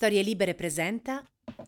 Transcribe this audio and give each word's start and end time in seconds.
Storie 0.00 0.22
Libere 0.22 0.54
presenta 0.54 1.22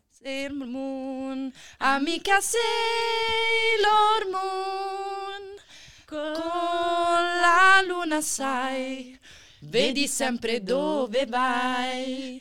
Sailor 0.08 0.66
Moon, 0.66 1.52
amica 1.80 2.40
Sailor 2.40 4.30
Moon, 4.30 5.56
con 6.06 6.22
la 6.22 7.82
luna 7.86 8.22
sai, 8.22 9.20
vedi 9.60 10.08
sempre 10.08 10.62
dove 10.62 11.26
vai. 11.26 12.40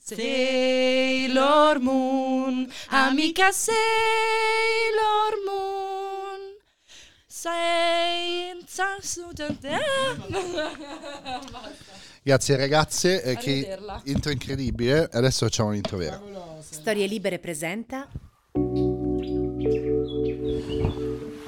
Sailor 0.00 1.78
Moon, 1.78 2.68
amica 2.88 3.52
Sailor 3.52 3.74
Moon, 5.46 6.56
senza 7.24 8.96
Grazie 12.28 12.56
ragazze, 12.56 13.22
eh, 13.22 13.36
che 13.38 13.78
intro 14.04 14.30
incredibile. 14.30 15.08
Adesso 15.10 15.46
facciamo 15.46 15.70
l'intro 15.70 15.96
vera. 15.96 16.20
Storie 16.60 17.06
Libere 17.06 17.38
presenta 17.38 18.06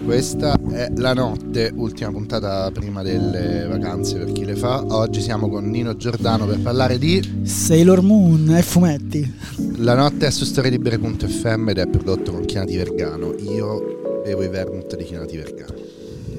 Questa 0.02 0.58
è 0.72 0.90
la 0.96 1.12
notte, 1.12 1.70
ultima 1.76 2.10
puntata 2.10 2.70
prima 2.70 3.02
delle 3.02 3.66
vacanze 3.66 4.20
per 4.20 4.32
chi 4.32 4.46
le 4.46 4.56
fa. 4.56 4.82
Oggi 4.88 5.20
siamo 5.20 5.50
con 5.50 5.68
Nino 5.68 5.96
Giordano 5.96 6.46
per 6.46 6.60
parlare 6.60 6.96
di 6.96 7.42
Sailor 7.42 8.00
Moon 8.00 8.56
e 8.56 8.62
fumetti. 8.62 9.34
La 9.76 9.94
notte 9.94 10.28
è 10.28 10.30
su 10.30 10.46
storielibere.fm 10.46 11.68
ed 11.68 11.76
è 11.76 11.86
prodotto 11.88 12.32
con 12.32 12.46
Chianati 12.46 12.76
Vergano. 12.78 13.34
Io 13.34 14.22
bevo 14.24 14.42
i 14.44 14.48
vermouth 14.48 14.96
di 14.96 15.04
Chianati 15.04 15.36
Vergano. 15.36 15.74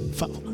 Favola. 0.09 0.50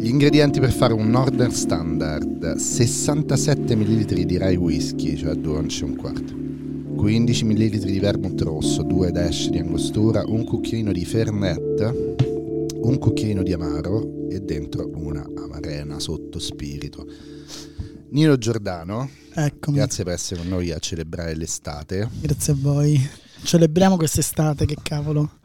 Gli 0.00 0.08
ingredienti 0.08 0.60
per 0.60 0.72
fare 0.72 0.94
un 0.94 1.10
Northern 1.10 1.52
Standard 1.52 2.56
67 2.56 3.76
ml 3.76 4.24
di 4.24 4.38
rye 4.38 4.56
whisky, 4.56 5.14
cioè 5.14 5.34
2 5.34 5.56
once 5.58 5.84
e 5.84 5.88
un 5.88 5.94
quarto 5.94 6.34
15 6.96 7.44
ml 7.44 7.78
di 7.80 7.98
vermouth 7.98 8.40
rosso, 8.40 8.82
2 8.82 9.10
dash 9.10 9.50
di 9.50 9.58
angostura, 9.58 10.24
un 10.26 10.44
cucchiaino 10.44 10.90
di 10.90 11.04
fernet, 11.04 12.26
un 12.76 12.96
cucchiaino 12.98 13.42
di 13.42 13.52
amaro 13.52 14.26
e 14.30 14.40
dentro 14.40 14.90
una 14.94 15.22
amarena 15.36 15.98
sotto 15.98 16.38
spirito. 16.38 17.06
Nino 18.08 18.38
Giordano, 18.38 19.10
Eccomi. 19.34 19.76
grazie 19.76 20.04
per 20.04 20.14
essere 20.14 20.40
con 20.40 20.48
noi 20.48 20.70
a 20.70 20.78
celebrare 20.78 21.36
l'estate. 21.36 22.08
Grazie 22.22 22.54
a 22.54 22.56
voi. 22.58 22.98
Celebriamo 23.42 23.98
quest'estate, 23.98 24.64
che 24.64 24.76
cavolo. 24.82 25.39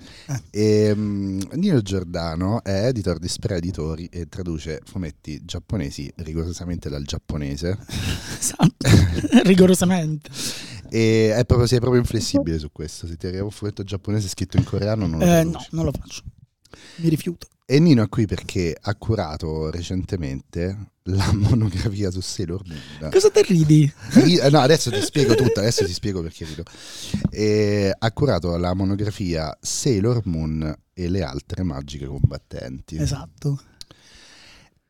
E, 0.49 0.93
mm, 0.95 1.39
Nino 1.53 1.81
Giordano 1.81 2.63
è 2.63 2.87
editor 2.87 3.19
di 3.19 3.27
Spray 3.27 3.57
Editori 3.57 4.05
e 4.05 4.27
traduce 4.27 4.81
fumetti 4.83 5.43
giapponesi 5.43 6.11
rigorosamente 6.17 6.89
dal 6.89 7.03
giapponese. 7.03 7.77
Esatto. 8.39 8.75
Rigorosamente. 9.43 10.29
E 10.89 11.33
è 11.35 11.45
proprio, 11.45 11.67
sei 11.67 11.79
proprio 11.79 12.01
inflessibile 12.01 12.57
su 12.57 12.71
questo. 12.71 13.07
Se 13.07 13.17
ti 13.17 13.27
arriva 13.27 13.43
un 13.43 13.51
fumetto 13.51 13.83
giapponese 13.83 14.27
scritto 14.27 14.57
in 14.57 14.63
coreano, 14.63 15.07
non 15.07 15.19
lo 15.19 15.25
Eh, 15.25 15.43
no, 15.43 15.65
non 15.71 15.85
lo 15.85 15.91
faccio. 15.91 16.23
Mi 16.97 17.09
rifiuto. 17.09 17.47
E 17.65 17.79
Nino 17.79 18.03
è 18.03 18.09
qui 18.09 18.25
perché 18.25 18.75
ha 18.79 18.95
curato 18.95 19.69
recentemente 19.71 20.93
la 21.07 21.31
monografia 21.33 22.09
su 22.11 22.19
Sailor 22.21 22.61
Moon. 22.65 23.11
Cosa 23.11 23.29
te 23.29 23.41
ridi? 23.43 23.91
Eh, 24.15 24.49
no, 24.49 24.59
adesso 24.59 24.89
ti 24.91 25.01
spiego 25.01 25.35
tutto, 25.35 25.59
adesso 25.59 25.85
ti 25.85 25.93
spiego 25.93 26.21
perché 26.21 26.45
rido. 26.45 26.63
E 27.29 27.93
ha 27.97 28.11
curato 28.11 28.55
la 28.57 28.73
monografia 28.73 29.55
Sailor 29.61 30.21
Moon 30.25 30.75
e 30.93 31.09
le 31.09 31.21
altre 31.23 31.63
magiche 31.63 32.05
combattenti. 32.07 32.97
Esatto. 32.97 33.61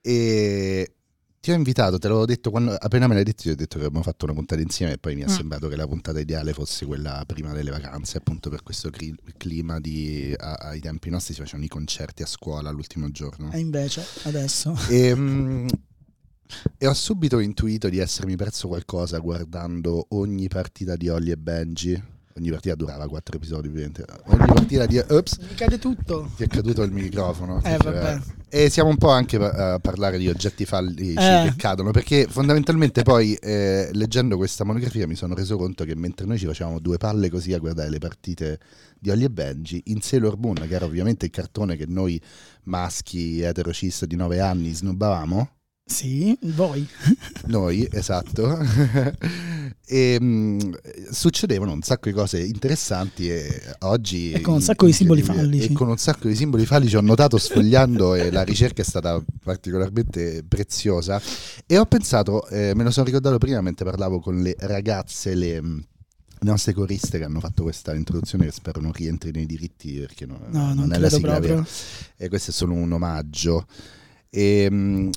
E 0.01 0.91
ti 1.39 1.51
ho 1.51 1.53
invitato, 1.53 1.99
te 1.99 2.07
l'avevo 2.07 2.25
detto 2.25 2.49
quando 2.49 2.73
appena 2.73 3.07
me 3.07 3.13
l'hai 3.15 3.23
detto, 3.23 3.43
ti 3.43 3.49
ho 3.49 3.55
detto 3.55 3.77
che 3.77 3.85
abbiamo 3.85 4.03
fatto 4.03 4.25
una 4.25 4.33
puntata 4.33 4.61
insieme 4.61 4.93
e 4.93 4.97
poi 4.97 5.15
mi 5.15 5.21
è 5.21 5.25
Mm. 5.25 5.35
sembrato 5.35 5.67
che 5.67 5.75
la 5.75 5.85
puntata 5.87 6.19
ideale 6.19 6.53
fosse 6.53 6.85
quella 6.85 7.23
prima 7.27 7.53
delle 7.53 7.69
vacanze, 7.71 8.17
appunto 8.17 8.49
per 8.49 8.63
questo 8.63 8.89
clima 9.37 9.79
di 9.79 10.33
a- 10.37 10.53
ai 10.53 10.79
tempi 10.79 11.09
nostri 11.09 11.33
si 11.33 11.41
facevano 11.41 11.65
i 11.65 11.69
concerti 11.69 12.23
a 12.23 12.25
scuola 12.25 12.71
l'ultimo 12.71 13.11
giorno. 13.11 13.51
E 13.51 13.59
invece, 13.59 14.03
adesso. 14.23 14.75
E, 14.89 15.13
mm, 15.15 15.67
e 16.77 16.87
ho 16.87 16.93
subito 16.93 17.39
intuito 17.39 17.89
di 17.89 17.97
essermi 17.99 18.35
perso 18.35 18.67
qualcosa 18.67 19.17
guardando 19.19 20.07
ogni 20.09 20.47
partita 20.47 20.95
di 20.95 21.09
Holly 21.09 21.31
e 21.31 21.37
Benji. 21.37 22.03
Ogni 22.37 22.49
partita 22.49 22.75
durava 22.75 23.07
quattro 23.07 23.37
episodi, 23.37 23.69
ovviamente. 23.69 24.03
Ogni 24.25 24.45
partita 24.45 24.85
di. 24.85 24.97
Ops, 24.97 25.37
Mi 25.37 25.53
cade 25.55 25.79
tutto. 25.79 26.29
ti 26.35 26.43
è 26.43 26.47
caduto 26.47 26.83
il 26.83 26.91
microfono. 26.91 27.61
Eh, 27.63 27.77
vabbè. 27.77 28.19
E 28.49 28.69
siamo 28.69 28.89
un 28.89 28.97
po' 28.97 29.07
anche 29.09 29.37
a 29.37 29.79
parlare 29.79 30.17
di 30.17 30.27
oggetti 30.27 30.65
fallici 30.65 31.13
Eh. 31.17 31.45
che 31.49 31.53
cadono, 31.55 31.91
perché 31.91 32.27
fondamentalmente 32.29 33.03
poi 33.03 33.35
eh, 33.35 33.89
leggendo 33.93 34.35
questa 34.35 34.65
monografia 34.65 35.07
mi 35.07 35.15
sono 35.15 35.33
reso 35.33 35.55
conto 35.55 35.85
che 35.85 35.95
mentre 35.95 36.25
noi 36.25 36.37
ci 36.37 36.45
facevamo 36.45 36.79
due 36.79 36.97
palle 36.97 37.29
così 37.29 37.53
a 37.53 37.57
guardare 37.57 37.89
le 37.89 37.99
partite 37.99 38.59
di 38.99 39.11
Holly 39.11 39.23
e 39.23 39.29
Benji, 39.29 39.81
in 39.85 40.01
Sailor 40.01 40.37
Moon, 40.37 40.55
che 40.55 40.73
era 40.75 40.83
ovviamente 40.83 41.23
il 41.23 41.31
cartone 41.31 41.77
che 41.77 41.85
noi 41.87 42.21
maschi 42.63 43.39
eterocis 43.41 44.03
di 44.05 44.17
9 44.17 44.41
anni 44.41 44.73
snobbavamo, 44.73 45.49
Sì, 45.87 46.35
voi. 46.41 46.85
noi, 47.45 47.87
esatto, 47.91 48.57
e 49.85 50.19
mh, 50.19 51.11
succedevano 51.11 51.73
un 51.73 51.81
sacco 51.83 52.09
di 52.09 52.15
cose 52.15 52.41
interessanti 52.43 53.29
e 53.29 53.61
oggi... 53.81 54.31
E 54.31 54.41
con 54.41 54.55
un 54.55 54.61
sacco 54.61 54.87
di 54.87 54.93
simboli 54.93 55.21
fallici. 55.21 55.67
E 55.67 55.73
con 55.73 55.87
un 55.87 55.97
sacco 55.97 56.27
di 56.27 56.35
simboli 56.35 56.65
fallici 56.65 56.95
ho 56.95 57.01
notato 57.01 57.37
sfogliando 57.37 58.15
e 58.15 58.31
la 58.31 58.41
ricerca 58.41 58.81
è 58.81 58.85
stata 58.85 59.23
particolarmente 59.43 60.43
preziosa 60.47 61.21
e 61.67 61.77
ho 61.77 61.85
pensato, 61.85 62.47
eh, 62.47 62.73
me 62.73 62.83
lo 62.83 62.89
sono 62.89 63.05
ricordato 63.05 63.37
prima 63.37 63.61
mentre 63.61 63.85
parlavo 63.85 64.19
con 64.19 64.41
le 64.41 64.55
ragazze, 64.57 65.35
le... 65.35 65.61
le 65.61 65.83
nostre 66.39 66.73
coriste 66.73 67.19
che 67.19 67.23
hanno 67.25 67.39
fatto 67.39 67.61
questa 67.61 67.93
introduzione 67.93 68.45
che 68.45 68.51
spero 68.51 68.81
non 68.81 68.91
rientri 68.91 69.29
nei 69.31 69.45
diritti 69.45 69.99
perché 69.99 70.25
non, 70.25 70.39
No, 70.49 70.65
non, 70.73 70.77
non 70.77 70.93
è 70.93 70.97
la 70.97 71.09
sigla 71.11 71.39
vera 71.39 71.53
proprio. 71.53 71.73
e 72.17 72.27
questo 72.27 72.49
è 72.49 72.53
solo 72.55 72.73
un 72.73 72.91
omaggio. 72.91 73.67
E, 74.31 74.67
mh, 74.69 75.09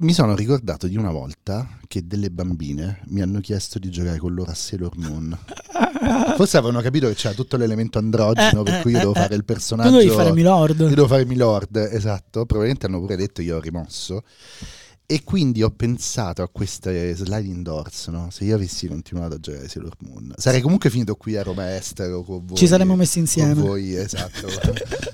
mi 0.00 0.12
sono 0.12 0.34
ricordato 0.34 0.86
di 0.86 0.96
una 0.96 1.10
volta 1.10 1.66
che 1.88 2.06
delle 2.06 2.30
bambine 2.30 3.00
mi 3.06 3.22
hanno 3.22 3.40
chiesto 3.40 3.78
di 3.78 3.88
giocare 3.90 4.18
con 4.18 4.34
loro 4.34 4.50
a 4.50 4.54
Sailor 4.54 4.96
Moon. 4.98 5.36
Forse 6.36 6.58
avevano 6.58 6.82
capito 6.82 7.08
che 7.08 7.14
c'era 7.14 7.34
tutto 7.34 7.56
l'elemento 7.56 7.98
androgeno 7.98 8.60
Eh, 8.60 8.64
per 8.64 8.82
cui 8.82 8.92
io 8.92 8.98
devo 8.98 9.14
fare 9.14 9.34
il 9.34 9.44
personaggio. 9.44 9.90
Tu 9.90 9.96
devi 9.96 10.10
fare 10.10 10.32
Milord. 10.32 10.80
Io 10.80 10.88
devo 10.88 11.06
fare 11.06 11.24
Milord, 11.24 11.76
esatto. 11.76 12.44
Probabilmente 12.44 12.86
hanno 12.86 13.00
pure 13.00 13.16
detto 13.16 13.40
io 13.40 13.56
ho 13.56 13.60
rimosso. 13.60 14.22
E 15.06 15.24
quindi 15.24 15.62
ho 15.62 15.70
pensato 15.70 16.42
a 16.42 16.48
queste 16.48 17.14
sliding 17.16 17.62
doors, 17.62 18.08
no? 18.08 18.28
Se 18.30 18.44
io 18.44 18.54
avessi 18.54 18.86
continuato 18.86 19.36
a 19.36 19.40
giocare 19.40 19.64
a 19.64 19.68
Sailor 19.68 19.96
Moon, 20.00 20.32
sarei 20.36 20.60
comunque 20.60 20.88
finito 20.90 21.16
qui 21.16 21.36
a 21.36 21.42
Roma 21.42 21.74
Estero 21.74 22.22
con 22.22 22.44
voi. 22.44 22.56
Ci 22.56 22.66
saremmo 22.66 22.94
messi 22.96 23.18
insieme. 23.18 23.54
Con 23.54 23.62
voi, 23.62 23.94
esatto. 23.94 24.46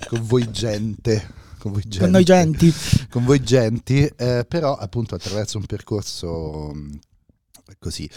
con 0.09 0.27
voi 0.27 0.51
gente. 0.51 1.45
Con 1.67 1.73
voi 1.73 1.83
gente. 1.83 1.99
Con 1.99 2.11
noi 2.11 2.25
genti. 2.25 2.75
Con 3.11 3.25
voi 3.25 3.43
genti. 3.43 4.11
eh, 4.17 4.45
però 4.49 4.75
appunto 4.77 5.15
attraverso 5.15 5.59
un 5.59 5.67
percorso 5.67 6.71
mh, 6.73 6.99
così. 7.79 8.09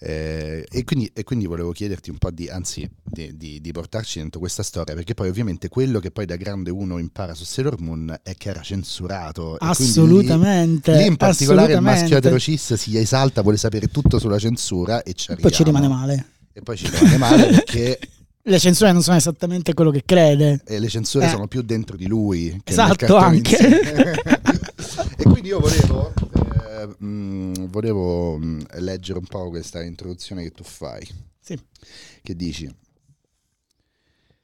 eh, 0.00 0.64
e, 0.70 0.84
quindi, 0.84 1.10
e 1.12 1.24
quindi 1.24 1.46
volevo 1.46 1.72
chiederti 1.72 2.10
un 2.10 2.18
po' 2.18 2.30
di, 2.30 2.48
anzi, 2.48 2.88
di, 3.02 3.36
di- 3.36 3.60
di 3.60 3.72
portarci 3.72 4.18
dentro 4.20 4.38
questa 4.40 4.62
storia, 4.62 4.94
perché 4.94 5.14
poi 5.14 5.28
ovviamente 5.28 5.68
quello 5.68 5.98
che 6.00 6.10
poi 6.10 6.24
da 6.26 6.36
grande 6.36 6.70
uno 6.70 6.98
impara 6.98 7.34
su 7.34 7.44
Sailor 7.44 7.80
Moon 7.80 8.16
è 8.22 8.34
che 8.36 8.48
era 8.50 8.62
censurato. 8.62 9.54
e 9.54 9.58
quindi 9.58 9.82
lì- 9.84 9.88
Assolutamente. 9.90 10.96
Lì 10.96 11.06
in 11.06 11.16
particolare 11.16 11.72
il 11.72 11.78
assolutamente. 11.78 12.00
maschio 12.00 12.16
eterocis 12.18 12.74
si 12.74 12.96
esalta, 12.96 13.42
vuole 13.42 13.56
sapere 13.56 13.88
tutto 13.88 14.18
sulla 14.18 14.38
censura 14.38 15.02
e 15.02 15.14
ci 15.14 15.34
Poi 15.34 15.50
ci 15.52 15.62
rimane 15.64 15.88
male. 15.88 16.26
E 16.52 16.62
poi 16.62 16.76
ci 16.76 16.88
rimane 16.88 17.16
male 17.18 17.46
perché 17.46 17.98
Le 18.48 18.58
censure 18.58 18.92
non 18.92 19.02
sono 19.02 19.16
esattamente 19.16 19.74
quello 19.74 19.90
che 19.90 20.02
crede. 20.06 20.62
eh, 20.64 20.78
le 20.78 20.88
censure 20.88 21.26
Eh. 21.26 21.28
sono 21.28 21.46
più 21.48 21.60
dentro 21.62 21.96
di 21.96 22.06
lui. 22.06 22.58
Che 22.64 22.72
Esatto, 22.72 23.16
anche. 23.16 23.56
e 25.18 25.22
quindi 25.22 25.48
io 25.48 25.60
volevo, 25.60 26.12
eh, 26.14 27.04
mh, 27.04 27.66
volevo 27.68 28.38
mh, 28.38 28.66
leggere 28.80 29.18
un 29.18 29.26
po' 29.26 29.50
questa 29.50 29.82
introduzione 29.82 30.42
che 30.44 30.50
tu 30.52 30.64
fai. 30.64 31.06
Sì. 31.40 31.58
Che 32.22 32.34
dici? 32.34 32.74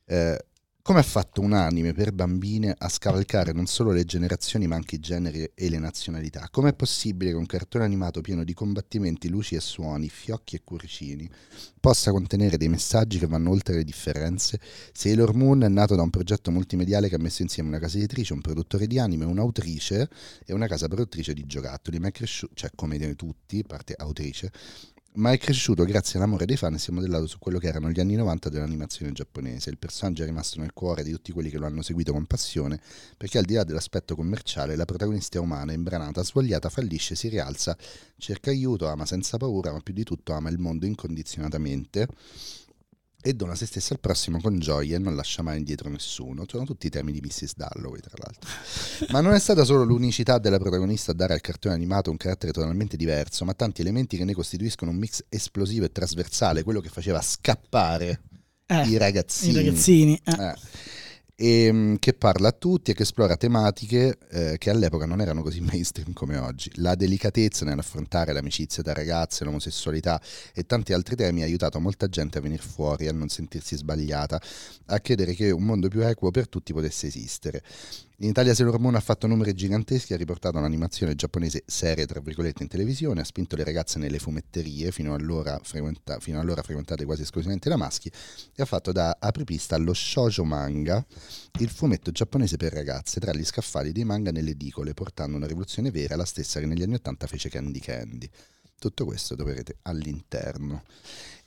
Eh, 0.07 0.45
come 0.87 0.99
ha 0.99 1.03
fatto 1.03 1.41
un 1.41 1.55
anime 1.55 1.95
per 1.95 2.13
bambine 2.13 2.75
a 2.77 2.91
scavalcare 2.91 3.53
non 3.53 3.65
solo 3.65 3.91
le 3.91 4.05
generazioni 4.05 4.67
ma 4.67 4.77
anche 4.77 4.97
i 4.97 5.01
generi 5.01 5.51
e 5.55 5.71
le 5.71 5.79
nazionalità? 5.79 6.47
Com'è 6.51 6.75
possibile 6.75 7.31
che 7.31 7.39
un 7.39 7.47
cartone 7.47 7.85
animato 7.85 8.21
pieno 8.21 8.45
di 8.45 8.53
combattimenti, 8.53 9.31
luci 9.31 9.55
e 9.55 9.61
suoni, 9.61 10.11
fiocchi 10.11 10.57
e 10.57 10.61
cuoricini 10.63 11.27
possa 11.81 12.11
contenere 12.11 12.59
dei 12.59 12.69
messaggi 12.69 13.19
che 13.19 13.27
vanno 13.27 13.49
oltre 13.49 13.77
le 13.77 13.83
differenze? 13.83 14.61
Sailor 14.93 15.33
Moon 15.33 15.63
è 15.63 15.69
nato 15.69 15.95
da 15.95 16.03
un 16.03 16.11
progetto 16.11 16.51
multimediale 16.51 17.09
che 17.09 17.15
ha 17.15 17.19
messo 17.19 17.41
insieme 17.41 17.71
una 17.71 17.79
casa 17.79 17.97
editrice, 17.97 18.35
un 18.35 18.43
produttore 18.43 18.87
di 18.87 18.99
anime, 18.99 19.25
un'autrice 19.25 20.11
e 20.45 20.53
una 20.53 20.67
casa 20.67 20.87
produttrice 20.87 21.33
di 21.33 21.47
giocattoli, 21.47 21.99
ma 21.99 22.09
è 22.09 22.13
cresciuto, 22.13 22.53
cioè 22.55 22.69
come 22.75 22.99
tutti, 23.17 23.65
parte 23.65 23.95
autrice, 23.97 24.53
ma 25.17 25.31
è 25.31 25.39
cresciuto 25.39 25.85
grazie 25.85 26.19
all'amore 26.19 26.45
dei 26.45 26.57
fan 26.57 26.75
e 26.75 26.79
si 26.79 26.91
è 26.91 26.93
modellato 26.93 27.27
su 27.27 27.39
quello 27.39 27.59
che 27.59 27.69
erano 27.69 27.91
gli 27.91 28.01
anni 28.01 28.17
90 28.17 28.49
dell'animazione 28.49 29.13
giapponese. 29.13 29.71
Il 29.71 29.79
personaggio 29.79 30.23
è 30.23 30.27
rimasto 30.27 30.59
nel 30.61 30.73
cuore 30.73 31.05
di 31.05 31.13
tutti 31.13 31.31
quelli 31.31 31.51
che 31.51 31.59
lo 31.59 31.67
hanno 31.67 31.83
seguito 31.83 32.13
con 32.13 32.25
passione, 32.27 32.81
perché 33.17 33.39
al 33.39 33.45
di 33.45 33.55
là 33.55 33.63
dell'aspetto 33.63 34.17
commerciale, 34.17 34.75
la 34.75 34.85
protagonista 34.85 35.39
è 35.39 35.41
umana, 35.41 35.73
imbranata, 35.73 36.25
svogliata, 36.25 36.69
fallisce, 36.69 37.15
si 37.15 37.29
rialza, 37.29 37.77
cerca 38.17 38.51
aiuto, 38.51 38.89
ama 38.89 39.07
senza 39.07 39.37
paura, 39.37 39.71
ma 39.71 39.81
più 39.81 39.95
di 39.95 40.03
tutto 40.03 40.33
ama 40.33 40.51
il 40.51 40.59
mondo 40.59 40.85
incondizionatamente 40.85 42.09
e 43.27 43.33
dona 43.33 43.55
se 43.55 43.65
stessa 43.65 43.95
al 43.95 44.01
prossimo 44.01 44.39
con 44.39 44.59
gioia 44.59 44.97
e 44.97 44.99
non 44.99 45.17
lascia 45.17 45.41
mai 45.43 45.57
indietro 45.57 45.89
nessuno. 45.89 46.45
Sono 46.47 46.65
tutti 46.65 46.87
i 46.87 46.91
temi 46.91 47.11
di 47.11 47.21
Mrs. 47.23 47.55
Dalloway, 47.57 48.01
tra 48.01 48.13
l'altro. 48.17 48.51
ma 49.13 49.21
non 49.23 49.33
è 49.33 49.39
stata 49.39 49.65
solo 49.65 49.83
l'unicità 49.85 50.37
della 50.39 50.59
protagonista 50.59 51.13
a 51.13 51.15
dare 51.15 51.33
al 51.33 51.41
cartone 51.41 51.75
animato 51.75 52.11
un 52.11 52.19
carattere 52.19 52.53
totalmente 52.53 52.99
diverso, 52.99 53.47
ma 53.47 53.55
tanti 53.55 53.81
elementi 53.81 54.19
che 54.19 54.25
ne 54.25 54.35
costituiscono 54.35 54.91
un 54.91 54.99
mix 54.99 55.25
esplosivo 55.31 55.87
e 55.87 55.93
trasversale, 55.93 56.63
quello 56.63 56.81
che 56.81 56.91
faceva 56.91 57.23
scappare 57.23 58.21
Eh, 58.67 58.89
i 58.89 58.97
ragazzini. 58.99 59.53
I 59.53 59.57
ragazzini. 59.57 60.21
eh. 60.25 60.33
Eh. 60.45 60.55
E, 61.37 61.73
mm, 61.73 61.95
che 61.97 62.15
parla 62.15 62.49
a 62.49 62.53
tutti 62.53 62.93
e 62.93 62.95
che 62.95 63.03
esplora 63.03 63.37
tematiche 63.37 64.19
eh, 64.31 64.57
che 64.59 64.71
all'epoca 64.71 65.05
non 65.05 65.21
erano 65.21 65.43
così 65.43 65.61
mainstream 65.63 66.13
come 66.13 66.37
oggi. 66.37 66.71
La 66.77 66.95
delicatezza 66.95 67.65
nell'affrontare 67.65 68.33
l'amicizia 68.33 68.83
tra 68.83 68.93
ragazze, 68.93 69.45
l'omosessualità 69.45 70.21
e 70.55 70.65
tanti 70.65 70.93
altri 70.93 71.17
temi 71.17 71.43
ha 71.43 71.45
aiutato 71.45 71.81
molta 71.81 72.09
gente 72.09 72.39
a 72.39 72.41
venire 72.41 72.63
fuori, 72.63 73.09
a 73.09 73.13
non 73.13 73.29
sentirsi 73.29 73.77
sbagliata, 73.77 74.41
a 74.87 75.01
credere 75.01 75.35
che 75.35 75.51
un 75.51 75.65
mondo 75.65 75.89
più 75.89 76.03
equo 76.03 76.31
per 76.31 76.49
tutti 76.49 76.73
potesse 76.73 77.09
esistere. 77.09 77.63
In 78.19 78.29
Italia 78.29 78.55
Sailor 78.55 78.79
Moon 78.79 78.95
ha 78.95 79.01
fatto 79.01 79.27
numeri 79.27 79.55
giganteschi, 79.55 80.15
ha 80.15 80.17
riportato 80.17 80.57
un'animazione 80.57 81.17
giapponese 81.17 81.65
seria, 81.67 82.07
tra 82.07 82.21
virgolette, 82.21 82.63
in 82.63 82.69
televisione, 82.69 83.21
ha 83.21 83.25
spinto 83.25 83.57
le 83.57 83.65
ragazze 83.65 83.99
nelle 83.99 84.21
fumetterie, 84.21 84.93
fino 84.93 85.15
allora, 85.15 85.59
frequenta- 85.61 86.21
fino 86.21 86.39
allora 86.39 86.63
frequentate 86.63 87.05
quasi 87.05 87.23
esclusivamente 87.23 87.69
da 87.69 87.77
maschi, 87.77 88.09
e 88.55 88.63
ha 88.63 88.67
fatto 88.67 88.93
da 88.93 89.17
apripista 89.19 89.75
allo 89.75 89.93
shoujo 89.93 90.45
manga, 90.45 91.05
il 91.59 91.69
fumetto 91.69 92.13
giapponese 92.13 92.57
per 92.57 92.73
ragazze, 92.73 93.19
tra 93.19 93.35
gli 93.35 93.45
scaffali 93.45 93.91
dei 93.91 94.05
manga 94.05 94.31
nelle 94.31 94.51
edicole, 94.51 94.95
portando 94.95 95.37
una 95.37 95.49
rivoluzione 95.49 95.91
vera, 95.91 96.15
la 96.15 96.25
stessa 96.25 96.61
che 96.61 96.67
negli 96.67 96.85
anni 96.85 96.95
Ottanta 96.95 97.27
fece 97.27 97.49
Candy 97.49 97.81
Candy. 97.81 98.31
Tutto 98.79 99.05
questo 99.05 99.35
troverete 99.35 99.79
all'interno. 99.83 100.85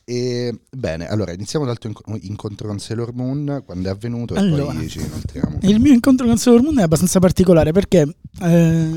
E, 0.10 0.58
bene, 0.72 1.06
allora 1.10 1.34
iniziamo 1.34 1.66
dal 1.66 1.78
tuo 1.80 1.90
inco- 1.90 2.18
incontro 2.22 2.70
con 2.70 2.80
Sailor 2.80 3.14
Moon, 3.14 3.62
quando 3.66 3.90
è 3.90 3.92
avvenuto, 3.92 4.36
e 4.36 4.38
Allora. 4.38 4.72
poi 4.74 4.88
ci 4.88 5.00
inoltriamo. 5.00 5.58
Il 5.64 5.82
mio 5.82 5.92
incontro 5.92 6.26
con 6.26 6.38
Sailor 6.38 6.62
Moon 6.62 6.80
è 6.80 6.84
abbastanza 6.84 7.20
particolare 7.20 7.74
perché, 7.74 8.08
eh, 8.42 8.90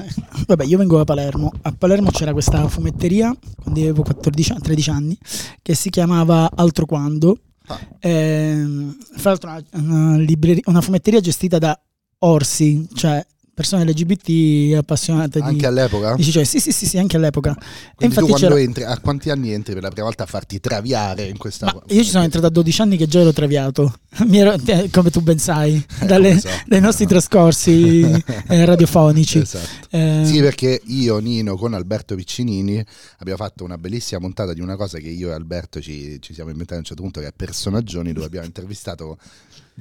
vabbè, 0.46 0.64
io 0.64 0.78
vengo 0.78 0.98
da 0.98 1.02
Palermo. 1.04 1.50
A 1.62 1.72
Palermo 1.72 2.12
c'era 2.12 2.32
questa 2.32 2.68
fumetteria 2.68 3.36
quando 3.60 3.80
avevo 3.80 4.04
14, 4.04 4.52
anni- 4.52 4.60
13 4.62 4.90
anni 4.90 5.18
che 5.60 5.74
si 5.74 5.90
chiamava 5.90 6.48
Altro 6.54 6.86
Quando. 6.86 7.38
Ah. 7.66 7.80
Ehm, 7.98 8.96
fra 9.16 9.30
l'altro, 9.30 9.50
una, 9.72 9.94
una 9.94 10.16
libreria- 10.16 10.62
una 10.66 10.80
fumetteria 10.80 11.18
gestita 11.18 11.58
da 11.58 11.76
Orsi, 12.20 12.86
cioè 12.94 13.26
persone 13.60 13.84
LGBT 13.84 14.76
appassionate 14.76 15.40
di. 15.40 15.46
Anche 15.46 15.66
all'epoca? 15.66 16.14
Dici, 16.14 16.30
cioè, 16.32 16.44
sì, 16.44 16.58
sì, 16.60 16.72
sì, 16.72 16.86
sì, 16.86 16.98
anche 16.98 17.16
all'epoca. 17.16 17.50
E 17.50 17.54
Quindi 17.94 17.96
tu 17.96 18.04
infatti 18.04 18.26
quando 18.26 18.46
c'era- 18.48 18.60
entri, 18.60 18.82
a 18.84 18.98
quanti 18.98 19.30
anni 19.30 19.52
entri 19.52 19.74
per 19.74 19.82
la 19.82 19.90
prima 19.90 20.06
volta 20.06 20.22
a 20.24 20.26
farti 20.26 20.60
traviare 20.60 21.26
in 21.26 21.36
questa... 21.36 21.66
Ma 21.66 21.82
io 21.88 22.02
ci 22.02 22.08
sono 22.10 22.24
entrato 22.24 22.46
a 22.46 22.50
12 22.50 22.80
anni 22.82 22.96
che 22.96 23.06
già 23.06 23.20
ero 23.20 23.32
traviato, 23.32 23.94
ero- 24.30 24.54
eh, 24.66 24.88
come 24.90 25.10
tu 25.10 25.20
ben 25.20 25.38
sai, 25.38 25.84
dalle- 26.06 26.34
lo 26.34 26.40
so. 26.40 26.48
dai 26.66 26.80
nostri 26.80 27.06
trascorsi 27.06 28.00
eh, 28.48 28.64
radiofonici. 28.64 29.38
Esatto. 29.38 29.88
Eh, 29.90 30.22
Sì, 30.24 30.40
perché 30.40 30.80
io, 30.86 31.18
Nino, 31.18 31.56
con 31.56 31.74
Alberto 31.74 32.14
Piccinini 32.14 32.84
abbiamo 33.18 33.38
fatto 33.38 33.64
una 33.64 33.76
bellissima 33.78 34.20
puntata 34.20 34.52
di 34.54 34.60
una 34.60 34.76
cosa 34.76 34.98
che 34.98 35.08
io 35.08 35.28
e 35.30 35.32
Alberto 35.32 35.80
ci, 35.80 36.16
ci 36.20 36.32
siamo 36.34 36.50
inventati 36.50 36.76
a 36.76 36.80
un 36.80 36.84
certo 36.86 37.02
punto, 37.02 37.20
che 37.20 37.26
è 37.26 37.32
Personaggioni, 37.36 38.12
dove 38.12 38.26
abbiamo 38.26 38.46
intervistato 38.46 39.18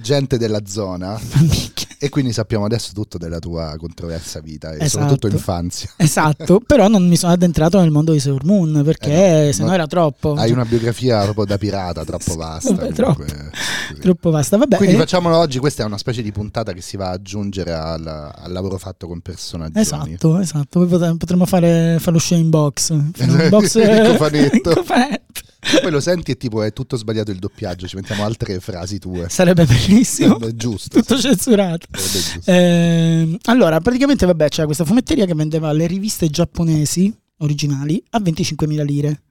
gente 0.02 0.38
della 0.38 0.62
zona 0.66 1.20
e 2.02 2.10
quindi 2.10 2.32
sappiamo 2.32 2.66
adesso 2.66 2.92
tutto 2.94 3.18
della 3.18 3.40
tua 3.40 3.76
controversa 3.78 4.40
vita 4.40 4.72
e 4.72 4.76
Esatto. 4.84 4.90
soprattutto 4.90 5.28
infanzia. 5.28 5.90
Esatto, 5.98 6.60
però 6.66 6.88
non 6.88 7.08
mi 7.08 7.18
sono 7.18 7.34
addentrato 7.34 7.80
nel 7.80 7.92
mondo 7.92 8.12
di 8.14 8.20
Sailor 8.20 8.46
Moon 8.46 8.82
perché 8.86 9.12
Eh 9.12 9.46
no, 9.48 9.52
se 9.52 9.64
no 9.64 9.74
era 9.74 9.88
troppo. 9.88 10.34
Hai 10.36 10.52
una 10.52 10.66
biografia 10.66 11.22
proprio 11.24 11.46
da 11.46 11.58
pirata, 11.58 12.04
troppo 12.06 12.36
vasta. 12.36 12.74
Vabbè, 12.74 12.94
troppo. 12.94 13.24
Così. 13.24 14.00
Troppo 14.00 14.30
vasta. 14.30 14.58
Vabbè, 14.58 14.78
Quindi 14.78 14.96
eh, 14.96 15.00
facciamolo 15.00 15.36
oggi, 15.38 15.60
questa 15.60 15.84
è 15.84 15.86
una 15.86 15.98
specie 15.98 16.22
di 16.22 16.32
puntata 16.32 16.72
che 16.74 16.82
si 16.82 16.96
va 16.98 17.08
ad 17.10 17.16
aggiungere 17.20 17.74
al, 17.74 18.06
al 18.08 18.52
lavoro 18.52 18.78
fatto 18.78 19.08
con 19.08 19.20
personaggi. 19.22 19.78
esatto, 19.80 20.40
esatto. 20.40 20.80
Poi 20.80 20.88
potre- 20.88 21.16
potremmo 21.18 21.46
fare, 21.46 21.98
farlo 22.00 22.18
uscire 22.18 22.40
in 22.40 22.50
box. 22.50 22.88
Fare 23.14 23.32
un 23.44 23.50
box 23.50 23.76
Il 23.76 23.82
eh, 23.82 24.08
cofanetto. 24.12 24.70
il 24.70 24.76
cofanetto. 24.76 25.42
Poi 25.82 25.92
lo 25.92 26.00
senti 26.00 26.32
e 26.32 26.38
tipo 26.38 26.64
è 26.64 26.72
tutto 26.72 26.96
sbagliato 26.96 27.32
il 27.32 27.38
doppiaggio, 27.40 27.88
ci 27.88 27.96
mettiamo 27.98 28.24
altre 28.24 28.60
frasi 28.60 28.98
tue. 28.98 29.28
Sarebbe 29.30 29.66
bellissimo. 29.66 30.40
È 30.40 30.54
giusto. 30.54 31.00
Tutto 31.00 31.18
censurato. 31.20 31.86
Sarebbe 31.92 32.20
giusto. 32.34 32.52
Ehm, 32.52 33.38
allora, 33.44 33.80
praticamente, 33.82 34.26
vabbè, 34.26 34.48
c'era 34.50 34.66
questa 34.66 34.86
fumetteria 34.86 35.26
che 35.26 35.34
vendeva 35.36 35.72
le 35.72 35.86
riviste 35.88 36.30
giapponesi 36.30 37.14
originali 37.40 38.02
a 38.12 38.20
25.000 38.20 38.84
lire. 38.84 39.22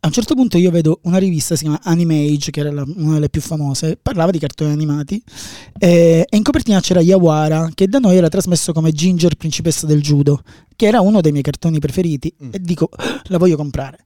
A 0.00 0.08
un 0.08 0.12
certo 0.12 0.34
punto 0.34 0.58
io 0.58 0.70
vedo 0.70 1.00
una 1.04 1.18
rivista, 1.18 1.56
si 1.56 1.62
chiama 1.62 1.80
Animage, 1.82 2.50
che 2.50 2.60
era 2.60 2.70
la- 2.70 2.84
una 2.96 3.14
delle 3.14 3.28
più 3.30 3.40
famose, 3.40 3.98
parlava 4.00 4.30
di 4.30 4.38
cartoni 4.38 4.70
animati, 4.70 5.20
eh, 5.78 6.26
e 6.28 6.36
in 6.36 6.42
copertina 6.42 6.80
c'era 6.80 7.00
Yawara, 7.00 7.70
che 7.74 7.88
da 7.88 7.98
noi 7.98 8.16
era 8.16 8.28
trasmesso 8.28 8.72
come 8.72 8.92
Ginger, 8.92 9.34
principessa 9.36 9.86
del 9.86 10.00
judo, 10.02 10.42
che 10.76 10.86
era 10.86 11.00
uno 11.00 11.20
dei 11.20 11.32
miei 11.32 11.42
cartoni 11.42 11.78
preferiti, 11.78 12.32
Mm. 12.44 12.48
e 12.52 12.58
dico, 12.60 12.88
"Ah, 12.92 13.22
la 13.28 13.38
voglio 13.38 13.56
comprare. 13.56 13.98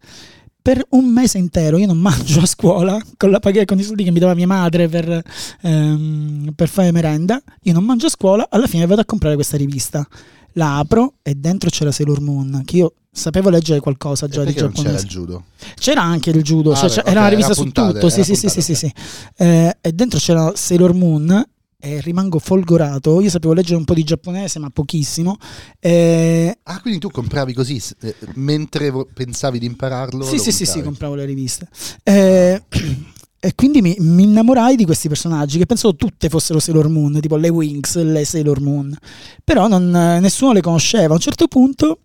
Per 0.62 0.84
un 0.90 1.06
mese 1.12 1.38
intero 1.38 1.78
io 1.78 1.86
non 1.86 1.98
mangio 1.98 2.40
a 2.40 2.46
scuola 2.46 3.00
con, 3.16 3.30
la 3.30 3.40
con 3.40 3.78
i 3.78 3.82
soldi 3.82 4.04
che 4.04 4.10
mi 4.10 4.18
dava 4.18 4.34
mia 4.34 4.46
madre 4.46 4.88
per, 4.88 5.22
ehm, 5.62 6.52
per 6.54 6.68
fare 6.68 6.92
merenda. 6.92 7.40
Io 7.62 7.72
non 7.72 7.84
mangio 7.84 8.06
a 8.06 8.10
scuola, 8.10 8.46
alla 8.50 8.66
fine 8.66 8.86
vado 8.86 9.00
a 9.00 9.04
comprare 9.04 9.34
questa 9.34 9.56
rivista. 9.56 10.06
La 10.54 10.78
apro 10.78 11.14
e 11.22 11.34
dentro 11.34 11.70
c'era 11.70 11.92
Sailor 11.92 12.20
Moon, 12.20 12.62
che 12.64 12.76
io 12.76 12.94
sapevo 13.10 13.50
leggere 13.50 13.80
qualcosa 13.80 14.26
già 14.26 14.40
di 14.44 14.46
non 14.46 14.54
c'era 14.54 14.68
giapponese. 14.68 15.04
il 15.04 15.10
judo? 15.10 15.44
C'era 15.76 16.02
anche 16.02 16.30
il 16.30 16.42
judo, 16.42 16.72
Ah, 16.72 16.74
cioè, 16.74 16.88
beh, 16.88 16.88
c'era- 16.94 17.00
ok, 17.02 17.08
era 17.10 17.20
una 17.20 17.26
era 17.28 17.36
rivista 17.36 17.54
su 17.54 17.62
puntate, 17.62 17.92
tutto. 17.94 18.08
Sì, 18.08 18.14
era 18.20 18.24
sì, 18.24 18.48
sì, 18.48 18.60
sì, 18.60 18.74
sì. 18.74 18.92
Eh, 19.36 19.76
e 19.80 19.92
dentro 19.92 20.18
c'era 20.18 20.52
Sailor 20.54 20.92
Moon 20.92 21.44
e 21.80 22.00
rimango 22.00 22.38
folgorato. 22.38 23.20
Io 23.20 23.30
sapevo 23.30 23.52
leggere 23.54 23.76
un 23.76 23.84
po' 23.84 23.94
di 23.94 24.04
giapponese, 24.04 24.58
ma 24.58 24.70
pochissimo. 24.70 25.36
Eh, 25.78 26.58
Ah, 26.64 26.80
quindi 26.80 27.00
tu 27.00 27.10
compravi 27.10 27.52
così 27.52 27.82
eh, 28.02 28.14
mentre 28.34 28.92
pensavi 29.12 29.58
di 29.58 29.66
impararlo? 29.66 30.24
sì, 30.24 30.38
sì, 30.38 30.52
sì, 30.52 30.66
sì, 30.66 30.82
compravo 30.82 31.14
le 31.14 31.24
riviste. 31.24 31.68
Eh, 32.02 32.62
e 33.42 33.54
quindi 33.54 33.80
mi, 33.80 33.96
mi 33.98 34.24
innamorai 34.24 34.76
di 34.76 34.84
questi 34.84 35.08
personaggi 35.08 35.56
che 35.58 35.64
pensavo 35.66 35.96
tutte 35.96 36.28
fossero 36.28 36.58
Sailor 36.60 36.88
Moon, 36.88 37.18
tipo 37.20 37.36
le 37.36 37.48
Wings, 37.48 37.96
le 38.02 38.24
Sailor 38.24 38.60
Moon. 38.60 38.94
Però 39.42 39.66
non- 39.66 40.18
nessuno 40.20 40.52
le 40.52 40.60
conosceva. 40.60 41.12
A 41.12 41.14
un 41.14 41.20
certo 41.20 41.48
punto, 41.48 42.00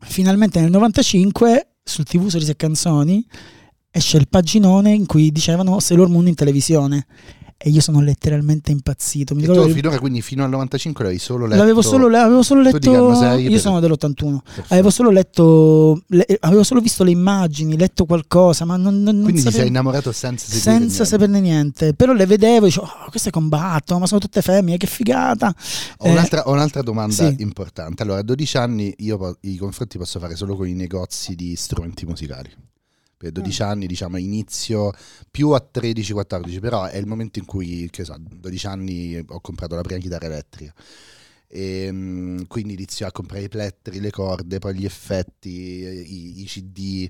finalmente 0.00 0.60
nel 0.60 0.70
95, 0.70 1.68
sul 1.82 2.04
TV 2.04 2.28
Sorrisi 2.28 2.50
e 2.50 2.56
Canzoni, 2.56 3.26
esce 3.90 4.16
il 4.16 4.28
paginone 4.28 4.92
in 4.92 5.06
cui 5.06 5.30
dicevano 5.32 5.80
Sailor 5.80 6.08
Moon 6.08 6.28
in 6.28 6.34
televisione. 6.34 7.06
E 7.64 7.70
io 7.70 7.80
sono 7.80 8.00
letteralmente 8.00 8.72
impazzito. 8.72 9.34
Mi 9.34 9.42
E 9.42 9.46
ricordo 9.46 9.62
tu 9.62 9.68
che- 9.68 9.74
finora 9.80 9.98
quindi 10.00 10.20
fino 10.20 10.42
al 10.42 10.50
95 10.50 11.04
l'avevi 11.04 11.20
solo 11.20 11.46
letto? 11.46 11.58
L'avevo 11.60 11.80
solo, 11.80 12.08
l'avevo 12.08 12.42
solo 12.42 12.60
letto. 12.60 12.90
Io 12.90 13.50
Per- 13.50 13.60
sono 13.60 13.78
dell'81. 13.78 14.40
Perfetto. 14.42 14.72
Avevo 14.74 14.90
solo 14.90 15.10
letto, 15.10 16.02
le- 16.08 16.26
avevo 16.40 16.64
solo 16.64 16.80
visto 16.80 17.04
le 17.04 17.12
immagini, 17.12 17.76
letto 17.76 18.04
qualcosa, 18.04 18.64
ma 18.64 18.76
non, 18.76 19.02
non, 19.02 19.14
non 19.14 19.22
Quindi 19.22 19.34
ti 19.34 19.42
sapevo- 19.42 19.58
sei 19.60 19.68
innamorato 19.68 20.10
senza 20.12 20.46
senza 20.50 20.76
niente. 20.76 21.04
saperne 21.04 21.40
niente. 21.40 21.94
Però 21.94 22.12
le 22.12 22.26
vedevo 22.26 22.64
e 22.64 22.68
dicevo, 22.68 22.86
oh, 22.86 23.10
queste 23.10 23.30
combattono, 23.30 24.00
ma 24.00 24.06
sono 24.06 24.18
tutte 24.20 24.42
femmine, 24.42 24.76
che 24.76 24.86
figata. 24.88 25.54
Ho 25.98 26.06
Eh, 26.06 26.10
un'altra, 26.10 26.48
ho 26.48 26.52
un'altra 26.52 26.82
domanda 26.82 27.14
sì. 27.14 27.36
importante. 27.38 28.02
Allora, 28.02 28.18
a 28.18 28.22
12 28.22 28.56
anni 28.56 28.92
io 28.98 29.16
po- 29.18 29.36
i 29.42 29.56
confronti 29.56 29.98
posso 29.98 30.18
fare 30.18 30.34
solo 30.34 30.56
con 30.56 30.66
i 30.66 30.74
negozi 30.74 31.36
di 31.36 31.54
strumenti 31.54 32.06
musicali. 32.06 32.50
Per 33.22 33.30
12 33.30 33.62
Mm. 33.62 33.66
anni, 33.66 33.86
diciamo, 33.86 34.16
inizio 34.16 34.92
più 35.30 35.50
a 35.50 35.64
13-14, 35.70 36.58
però 36.58 36.84
è 36.86 36.96
il 36.96 37.06
momento 37.06 37.38
in 37.38 37.44
cui, 37.44 37.88
che 37.90 38.04
so, 38.04 38.14
a 38.14 38.18
12 38.20 38.66
anni 38.66 39.24
ho 39.24 39.40
comprato 39.40 39.76
la 39.76 39.82
prima 39.82 40.00
chitarra 40.00 40.26
elettrica. 40.26 40.74
E, 41.46 41.88
mm, 41.92 42.42
quindi 42.48 42.72
inizio 42.72 43.06
a 43.06 43.12
comprare 43.12 43.44
i 43.44 43.48
plettri, 43.48 44.00
le 44.00 44.10
corde, 44.10 44.58
poi 44.58 44.74
gli 44.74 44.84
effetti, 44.84 45.50
i, 45.50 46.40
i 46.42 46.44
CD. 46.46 47.08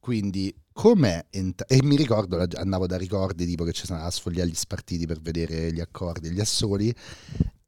Quindi 0.00 0.52
com'è? 0.72 1.24
ent- 1.30 1.64
e 1.68 1.80
mi 1.82 1.96
ricordo, 1.96 2.44
andavo 2.54 2.86
da 2.86 2.96
ricordi 2.96 3.46
tipo 3.46 3.64
che 3.64 3.72
ci 3.72 3.86
sono 3.86 4.00
a 4.02 4.10
sfogliare 4.10 4.48
gli 4.48 4.54
spartiti 4.54 5.06
per 5.06 5.20
vedere 5.20 5.72
gli 5.72 5.80
accordi 5.80 6.28
e 6.28 6.32
gli 6.32 6.40
assoli. 6.40 6.94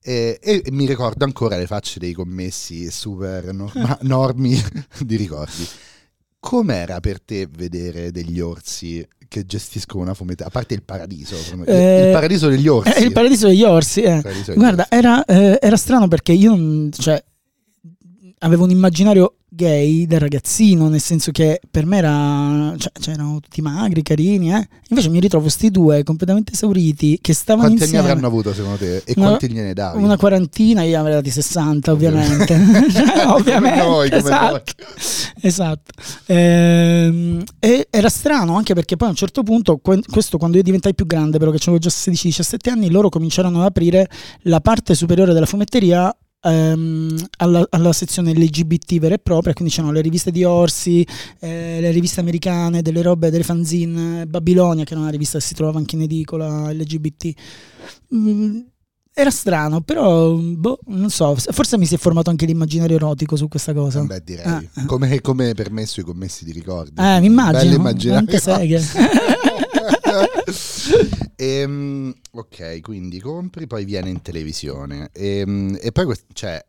E, 0.00 0.38
e 0.40 0.62
mi 0.70 0.86
ricordo 0.86 1.24
ancora 1.24 1.56
le 1.56 1.66
facce 1.66 1.98
dei 1.98 2.12
commessi 2.12 2.90
super 2.90 3.52
norma- 3.52 3.98
normi 4.02 4.56
di 5.04 5.16
ricordi. 5.16 5.66
Com'era 6.40 7.00
per 7.00 7.20
te 7.20 7.48
vedere 7.50 8.10
degli 8.12 8.38
orsi 8.40 9.06
che 9.26 9.44
gestiscono 9.44 10.02
una 10.04 10.14
fumetteria? 10.14 10.46
A 10.46 10.50
parte 10.50 10.74
il 10.74 10.82
paradiso, 10.82 11.34
Eh, 11.66 12.06
il 12.06 12.12
paradiso 12.12 12.48
degli 12.48 12.68
orsi. 12.68 12.90
È 12.92 13.00
il 13.00 13.12
paradiso 13.12 13.48
degli 13.48 13.62
orsi. 13.64 14.02
eh. 14.02 14.20
Paradiso 14.22 14.50
degli 14.52 14.58
Guarda, 14.58 14.82
orsi. 14.82 14.94
era, 14.94 15.24
eh, 15.24 15.58
era 15.60 15.76
strano 15.76 16.06
perché 16.08 16.32
io 16.32 16.88
cioè, 16.90 17.22
avevo 18.38 18.64
un 18.64 18.70
immaginario 18.70 19.37
gay 19.58 20.06
da 20.06 20.18
ragazzino, 20.18 20.88
nel 20.88 21.00
senso 21.00 21.32
che 21.32 21.60
per 21.68 21.84
me 21.84 21.96
era, 21.98 22.74
cioè, 22.78 22.92
cioè, 23.00 23.14
erano 23.14 23.40
tutti 23.40 23.60
magri, 23.60 24.02
carini, 24.02 24.52
eh? 24.54 24.68
invece 24.88 25.08
mi 25.08 25.18
ritrovo 25.18 25.44
questi 25.44 25.70
due 25.72 26.04
completamente 26.04 26.52
esauriti 26.52 27.18
che 27.20 27.32
stavano 27.34 27.66
Quanti 27.66 27.82
anni 27.82 27.92
insieme. 27.92 28.12
avranno 28.12 28.28
avuto 28.28 28.54
secondo 28.54 28.76
te? 28.78 29.02
E 29.04 29.14
No, 29.16 29.24
quanti 29.24 29.50
gliene 29.50 29.74
davi? 29.74 30.00
Una 30.00 30.16
quarantina, 30.16 30.82
io 30.82 31.00
avrei 31.00 31.14
dati 31.14 31.30
60 31.30 31.90
ovviamente. 31.90 32.56
Cioè, 32.88 33.26
ovviamente. 33.26 33.80
Come 33.80 33.90
noi, 33.90 34.08
come 34.08 34.20
esatto. 34.20 34.72
esatto. 35.40 35.92
Ehm, 36.26 37.42
e 37.58 37.88
era 37.90 38.08
strano 38.08 38.56
anche 38.56 38.74
perché 38.74 38.96
poi 38.96 39.08
a 39.08 39.10
un 39.10 39.16
certo 39.16 39.42
punto, 39.42 39.78
que- 39.78 40.02
questo 40.08 40.38
quando 40.38 40.56
io 40.56 40.62
diventai 40.62 40.94
più 40.94 41.06
grande, 41.06 41.38
però 41.38 41.50
che 41.50 41.58
avevo 41.62 41.78
già 41.78 41.90
16-17 41.90 42.70
anni, 42.70 42.90
loro 42.90 43.08
cominciarono 43.08 43.58
ad 43.58 43.64
aprire 43.66 44.08
la 44.42 44.60
parte 44.60 44.94
superiore 44.94 45.32
della 45.32 45.46
fumetteria 45.46 46.14
ehm, 46.42 47.16
alla, 47.38 47.66
alla 47.70 47.92
sezione 47.92 48.32
LGBT 48.32 48.98
vera 48.98 49.14
e 49.14 49.18
propria, 49.18 49.52
quindi 49.52 49.72
c'erano 49.72 49.92
le 49.92 50.00
riviste 50.00 50.30
di 50.30 50.44
Orsi, 50.44 51.06
eh, 51.40 51.78
le 51.80 51.90
riviste 51.90 52.20
americane, 52.20 52.82
delle 52.82 53.02
robe, 53.02 53.30
delle 53.30 53.44
fanzine, 53.44 54.26
Babilonia, 54.26 54.84
che 54.84 54.92
era 54.92 55.02
una 55.02 55.10
rivista 55.10 55.38
che 55.38 55.44
si 55.44 55.54
trovava 55.54 55.78
anche 55.78 55.96
in 55.96 56.02
edicola 56.02 56.72
LGBT. 56.72 57.32
Mm, 58.14 58.58
era 59.14 59.30
strano, 59.30 59.80
però 59.80 60.32
boh, 60.32 60.78
non 60.86 61.10
so, 61.10 61.34
forse 61.34 61.76
mi 61.76 61.86
si 61.86 61.96
è 61.96 61.98
formato 61.98 62.30
anche 62.30 62.46
l'immaginario 62.46 62.94
erotico 62.94 63.34
su 63.34 63.48
questa 63.48 63.72
cosa. 63.72 64.00
Beh, 64.02 64.22
direi. 64.24 64.44
Ah. 64.44 64.62
Come, 64.86 65.20
come 65.20 65.54
permesso 65.54 65.98
i 65.98 66.04
commessi 66.04 66.44
di 66.44 66.52
ricordi. 66.52 67.00
Eh, 67.00 67.18
mi 67.18 67.26
immagino. 67.26 67.62
Bello 67.62 67.74
immaginario. 67.74 68.80
Seghe. 70.52 71.26
Ehm, 71.40 72.12
ok, 72.32 72.80
quindi 72.80 73.20
compri, 73.20 73.66
poi 73.68 73.84
viene 73.84 74.10
in 74.10 74.20
televisione. 74.22 75.08
Ehm, 75.12 75.78
e 75.80 75.92
poi, 75.92 76.04
quest- 76.04 76.24
cioè, 76.32 76.60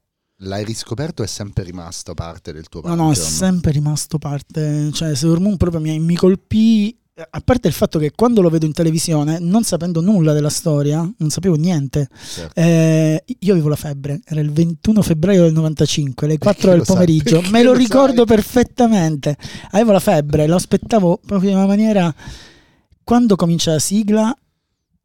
l'hai 0.43 0.63
riscoperto, 0.63 1.23
è 1.23 1.27
sempre 1.27 1.63
rimasto 1.63 2.13
parte 2.13 2.53
del 2.53 2.67
tuo 2.69 2.81
No, 2.81 2.89
no, 2.89 3.03
è 3.11 3.15
pantheon? 3.15 3.27
sempre 3.27 3.71
rimasto 3.71 4.19
parte. 4.19 4.91
Cioè, 4.93 5.15
Sailor 5.15 5.39
Moon 5.39 5.57
proprio 5.57 5.81
mi, 5.81 5.97
mi 5.99 6.15
colpì. 6.15 6.95
A 7.31 7.41
parte 7.43 7.67
il 7.67 7.73
fatto 7.73 7.99
che 7.99 8.11
quando 8.15 8.39
lo 8.41 8.49
vedo 8.49 8.65
in 8.65 8.71
televisione, 8.71 9.39
non 9.39 9.63
sapendo 9.63 9.99
nulla 9.99 10.31
della 10.31 10.49
storia, 10.49 10.99
non 11.17 11.29
sapevo 11.29 11.55
niente. 11.55 12.07
Certo. 12.25 12.57
eh, 12.57 13.21
io 13.39 13.51
avevo 13.51 13.67
la 13.67 13.75
febbre, 13.75 14.21
era 14.23 14.39
il 14.39 14.51
21 14.53 15.01
febbraio 15.01 15.41
del 15.43 15.51
95, 15.51 16.25
alle 16.27 16.37
4 16.37 16.61
Perché 16.61 16.77
del 16.77 16.85
pomeriggio. 16.85 17.41
Me 17.49 17.61
lo 17.61 17.71
lo 17.71 17.77
ricordo 17.77 18.25
sai? 18.25 18.35
perfettamente. 18.37 19.35
Avevo 19.71 19.91
la 19.91 19.99
febbre, 19.99 20.47
lo 20.47 20.55
aspettavo 20.55 21.19
proprio 21.25 21.49
in 21.49 21.57
una 21.57 21.65
maniera. 21.65 22.15
Quando 23.09 23.35
comincia 23.35 23.71
la 23.71 23.79
sigla, 23.79 24.31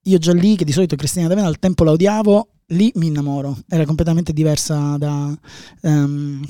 io 0.03 0.19
già 0.19 0.35
lì, 0.35 0.57
che 0.57 0.67
di 0.67 0.73
solito 0.73 0.95
Cristina 0.95 1.27
D'Avena 1.27 1.47
al 1.47 1.59
tempo 1.59 1.85
la 1.85 1.93
odiavo, 1.93 2.49
lì 2.67 2.93
mi 2.97 3.07
innamoro. 3.07 3.57
Era 3.67 3.87
completamente 3.87 4.35
diversa 4.35 4.99
da, 4.99 5.35
ehm, 5.81 6.45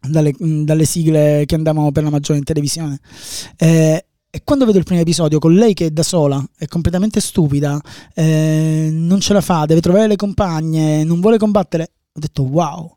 dalle, 0.00 0.32
dalle 0.38 0.84
sigle 0.84 1.42
che 1.44 1.56
andavano 1.56 1.90
per 1.90 2.04
la 2.04 2.10
maggiore 2.10 2.38
in 2.38 2.44
televisione. 2.44 3.00
Eh, 3.56 4.06
e 4.30 4.42
quando 4.44 4.64
vedo 4.64 4.78
il 4.78 4.84
primo 4.84 5.00
episodio 5.00 5.40
con 5.40 5.54
lei 5.54 5.74
che 5.74 5.86
è 5.86 5.90
da 5.90 6.04
sola, 6.04 6.40
è 6.56 6.66
completamente 6.66 7.18
stupida, 7.18 7.80
eh, 8.14 8.88
non 8.92 9.18
ce 9.18 9.32
la 9.32 9.40
fa, 9.40 9.64
deve 9.66 9.80
trovare 9.80 10.06
le 10.06 10.14
compagne, 10.14 11.02
non 11.02 11.18
vuole 11.18 11.36
combattere, 11.36 11.94
ho 12.12 12.20
detto 12.20 12.44
wow. 12.44 12.96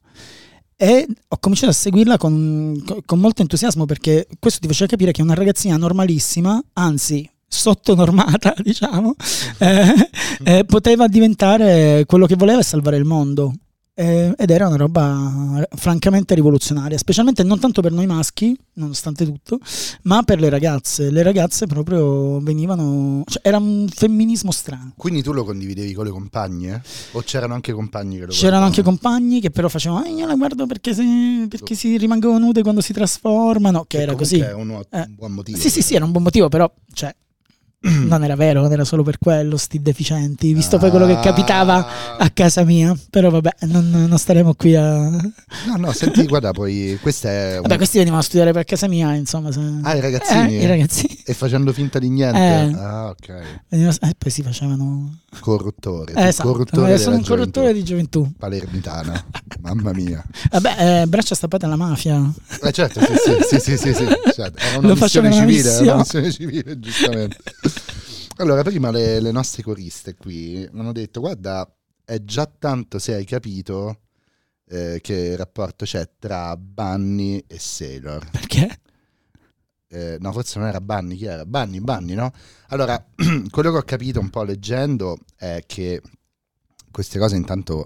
E 0.75 1.07
ho 1.27 1.37
cominciato 1.39 1.71
a 1.71 1.75
seguirla 1.75 2.17
con, 2.17 2.83
con 3.03 3.19
molto 3.19 3.41
entusiasmo 3.41 3.85
perché 3.85 4.27
questo 4.37 4.59
ti 4.59 4.67
faceva 4.67 4.91
capire 4.91 5.11
che 5.11 5.21
è 5.21 5.23
una 5.23 5.33
ragazzina 5.33 5.75
normalissima, 5.75 6.63
anzi 6.73 7.27
sottonormata, 7.55 8.53
diciamo, 8.61 9.15
eh, 9.59 10.09
eh, 10.43 10.65
poteva 10.65 11.07
diventare 11.07 12.03
quello 12.05 12.25
che 12.25 12.35
voleva 12.35 12.59
e 12.59 12.63
salvare 12.63 12.97
il 12.97 13.05
mondo. 13.05 13.53
Eh, 13.97 14.33
ed 14.37 14.49
era 14.49 14.67
una 14.67 14.75
roba 14.75 15.65
francamente 15.73 16.35
rivoluzionaria, 16.35 16.97
specialmente 16.97 17.43
non 17.43 17.61
tanto 17.61 17.79
per 17.81 17.93
noi 17.93 18.05
maschi, 18.05 18.53
nonostante 18.73 19.23
tutto, 19.23 19.57
ma 20.01 20.21
per 20.23 20.41
le 20.41 20.49
ragazze. 20.49 21.09
Le 21.09 21.23
ragazze 21.23 21.65
proprio 21.65 22.41
venivano. 22.41 23.23
Cioè, 23.25 23.39
era 23.47 23.55
un 23.57 23.87
femminismo 23.89 24.51
strano. 24.51 24.91
Quindi 24.97 25.23
tu 25.23 25.31
lo 25.31 25.45
condividevi 25.45 25.93
con 25.93 26.03
le 26.03 26.11
compagne? 26.11 26.81
O 27.13 27.21
c'erano 27.21 27.53
anche 27.53 27.71
compagni 27.71 28.17
che 28.19 28.25
lo 28.25 28.33
C'erano 28.33 28.65
anche 28.65 28.81
guardavano? 28.81 28.97
compagni 29.13 29.39
che 29.39 29.49
però 29.51 29.69
facevano, 29.69 30.01
"Ah, 30.03 30.09
io 30.09 30.25
la 30.27 30.35
guardo 30.35 30.65
perché, 30.67 30.93
si, 30.93 31.45
perché 31.47 31.73
si 31.73 31.95
rimangono 31.95 32.37
nude 32.37 32.63
quando 32.63 32.81
si 32.81 32.91
trasformano, 32.91 33.85
che 33.87 33.95
Che 33.95 34.03
era 34.03 34.13
così. 34.15 34.39
È 34.39 34.51
un, 34.51 34.71
Eh. 34.89 34.99
un 35.07 35.15
buon 35.15 35.31
motivo. 35.31 35.57
Sì, 35.57 35.69
sì, 35.69 35.81
sì, 35.81 35.95
era 35.95 36.03
un 36.03 36.11
buon 36.11 36.23
motivo, 36.23 36.49
però, 36.49 36.69
cioè, 36.91 37.15
non 38.07 38.23
era 38.23 38.35
vero, 38.35 38.61
non 38.61 38.71
era 38.71 38.83
solo 38.83 39.03
per 39.03 39.17
quello, 39.19 39.57
sti 39.57 39.81
deficienti, 39.81 40.53
visto 40.53 40.77
poi 40.77 40.89
quello 40.89 41.05
che 41.05 41.19
capitava 41.19 41.73
Ah. 41.75 42.15
a 42.19 42.29
casa 42.31 42.63
mia. 42.63 42.95
Però 43.09 43.29
vabbè, 43.29 43.49
non, 43.61 43.89
non 44.07 44.17
staremo 44.17 44.53
qui 44.55 44.75
a... 44.75 45.09
No, 45.09 45.75
no, 45.77 45.91
senti, 45.91 46.25
guarda, 46.25 46.51
poi 46.51 46.97
questa 47.01 47.29
è... 47.29 47.55
un- 47.55 47.61
Vabbè, 47.61 47.77
questi 47.77 47.97
venivano 47.97 48.21
a 48.21 48.23
studiare 48.25 48.51
per 48.51 48.63
casa 48.63 48.87
mia, 48.87 49.13
insomma. 49.13 49.51
Se... 49.51 49.59
Ah, 49.83 49.95
i 49.95 49.99
ragazzini? 49.99 50.57
Eh, 50.57 50.63
i 50.63 50.65
ragazzini. 50.67 51.17
E 51.25 51.33
facendo 51.33 51.71
finta 51.73 51.99
di 51.99 52.09
niente? 52.09 52.37
Eh. 52.39 52.73
Ah, 52.81 53.09
ok. 53.09 53.41
Venivano- 53.69 53.97
E 54.01 54.13
poi 54.17 54.31
si 54.31 54.41
facevano... 54.41 55.19
Corruttore. 55.39 56.13
Eh, 56.13 56.27
esatto, 56.27 56.49
corruttore 56.49 56.93
eh, 56.93 56.97
sono 56.97 57.15
un 57.17 57.23
corruttore 57.23 57.73
di 57.73 57.83
gioventù. 57.83 58.19
gioventù. 58.21 58.37
Palermitana. 58.39 59.25
Mamma 59.61 59.93
mia. 59.93 60.23
Vabbè, 60.51 61.01
eh, 61.01 61.07
braccia 61.07 61.35
stappate 61.35 61.65
alla 61.65 61.75
mafia. 61.75 62.33
Eh 62.61 62.71
certo, 62.71 62.99
sì, 63.01 63.07
sì, 63.47 63.59
sì, 63.59 63.77
sì, 63.77 63.93
sì, 63.93 64.05
certo. 64.33 64.57
Era 64.59 64.77
una 64.79 64.87
Lo 64.89 64.95
missione 64.95 65.27
una 65.27 65.37
civile, 65.37 65.69
era 65.69 65.81
una 65.83 65.95
missione. 65.97 66.25
missione 66.27 66.31
civile, 66.31 66.79
giustamente. 66.79 67.37
Allora, 68.37 68.63
prima 68.63 68.91
le, 68.91 69.19
le 69.19 69.31
nostre 69.31 69.63
coriste 69.63 70.15
qui 70.15 70.67
mi 70.71 70.79
hanno 70.79 70.91
detto, 70.91 71.19
guarda, 71.21 71.69
è 72.03 72.21
già 72.23 72.45
tanto 72.45 72.99
se 72.99 73.13
hai 73.13 73.25
capito 73.25 73.99
eh, 74.67 74.99
che 75.01 75.35
rapporto 75.35 75.85
c'è 75.85 76.09
tra 76.19 76.55
Bunny 76.57 77.43
e 77.47 77.57
Sailor. 77.59 78.29
Perché? 78.31 78.79
Eh, 79.87 80.17
no, 80.19 80.31
forse 80.31 80.59
non 80.59 80.67
era 80.67 80.81
Bunny, 80.81 81.15
chi 81.15 81.25
era? 81.25 81.45
Bunny, 81.45 81.79
Bunny, 81.79 82.13
no? 82.13 82.31
Allora, 82.69 83.03
quello 83.49 83.71
che 83.71 83.77
ho 83.77 83.83
capito 83.83 84.19
un 84.19 84.29
po' 84.29 84.43
leggendo 84.43 85.17
è 85.35 85.63
che 85.65 86.01
queste 86.91 87.19
cose 87.19 87.35
intanto 87.35 87.85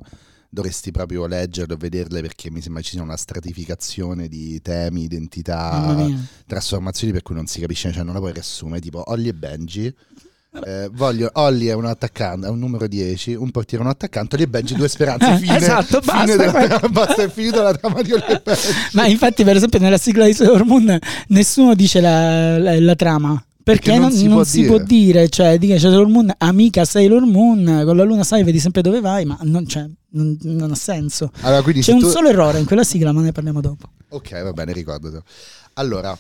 dovresti 0.52 0.92
proprio 0.92 1.28
leggerle 1.28 1.74
o 1.74 1.78
vederle 1.78 2.22
perché 2.22 2.50
mi 2.50 2.62
sembra 2.62 2.82
ci 2.82 2.92
sia 2.92 3.04
una 3.04 3.18
stratificazione 3.18 4.28
di 4.28 4.60
temi, 4.62 5.04
identità, 5.04 5.94
trasformazioni 6.48 7.14
per 7.14 7.22
cui 7.22 7.36
non 7.36 7.46
si 7.46 7.60
capisce, 7.60 7.92
cioè 7.92 8.04
non 8.04 8.14
la 8.14 8.20
puoi 8.20 8.34
riassumere, 8.34 8.82
tipo 8.82 9.04
Olly 9.12 9.28
e 9.28 9.34
Benji. 9.34 9.96
Eh, 10.66 10.90
voglio, 10.94 11.30
Olly 11.34 11.68
è 11.68 11.74
un 11.74 11.86
attaccante, 11.86 12.48
è 12.48 12.50
un 12.50 12.58
numero 12.58 12.88
10, 12.88 13.36
un 13.36 13.52
portiere, 13.52 13.84
un 13.84 13.90
attaccante, 13.92 14.36
Olly 14.36 14.46
e 14.46 14.48
Benji 14.48 14.74
due 14.74 14.88
speranze, 14.90 15.34
Eh, 15.34 15.38
fine, 15.38 15.58
esatto, 15.58 16.02
fine 16.02 16.14
basta, 16.26 16.36
della- 16.38 16.52
quello. 16.52 16.80
basta, 16.90 17.24
è 17.24 17.30
finita 17.30 17.62
la 17.62 17.74
trama 17.76 18.02
di 18.02 18.14
Olly 18.14 18.24
e 18.28 18.42
Benji. 18.44 18.68
Ma 18.94 19.06
infatti, 19.06 19.44
per 19.44 19.56
esempio, 19.58 19.78
nella 19.80 20.00
sigla 20.00 20.26
di 20.26 20.34
Sailor 20.34 20.66
Moon 20.66 20.98
nessuno 21.28 21.76
dice 21.76 22.02
la, 22.02 22.58
la- 22.58 22.80
la 22.80 22.96
trama. 22.96 23.44
Perché, 23.62 23.92
Perché 23.92 24.00
non 24.00 24.10
non, 24.10 24.18
si 24.18 24.24
non 24.26 24.34
può 24.36 24.44
si 24.44 24.62
dire. 24.62 24.68
può 24.68 24.84
dire, 24.84 25.30
cioè, 25.30 25.58
dice 25.60 25.78
Sailor 25.78 26.08
Moon, 26.08 26.34
amica 26.40 26.84
Sailor 26.86 27.22
Moon, 27.26 27.84
con 27.86 27.96
la 27.96 28.04
luna 28.04 28.24
sai, 28.24 28.44
vedi 28.44 28.58
sempre 28.60 28.82
dove 28.82 29.00
vai, 29.02 29.26
ma 29.26 29.38
non, 29.44 29.68
cioè, 29.68 29.86
non- 30.14 30.36
non 30.42 30.72
ha 30.72 30.76
senso. 30.76 31.32
Allora, 31.42 31.62
C'è 31.72 31.92
un 31.92 32.00
tu- 32.00 32.10
solo 32.10 32.30
errore 32.30 32.58
in 32.58 32.66
quella 32.66 32.84
sigla, 32.84 33.12
ma 33.12 33.22
ne 33.22 33.32
parliamo 33.32 33.62
dopo. 33.62 33.88
Ok, 34.10 34.42
va 34.42 34.52
bene, 34.54 34.74
ricordatelo. 34.74 35.22
Allora, 35.74 36.18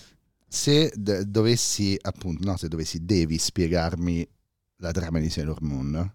se 0.50 0.91
d- 0.96 1.22
dovessi, 1.22 1.98
appunto, 2.01 2.44
no, 2.44 2.58
se 2.58 2.68
dovessi, 2.68 3.06
devi 3.06 3.38
spiegarmi 3.38 4.27
la 4.77 4.91
trama 4.91 5.20
di 5.20 5.29
Sailor 5.29 5.62
Moon, 5.62 6.13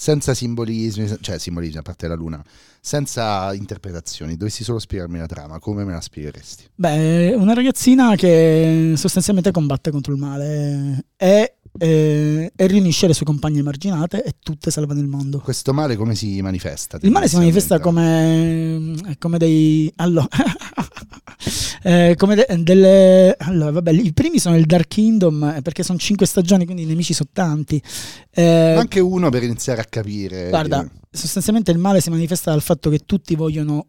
senza 0.00 0.32
simbolismi, 0.32 1.18
cioè 1.20 1.38
simbolismi 1.38 1.78
a 1.78 1.82
parte 1.82 2.08
la 2.08 2.14
luna, 2.14 2.42
senza 2.80 3.52
interpretazioni, 3.52 4.36
dovessi 4.36 4.64
solo 4.64 4.78
spiegarmi 4.78 5.18
la 5.18 5.26
trama, 5.26 5.58
come 5.58 5.84
me 5.84 5.92
la 5.92 6.00
spiegheresti? 6.00 6.70
Beh, 6.74 7.34
una 7.34 7.52
ragazzina 7.52 8.16
che 8.16 8.94
sostanzialmente 8.96 9.50
combatte 9.50 9.90
contro 9.90 10.12
il 10.14 10.18
male 10.18 11.04
e, 11.16 11.56
e- 11.78 12.52
e 12.54 12.66
riunisce 12.66 13.06
le 13.06 13.14
sue 13.14 13.24
compagne 13.26 13.60
emarginate 13.60 14.22
e 14.24 14.34
tutte 14.42 14.70
salvano 14.70 15.00
il 15.00 15.06
mondo. 15.06 15.38
Questo 15.38 15.72
male 15.72 15.96
come 15.96 16.14
si 16.14 16.40
manifesta? 16.42 16.98
Il 17.02 17.10
male 17.10 17.28
si 17.28 17.36
manifesta 17.36 17.78
come, 17.80 18.94
come 19.18 19.38
dei. 19.38 19.90
Allora, 19.96 20.28
eh, 21.82 22.14
come 22.16 22.34
de- 22.34 22.46
delle. 22.62 23.34
Allora, 23.38 23.70
vabbè, 23.72 23.92
i 23.92 24.12
primi 24.12 24.38
sono 24.38 24.56
il 24.56 24.66
Dark 24.66 24.88
Kingdom 24.88 25.54
eh, 25.56 25.62
perché 25.62 25.82
sono 25.82 25.98
cinque 25.98 26.26
stagioni, 26.26 26.64
quindi 26.64 26.82
i 26.82 26.86
nemici 26.86 27.12
sono 27.14 27.30
tanti. 27.32 27.82
Eh, 28.30 28.74
Anche 28.76 29.00
uno 29.00 29.30
per 29.30 29.42
iniziare 29.42 29.80
a 29.80 29.84
capire. 29.84 30.48
guarda, 30.48 30.78
dire- 30.80 30.92
sostanzialmente 31.10 31.70
il 31.70 31.78
male 31.78 32.00
si 32.00 32.10
manifesta 32.10 32.50
dal 32.50 32.62
fatto 32.62 32.90
che 32.90 33.00
tutti 33.06 33.34
vogliono 33.34 33.86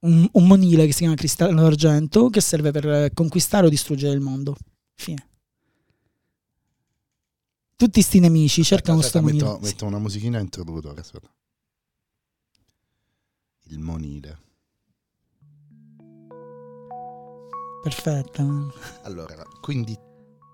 un, 0.00 0.28
un 0.30 0.46
monile 0.46 0.86
che 0.86 0.92
si 0.92 1.00
chiama 1.00 1.14
cristallo 1.14 1.60
d'argento 1.62 2.28
che 2.28 2.40
serve 2.40 2.70
per 2.70 2.86
eh, 2.88 3.10
conquistare 3.14 3.66
o 3.66 3.68
distruggere 3.68 4.14
il 4.14 4.20
mondo. 4.20 4.54
Fine. 4.94 5.26
Tutti 7.76 8.00
sti 8.00 8.20
nemici 8.20 8.64
cercano 8.64 8.98
Aspetta, 9.00 9.20
questo 9.20 9.36
metto, 9.36 9.44
monile. 9.50 9.66
Sì. 9.66 9.72
metto 9.72 9.84
una 9.86 9.98
musichina 9.98 10.38
introduttora. 10.38 10.98
aspetta. 11.00 11.28
Il 13.68 13.78
monile. 13.80 14.38
Perfetta. 17.82 18.44
Allora, 19.02 19.42
quindi 19.60 19.96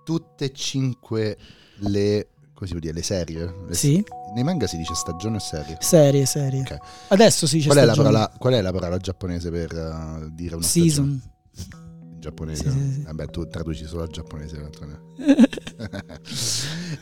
tutte 0.05 0.47
e 0.47 0.53
cinque 0.53 1.39
le, 1.77 2.29
come 2.53 2.69
si 2.69 2.77
dire, 2.79 2.93
le 2.93 3.03
serie? 3.03 3.55
Le- 3.69 3.75
Sì, 3.75 4.05
Nei 4.35 4.43
manga 4.45 4.67
si 4.67 4.77
dice 4.77 4.95
stagione 4.95 5.37
o 5.37 5.41
serie? 5.41 5.77
serie, 5.81 6.27
serie. 6.27 6.61
Ok. 6.63 6.77
Adesso 7.09 7.47
sì 7.47 7.61
c'è 7.61 7.67
Qual 7.67 7.79
è, 7.79 7.85
la 7.85 7.93
stagione. 7.93 8.15
parola, 8.15 8.37
qual 8.39 8.53
è 8.55 8.61
la 8.63 8.73
parola 8.73 8.97
giapponese 8.99 9.51
per 9.51 9.73
eh, 9.73 10.29
dire 10.33 10.57
una 10.57 10.65
Season. 10.67 11.05
In 11.09 11.92
giapponese? 12.23 12.71
Sì, 12.71 12.79
sì, 12.79 12.93
sì. 12.93 13.03
Vabbè, 13.03 13.27
tu 13.27 13.47
traduci 13.49 13.85
solo 13.85 14.03
al 14.03 14.09
giapponese. 14.09 14.57
l'altro 14.61 14.87
no. 14.87 15.01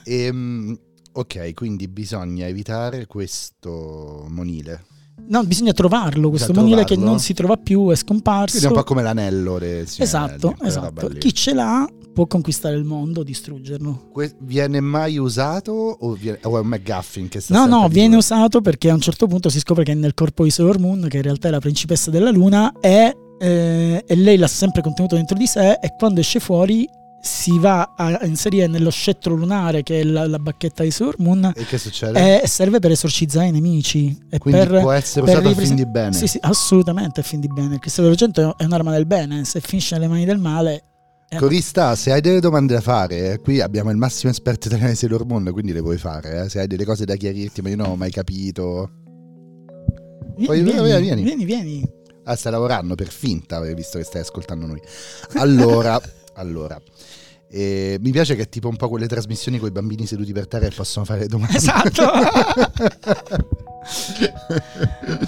Ehm, 0.05 0.77
ok, 1.13 1.53
quindi 1.55 1.87
bisogna 1.89 2.47
evitare 2.47 3.07
questo 3.07 4.27
monile. 4.29 4.85
No, 5.29 5.45
bisogna 5.45 5.73
trovarlo, 5.73 6.31
questo 6.31 6.49
Bisogna 6.49 6.67
monile 6.67 6.81
che 6.83 6.95
trovarlo. 6.95 7.11
non 7.11 7.21
si 7.21 7.35
trova 7.35 7.57
più, 7.57 7.91
è 7.91 7.95
scomparso. 7.95 8.57
Quindi 8.57 8.67
è 8.67 8.71
un 8.71 8.83
po' 8.83 8.85
come 8.89 9.03
l'anello 9.03 9.61
Esatto, 9.61 10.49
Anelli, 10.49 10.67
esatto. 10.69 11.09
Chi 11.09 11.35
ce 11.35 11.53
l'ha 11.53 11.87
può 12.13 12.27
conquistare 12.27 12.75
il 12.75 12.85
mondo, 12.85 13.23
distruggerlo. 13.23 14.09
Que- 14.13 14.35
viene 14.41 14.81
mai 14.81 15.19
usato 15.19 15.73
o, 15.73 16.13
viene- 16.15 16.39
o 16.43 16.57
è 16.57 16.61
un 16.61 16.67
McGuffin 16.67 17.29
che 17.29 17.41
sta 17.41 17.55
No, 17.55 17.67
no, 17.67 17.89
viene 17.89 18.17
usato 18.17 18.61
perché 18.61 18.91
a 18.91 18.95
un 18.95 19.01
certo 19.01 19.27
punto 19.27 19.49
si 19.51 19.61
scopre 19.61 19.85
che 19.85 19.95
nel 19.95 20.15
corpo 20.15 20.43
di 20.43 20.51
Sailor 20.51 20.79
Moon, 20.81 21.07
che 21.09 21.19
in 21.19 21.23
realtà 21.23 21.49
è 21.49 21.51
la 21.53 21.61
principessa 21.61 22.11
della 22.11 22.31
luna, 22.31 22.73
è, 22.81 23.15
eh, 23.41 24.05
e 24.07 24.15
lei 24.17 24.37
l'ha 24.37 24.47
sempre 24.47 24.83
contenuto 24.83 25.15
dentro 25.17 25.37
di 25.37 25.47
sé 25.47 25.79
e 25.81 25.95
quando 25.99 26.21
esce 26.21 26.39
fuori 26.41 26.89
si 27.23 27.59
va 27.59 27.93
a 27.97 28.25
inserire 28.25 28.67
nello 28.67 28.91
scettro 28.91 29.35
lunare, 29.35 29.83
che 29.83 30.01
è 30.01 30.05
la, 30.05 30.27
la 30.27 30.39
bacchetta 30.39 30.83
di 30.83 30.91
Sailor 30.91 31.17
Moon, 31.19 31.53
E 31.55 31.65
che 31.67 31.77
succede? 31.77 32.41
e 32.43 32.47
serve 32.47 32.79
per 32.79 32.93
esorcizzare 32.93 33.49
i 33.49 33.51
nemici. 33.51 34.17
E 34.31 34.39
Quindi 34.39 34.67
per, 34.67 34.81
può 34.81 34.91
essere 34.93 35.25
per 35.27 35.35
usato 35.35 35.47
a 35.47 35.51
riprese- 35.51 35.75
fin 35.75 35.85
di 35.85 35.91
bene. 35.91 36.13
Sì, 36.15 36.27
sì, 36.27 36.39
assolutamente 36.41 37.21
a 37.21 37.23
fin 37.23 37.41
di 37.41 37.49
bene. 37.49 37.75
Il 37.75 37.81
cristallo 37.81 38.09
d'argento 38.09 38.57
è 38.57 38.65
un'arma 38.65 38.91
del 38.93 39.05
bene, 39.07 39.45
se 39.45 39.61
finisce 39.61 39.97
nelle 39.97 40.09
mani 40.09 40.25
del 40.25 40.39
male... 40.39 40.83
eh, 41.29 41.37
Corista, 41.37 41.95
se 41.95 42.11
hai 42.11 42.23
delle 42.23 42.41
domande 42.41 42.73
da 42.73 42.81
fare, 42.81 43.33
eh, 43.33 43.39
qui 43.41 43.61
abbiamo 43.61 43.91
il 43.91 43.99
massimo 43.99 44.31
esperto 44.33 44.69
italiano 44.69 44.91
di 44.93 44.97
Sailor 44.97 45.27
Moon, 45.27 45.47
quindi 45.53 45.73
le 45.73 45.83
puoi 45.83 45.99
fare. 45.99 46.45
eh. 46.45 46.49
Se 46.49 46.59
hai 46.61 46.67
delle 46.67 46.87
cose 46.87 47.05
da 47.05 47.17
chiarirti, 47.17 47.61
ma 47.61 47.69
io 47.69 47.77
non 47.77 47.91
ho 47.91 47.97
mai 47.97 48.11
capito. 48.11 48.91
Poi- 50.43 50.63
vieni, 50.63 50.81
vieni, 50.83 50.83
vieni, 50.87 51.03
vieni. 51.03 51.23
vieni, 51.23 51.45
vieni. 51.45 51.89
Ah, 52.25 52.37
stai 52.37 52.53
lavorando 52.53 52.95
per 52.95 53.09
finta, 53.09 53.65
eh, 53.67 53.75
visto 53.75 53.99
che 53.99 54.05
stai 54.05 54.21
ascoltando 54.21 54.67
noi. 54.67 54.81
Allora, 55.37 56.01
allora. 56.35 56.81
eh, 57.49 57.99
mi 58.01 58.11
piace 58.13 58.37
che 58.37 58.43
è 58.43 58.49
tipo 58.49 58.69
un 58.69 58.77
po' 58.77 58.89
quelle 58.89 59.09
trasmissioni 59.09 59.59
con 59.59 59.69
i 59.69 59.73
bambini 59.73 60.07
seduti 60.07 60.33
per 60.33 60.47
terra 60.47 60.67
e 60.67 60.71
possono 60.71 61.05
fare 61.05 61.27
domande. 61.27 61.57
Esatto. 61.57 62.03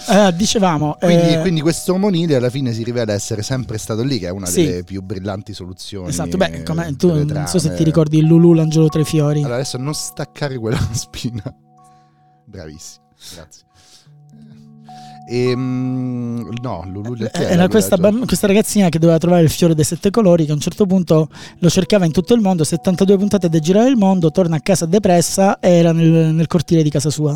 Eh, 0.08 0.32
dicevamo, 0.34 0.96
Quindi, 1.00 1.32
eh, 1.34 1.40
quindi 1.40 1.60
questo 1.62 1.96
monile 1.96 2.36
alla 2.36 2.50
fine 2.50 2.72
si 2.72 2.82
rivela 2.84 3.12
essere 3.12 3.42
sempre 3.42 3.78
stato 3.78 4.02
lì, 4.02 4.18
che 4.18 4.26
è 4.26 4.30
una 4.30 4.46
Sì. 4.46 4.64
delle 4.66 4.84
più 4.84 5.00
brillanti 5.02 5.54
soluzioni. 5.54 6.08
esatto, 6.10 6.36
beh, 6.36 6.62
come- 6.62 6.94
tu 6.96 7.08
non 7.24 7.46
so 7.46 7.58
se 7.58 7.74
ti 7.74 7.82
ricordi 7.82 8.18
il 8.18 8.26
Lulu 8.26 8.52
l'angelo 8.52 8.88
tra 8.88 9.00
i 9.00 9.04
fiori. 9.04 9.38
Allora, 9.40 9.54
adesso 9.54 9.78
non 9.78 9.94
staccare 9.94 10.58
quella 10.58 10.78
spina. 10.92 11.42
Bravissimo, 12.44 13.06
grazie. 13.34 13.64
Ehm, 15.34 16.50
no, 16.60 16.84
Lulu 16.86 17.14
Eh, 17.14 17.30
Era 17.32 17.68
questa, 17.68 17.96
quella- 17.96 18.10
bam- 18.12 18.26
questa 18.26 18.46
ragazzina 18.46 18.88
che 18.90 18.98
doveva 18.98 19.18
trovare 19.18 19.42
il 19.42 19.50
fiore 19.50 19.74
dei 19.74 19.84
sette 19.84 20.10
colori, 20.10 20.44
che 20.44 20.50
a 20.50 20.54
un 20.54 20.60
certo 20.60 20.84
punto 20.86 21.28
lo 21.58 21.70
cercava 21.70 22.04
in 22.04 22.12
tutto 22.12 22.34
il 22.34 22.40
mondo, 22.42 22.64
72 22.64 23.16
puntate 23.16 23.48
da 23.48 23.58
girare 23.58 23.88
il 23.88 23.96
mondo, 23.96 24.30
torna 24.30 24.56
a 24.56 24.60
casa 24.60 24.84
depressa 24.86 25.58
e 25.58 25.70
era 25.70 25.92
nel, 25.92 26.34
nel 26.34 26.46
cortile 26.46 26.82
di 26.82 26.90
casa 26.90 27.08
sua. 27.10 27.34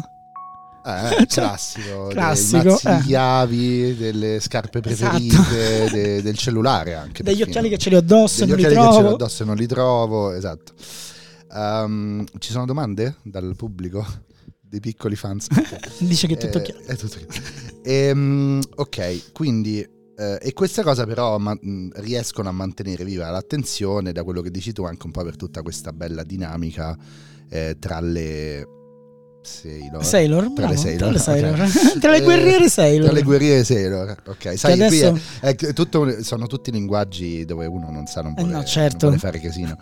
Eh, 0.87 1.27
classico, 1.27 2.07
Classico, 2.13 2.63
dei 2.63 2.71
mazzi 2.75 2.89
eh. 2.89 3.01
chiavi, 3.07 3.97
delle 3.97 4.41
scarpe 4.41 4.81
preferite, 4.81 5.89
de- 5.91 6.23
del 6.23 6.37
cellulare 6.37 6.95
anche. 6.95 7.23
Degli 7.23 7.39
perfino. 7.39 7.47
occhiali 7.49 7.69
che 7.71 7.79
ce 7.79 7.89
li 7.89 7.95
ho 7.97 7.99
addosso 7.99 8.45
e 8.45 8.47
non 8.47 8.57
li 8.57 8.65
occhiali 8.65 8.75
che 8.87 8.93
ce 8.93 8.93
l'ho 8.95 8.99
trovo. 9.01 9.15
addosso 9.15 9.43
e 9.43 9.47
non 9.47 9.57
li 9.57 9.67
trovo, 9.67 10.33
esatto. 10.33 10.73
Ehm, 11.53 12.25
ci 12.39 12.53
sono 12.53 12.67
domande 12.67 13.17
dal 13.23 13.55
pubblico? 13.57 14.05
Dei 14.69 14.81
piccoli 14.81 15.17
fans? 15.17 15.47
Dice 16.01 16.27
che 16.27 16.35
è 16.35 16.37
tutto 16.39 16.59
Eh, 16.59 16.63
chiaro. 16.63 16.81
è 16.87 16.97
tutto 16.97 17.17
chiaro. 17.19 17.49
Ehm, 17.83 18.61
ok, 18.77 19.33
quindi 19.33 19.81
eh, 20.19 20.39
e 20.41 20.53
questa 20.55 20.83
cosa 20.83 21.05
però 21.07 21.39
ma- 21.39 21.57
riescono 21.97 22.49
a 22.49 22.53
mantenere 22.53 23.05
viva 23.05 23.31
l'attenzione 23.31 24.13
da 24.13 24.25
quello 24.25 24.41
che 24.41 24.51
dici 24.51 24.73
tu 24.73 24.83
anche 24.85 25.07
un 25.07 25.13
po' 25.13 25.23
per 25.23 25.37
tutta 25.37 25.63
questa 25.63 25.93
bella 25.93 26.25
dinamica 26.25 26.97
eh, 27.49 27.77
tra 27.79 28.01
le 28.01 28.67
Sailor. 29.43 30.05
Sailor, 30.05 30.53
Tra 30.53 30.67
le 30.69 30.75
bravo, 30.75 30.75
Sailor, 30.83 30.99
tra 30.99 31.11
le, 31.11 31.19
Sailor. 31.19 31.61
ok. 31.61 31.99
Tra 32.01 32.11
le 32.11 32.17
Eh, 32.17 32.23
guerriere 32.23 32.69
Sailor. 32.69 33.05
Tra 33.05 33.13
le 33.15 33.23
guerriere 33.23 33.63
Sailor, 33.65 34.23
ok. 34.27 34.59
Sai, 34.59 34.77
Che 34.77 34.87
qui 34.89 35.01
adesso- 35.05 35.21
è- 35.41 35.55
è 35.55 35.73
tutto 35.73 36.23
sono 36.25 36.47
tutti 36.49 36.73
linguaggi 36.73 37.45
dove 37.45 37.67
uno 37.67 37.89
non 37.91 38.07
sa, 38.07 38.23
non 38.23 38.33
Eh 38.37 38.43
vuole, 38.43 38.53
no, 38.53 38.65
certo. 38.65 39.09
non 39.09 39.17
vuole 39.17 39.33
fare 39.33 39.39
casino. 39.41 39.79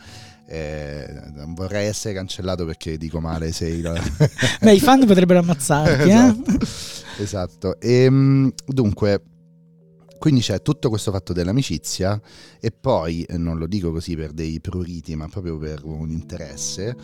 Eh, 0.46 1.06
non 1.32 1.54
vorrei 1.54 1.86
essere 1.86 2.14
cancellato 2.14 2.64
perché 2.64 2.96
dico 2.96 3.20
male 3.20 3.52
Sailor. 3.52 4.00
Beh, 4.60 4.74
i 4.74 4.80
fan 4.80 5.04
potrebbero 5.06 5.40
ammazzarti, 5.40 6.08
esatto. 6.08 6.50
eh? 6.50 7.22
esatto. 7.22 7.80
Ehm, 7.80 8.52
dunque, 8.66 9.22
quindi 10.18 10.40
c'è 10.40 10.62
tutto 10.62 10.88
questo 10.88 11.10
fatto 11.10 11.32
dell'amicizia 11.32 12.20
e 12.60 12.70
poi, 12.70 13.26
non 13.36 13.58
lo 13.58 13.66
dico 13.66 13.90
così 13.92 14.16
per 14.16 14.32
dei 14.32 14.60
pruriti, 14.60 15.14
ma 15.16 15.28
proprio 15.28 15.58
per 15.58 15.80
un 15.84 16.10
interesse 16.10 16.96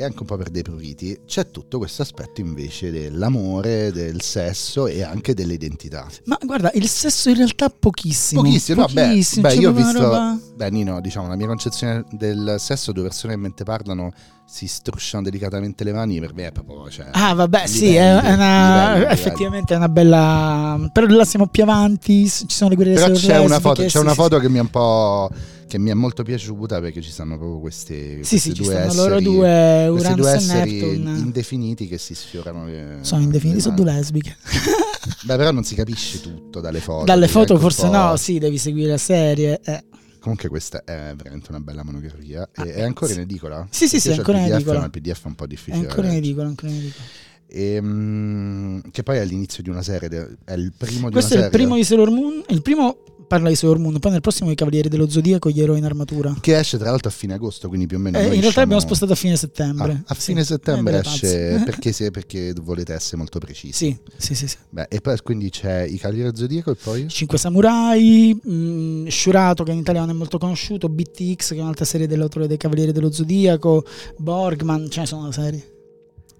e 0.00 0.04
anche 0.04 0.20
un 0.20 0.26
po' 0.26 0.36
per 0.38 0.48
dei 0.48 0.62
pruriti, 0.62 1.20
c'è 1.26 1.50
tutto 1.50 1.76
questo 1.76 2.00
aspetto 2.00 2.40
invece 2.40 2.90
dell'amore, 2.90 3.92
del 3.92 4.22
sesso 4.22 4.86
e 4.86 5.02
anche 5.02 5.34
dell'identità. 5.34 6.06
Ma 6.24 6.38
guarda, 6.42 6.70
il 6.72 6.88
sesso 6.88 7.28
in 7.28 7.36
realtà 7.36 7.68
pochissimo. 7.68 8.40
Pochissimo, 8.40 8.80
no, 8.80 8.86
beh, 8.90 9.08
Pochissimo, 9.08 9.42
beh, 9.48 9.54
io 9.56 9.68
ho 9.68 9.72
visto, 9.74 10.00
roba- 10.00 10.38
beh 10.56 10.70
Nino, 10.70 11.00
diciamo, 11.02 11.28
la 11.28 11.36
mia 11.36 11.46
concezione 11.46 12.04
del 12.12 12.54
sesso, 12.58 12.92
due 12.92 13.02
persone 13.02 13.34
che 13.34 13.38
mentre 13.40 13.64
parlano 13.66 14.10
si 14.46 14.66
strusciano 14.66 15.22
delicatamente 15.22 15.84
le 15.84 15.92
mani, 15.92 16.18
per 16.18 16.32
me 16.34 16.46
è 16.46 16.50
proprio, 16.52 16.90
cioè, 16.90 17.08
Ah, 17.12 17.34
vabbè, 17.34 17.66
sì, 17.66 17.90
livelli, 17.90 17.96
è 17.96 18.00
è 18.00 18.32
una, 18.32 18.78
livelli, 18.78 18.94
livelli. 19.00 19.12
effettivamente 19.12 19.74
è 19.74 19.76
una 19.76 19.88
bella. 19.90 20.88
Però 20.92 21.06
là 21.08 21.24
siamo 21.26 21.46
più 21.46 21.62
avanti. 21.62 22.26
Ci 22.26 22.46
sono 22.48 22.70
le 22.70 22.76
guerriere 22.76 23.00
Però 23.00 23.14
c'è 23.14 23.38
una 23.38 23.60
foto, 23.60 23.82
c'è 23.82 23.88
sì, 23.90 23.98
una 23.98 24.10
sì, 24.10 24.16
foto 24.16 24.38
che 24.38 24.48
mi 24.48 24.56
è 24.58 24.60
un 24.62 24.70
po'. 24.70 25.30
Che 25.70 25.78
mi 25.78 25.90
è 25.90 25.94
molto 25.94 26.24
piaciuta 26.24 26.80
perché 26.80 27.00
ci 27.00 27.12
stanno 27.12 27.38
proprio 27.38 27.60
questi, 27.60 28.24
Sì, 28.24 28.40
sì, 28.40 28.50
questi 28.50 28.54
ci 28.54 28.62
due 28.62 28.72
stanno 28.72 28.86
esseri, 28.88 29.08
loro 29.08 29.20
due, 29.20 29.84
due 29.86 29.88
Uranus 30.00 30.26
e 30.26 30.30
esseri 30.32 30.94
indefiniti 30.96 31.86
che 31.86 31.96
si 31.96 32.16
sfiorano. 32.16 32.66
le- 32.66 32.98
Sono 33.02 33.22
indefiniti, 33.22 33.60
sono 33.60 33.76
due 33.76 33.84
lesbiche. 33.84 34.36
Beh, 35.22 35.36
però 35.36 35.52
non 35.52 35.62
si 35.62 35.76
capisce 35.76 36.20
tutto 36.20 36.58
dalle 36.60 36.80
foto. 36.80 37.04
Dalle 37.04 37.28
foto 37.28 37.54
un 37.54 37.60
forse 37.60 37.88
no, 37.88 38.16
sì, 38.16 38.38
devi 38.40 38.58
seguire 38.58 38.90
la 38.90 38.98
serie. 38.98 39.60
eh. 39.64 39.84
Comunque 40.18 40.48
questa 40.48 40.82
è 40.84 41.14
veramente 41.16 41.46
una 41.50 41.60
bella 41.60 41.84
monografia. 41.84 42.48
Ah, 42.52 42.66
E 42.66 42.74
è 42.74 42.82
ancora 42.82 43.12
sì. 43.12 43.18
in 43.18 43.22
edicola? 43.22 43.64
Sì, 43.70 43.86
sì, 43.86 44.00
sì, 44.00 44.10
è 44.10 44.16
ancora 44.16 44.38
in 44.40 44.46
il 44.46 44.52
edicola. 44.54 44.80
Ma 44.80 44.84
il 44.86 44.90
PDF 44.90 45.22
è 45.22 45.26
un 45.28 45.34
po' 45.36 45.44
È 45.44 45.46
difficile. 45.46 45.86
ancora 45.86 46.08
da 46.08 46.12
in 46.12 46.18
edicola, 46.18 46.48
ancora 46.48 46.72
in 46.72 46.78
edicola. 46.78 47.04
Ehm, 47.52 48.80
che 48.90 49.02
poi 49.02 49.18
è 49.18 49.24
l'inizio 49.24 49.62
di 49.62 49.70
una 49.70 49.82
serie. 49.82 50.08
de- 50.08 50.36
È 50.44 50.52
il 50.52 50.72
primo 50.76 51.06
di 51.06 51.12
Questo 51.12 51.34
è 51.34 51.36
una 51.36 51.46
il 51.46 51.50
serie. 51.52 51.66
primo 51.66 51.76
di 51.76 51.84
Sailor 51.84 52.10
Moon. 52.10 52.42
Il 52.48 52.62
primo 52.62 52.96
parla 53.30 53.48
di 53.48 53.54
Sailor 53.54 53.78
Moon, 53.78 53.96
poi 54.00 54.10
nel 54.10 54.20
prossimo 54.20 54.50
i 54.50 54.56
Cavalieri 54.56 54.88
dello 54.88 55.08
Zodiaco, 55.08 55.50
gli 55.50 55.60
eroi 55.60 55.78
in 55.78 55.84
armatura. 55.84 56.34
Che 56.40 56.58
esce 56.58 56.78
tra 56.78 56.90
l'altro 56.90 57.10
a 57.10 57.12
fine 57.12 57.34
agosto, 57.34 57.68
quindi 57.68 57.86
più 57.86 57.96
o 57.96 58.00
meno. 58.00 58.18
Eh, 58.18 58.22
in 58.22 58.28
realtà 58.30 58.48
usciamo- 58.48 58.64
abbiamo 58.64 58.82
spostato 58.82 59.12
a 59.12 59.14
fine 59.14 59.36
settembre. 59.36 59.92
Ah, 59.92 60.02
a 60.06 60.14
Sì. 60.14 60.20
fine 60.32 60.42
settembre 60.42 60.96
Eh, 60.96 60.98
esce 60.98 61.10
pazze. 61.20 61.62
perché, 61.64 61.92
se- 61.92 62.10
perché 62.10 62.52
volete 62.60 62.92
essere 62.92 63.18
molto 63.18 63.38
precisi. 63.38 63.72
Sì, 63.72 63.96
sì, 64.16 64.34
sì, 64.34 64.48
sì. 64.48 64.56
Beh, 64.68 64.86
e 64.90 65.00
poi 65.00 65.16
quindi 65.22 65.48
c'è 65.50 65.82
i 65.84 65.96
Cavalieri 65.96 66.30
del 66.30 66.36
Zodiaco 66.40 66.72
e 66.72 66.74
poi? 66.74 67.08
Cinque 67.08 67.38
Samurai, 67.38 68.34
mh, 68.42 69.06
Shurato 69.06 69.62
che 69.62 69.70
in 69.70 69.78
italiano 69.78 70.10
è 70.10 70.14
molto 70.14 70.36
conosciuto, 70.38 70.88
BTX 70.88 71.50
che 71.50 71.58
è 71.58 71.60
un'altra 71.62 71.84
serie 71.84 72.08
dell'autore 72.08 72.48
dei 72.48 72.56
Cavalieri 72.56 72.90
dello 72.90 73.12
Zodiaco, 73.12 73.84
Borgman, 74.18 74.90
ce 74.90 75.00
ne 75.00 75.06
sono 75.06 75.30
serie. 75.30 75.64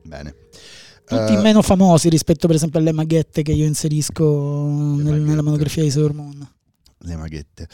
Bene. 0.02 0.34
Tutti 1.04 1.34
Eh, 1.34 1.40
meno 1.40 1.62
famosi 1.62 2.08
rispetto 2.08 2.46
per 2.48 2.56
esempio 2.56 2.80
alle 2.80 2.92
maghette 2.92 3.42
che 3.42 3.52
io 3.52 3.64
inserisco 3.64 4.24
nel- 4.96 5.20
nella 5.20 5.42
monografia 5.42 5.82
di 5.84 5.90
Sailor 5.90 6.14
Moon. 6.14 6.48
Le 7.00 7.16
maghette. 7.16 7.68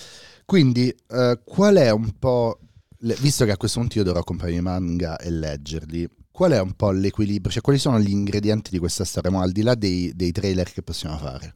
Quindi, 0.45 0.95
eh, 1.09 1.41
qual 1.45 1.77
è 1.77 1.91
un 1.91 2.19
po'. 2.19 2.61
le- 3.01 3.17
visto 3.21 3.45
che 3.45 3.53
a 3.53 3.57
questo 3.57 3.79
punto 3.81 3.99
io 3.99 4.05
dovrò 4.05 4.23
comprare 4.23 4.53
i 4.55 4.61
manga 4.61 5.19
e 5.19 5.31
leggerli, 5.31 6.09
qual 6.31 6.53
è 6.53 6.61
un 6.61 6.73
po' 6.75 6.91
l'equilibrio? 6.91 7.53
Cioè, 7.53 7.63
quali 7.63 7.79
sono 7.79 7.99
gli 8.01 8.11
ingredienti 8.11 8.71
di 8.71 8.79
questa 8.79 9.05
storia? 9.05 9.31
Ma 9.31 9.43
al 9.43 9.53
di 9.53 9.63
là 9.63 9.75
dei, 9.75 10.13
dei 10.15 10.33
trailer 10.33 10.71
che 10.73 10.83
possiamo 10.83 11.17
fare, 11.19 11.55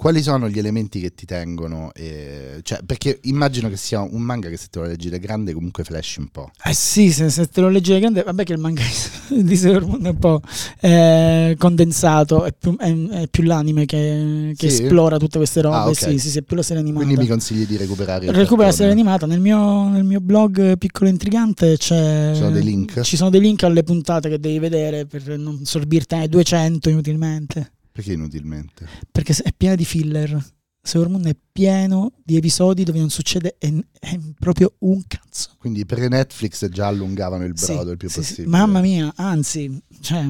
quali 0.00 0.22
sono 0.22 0.48
gli 0.48 0.58
elementi 0.60 1.00
che 1.00 1.12
ti 1.12 1.26
tengono? 1.26 1.90
eh, 1.92 2.60
cioè, 2.62 2.78
perché 2.86 3.18
immagino 3.24 3.68
che 3.68 3.76
sia 3.76 4.00
un 4.00 4.22
manga 4.22 4.48
che 4.48 4.56
se 4.56 4.68
te 4.70 4.78
lo 4.78 4.84
leggi 4.86 5.08
da 5.08 5.16
grande 5.16 5.52
comunque 5.52 5.82
flash 5.82 6.16
un 6.18 6.28
po'. 6.28 6.52
Eh 6.64 6.72
sì, 6.72 7.10
se, 7.10 7.28
se 7.30 7.46
te 7.48 7.60
lo 7.60 7.68
leggi 7.68 7.90
da 7.90 7.98
grande, 7.98 8.22
vabbè 8.22 8.44
che 8.44 8.52
il 8.52 8.60
manga 8.60 8.80
di 9.28 9.56
Sailor 9.56 9.84
Moon 9.86 10.06
è 10.06 10.10
un 10.10 10.18
po' 10.18 10.40
eh, 10.80 11.56
condensato, 11.58 12.44
è 12.44 12.52
più, 12.56 12.76
è- 12.76 12.94
è 13.22 13.26
più 13.28 13.42
l'anime 13.42 13.86
che, 13.86 14.54
che 14.56 14.70
Sì? 14.70 14.82
esplora 14.84 15.16
tutte 15.18 15.38
queste 15.38 15.62
robe, 15.62 15.76
Ah, 15.76 15.88
ok. 15.88 15.96
sì, 15.96 16.18
sì, 16.18 16.30
sì, 16.30 16.38
è 16.38 16.42
più 16.42 16.54
la 16.54 16.62
serie 16.62 16.80
animata. 16.80 17.04
Quindi 17.04 17.22
mi 17.24 17.28
consigli 17.28 17.66
di 17.66 17.76
recuperare 17.76 18.30
Recupera 18.30 18.68
la 18.68 18.72
serie 18.74 18.92
animata, 18.92 19.26
nel 19.26 19.40
mio, 19.40 19.88
nel 19.88 20.04
mio 20.04 20.20
blog 20.20 20.78
piccolo 20.78 21.10
intrigante 21.10 21.76
c'è... 21.76 22.30
Ci 22.34 22.38
sono 22.38 22.50
dei 22.52 22.62
link? 22.62 23.00
Ci 23.00 23.16
sono 23.16 23.30
dei 23.30 23.40
link 23.40 23.64
alle 23.64 23.82
puntate 23.82 24.28
che 24.28 24.38
devi 24.38 24.60
vedere 24.60 25.06
per 25.06 25.26
non 25.38 25.64
sorbirtene 25.64 26.28
200 26.28 26.88
inutilmente, 26.88 27.72
Perché 27.98 28.12
inutilmente? 28.12 28.88
perché 29.10 29.34
è 29.42 29.52
piena 29.52 29.74
di 29.74 29.84
filler. 29.84 30.46
Sailor 30.80 31.08
Moon 31.08 31.26
è 31.26 31.36
pieno 31.52 32.12
di 32.24 32.36
episodi 32.36 32.84
dove 32.84 33.00
non 33.00 33.10
succede 33.10 33.56
è, 33.58 33.72
è 33.98 34.16
proprio 34.38 34.74
un 34.78 35.02
cazzo. 35.08 35.50
Quindi 35.58 35.84
pre-Netflix 35.84 36.68
già 36.68 36.86
allungavano 36.86 37.44
il 37.44 37.58
Sì, 37.58 37.72
brodo 37.72 37.90
il 37.90 37.96
più 37.96 38.08
sì, 38.08 38.22
sì. 38.22 38.28
possibile. 38.28 38.56
Mamma 38.56 38.80
mia, 38.80 39.12
anzi, 39.16 39.82
cioè, 40.00 40.28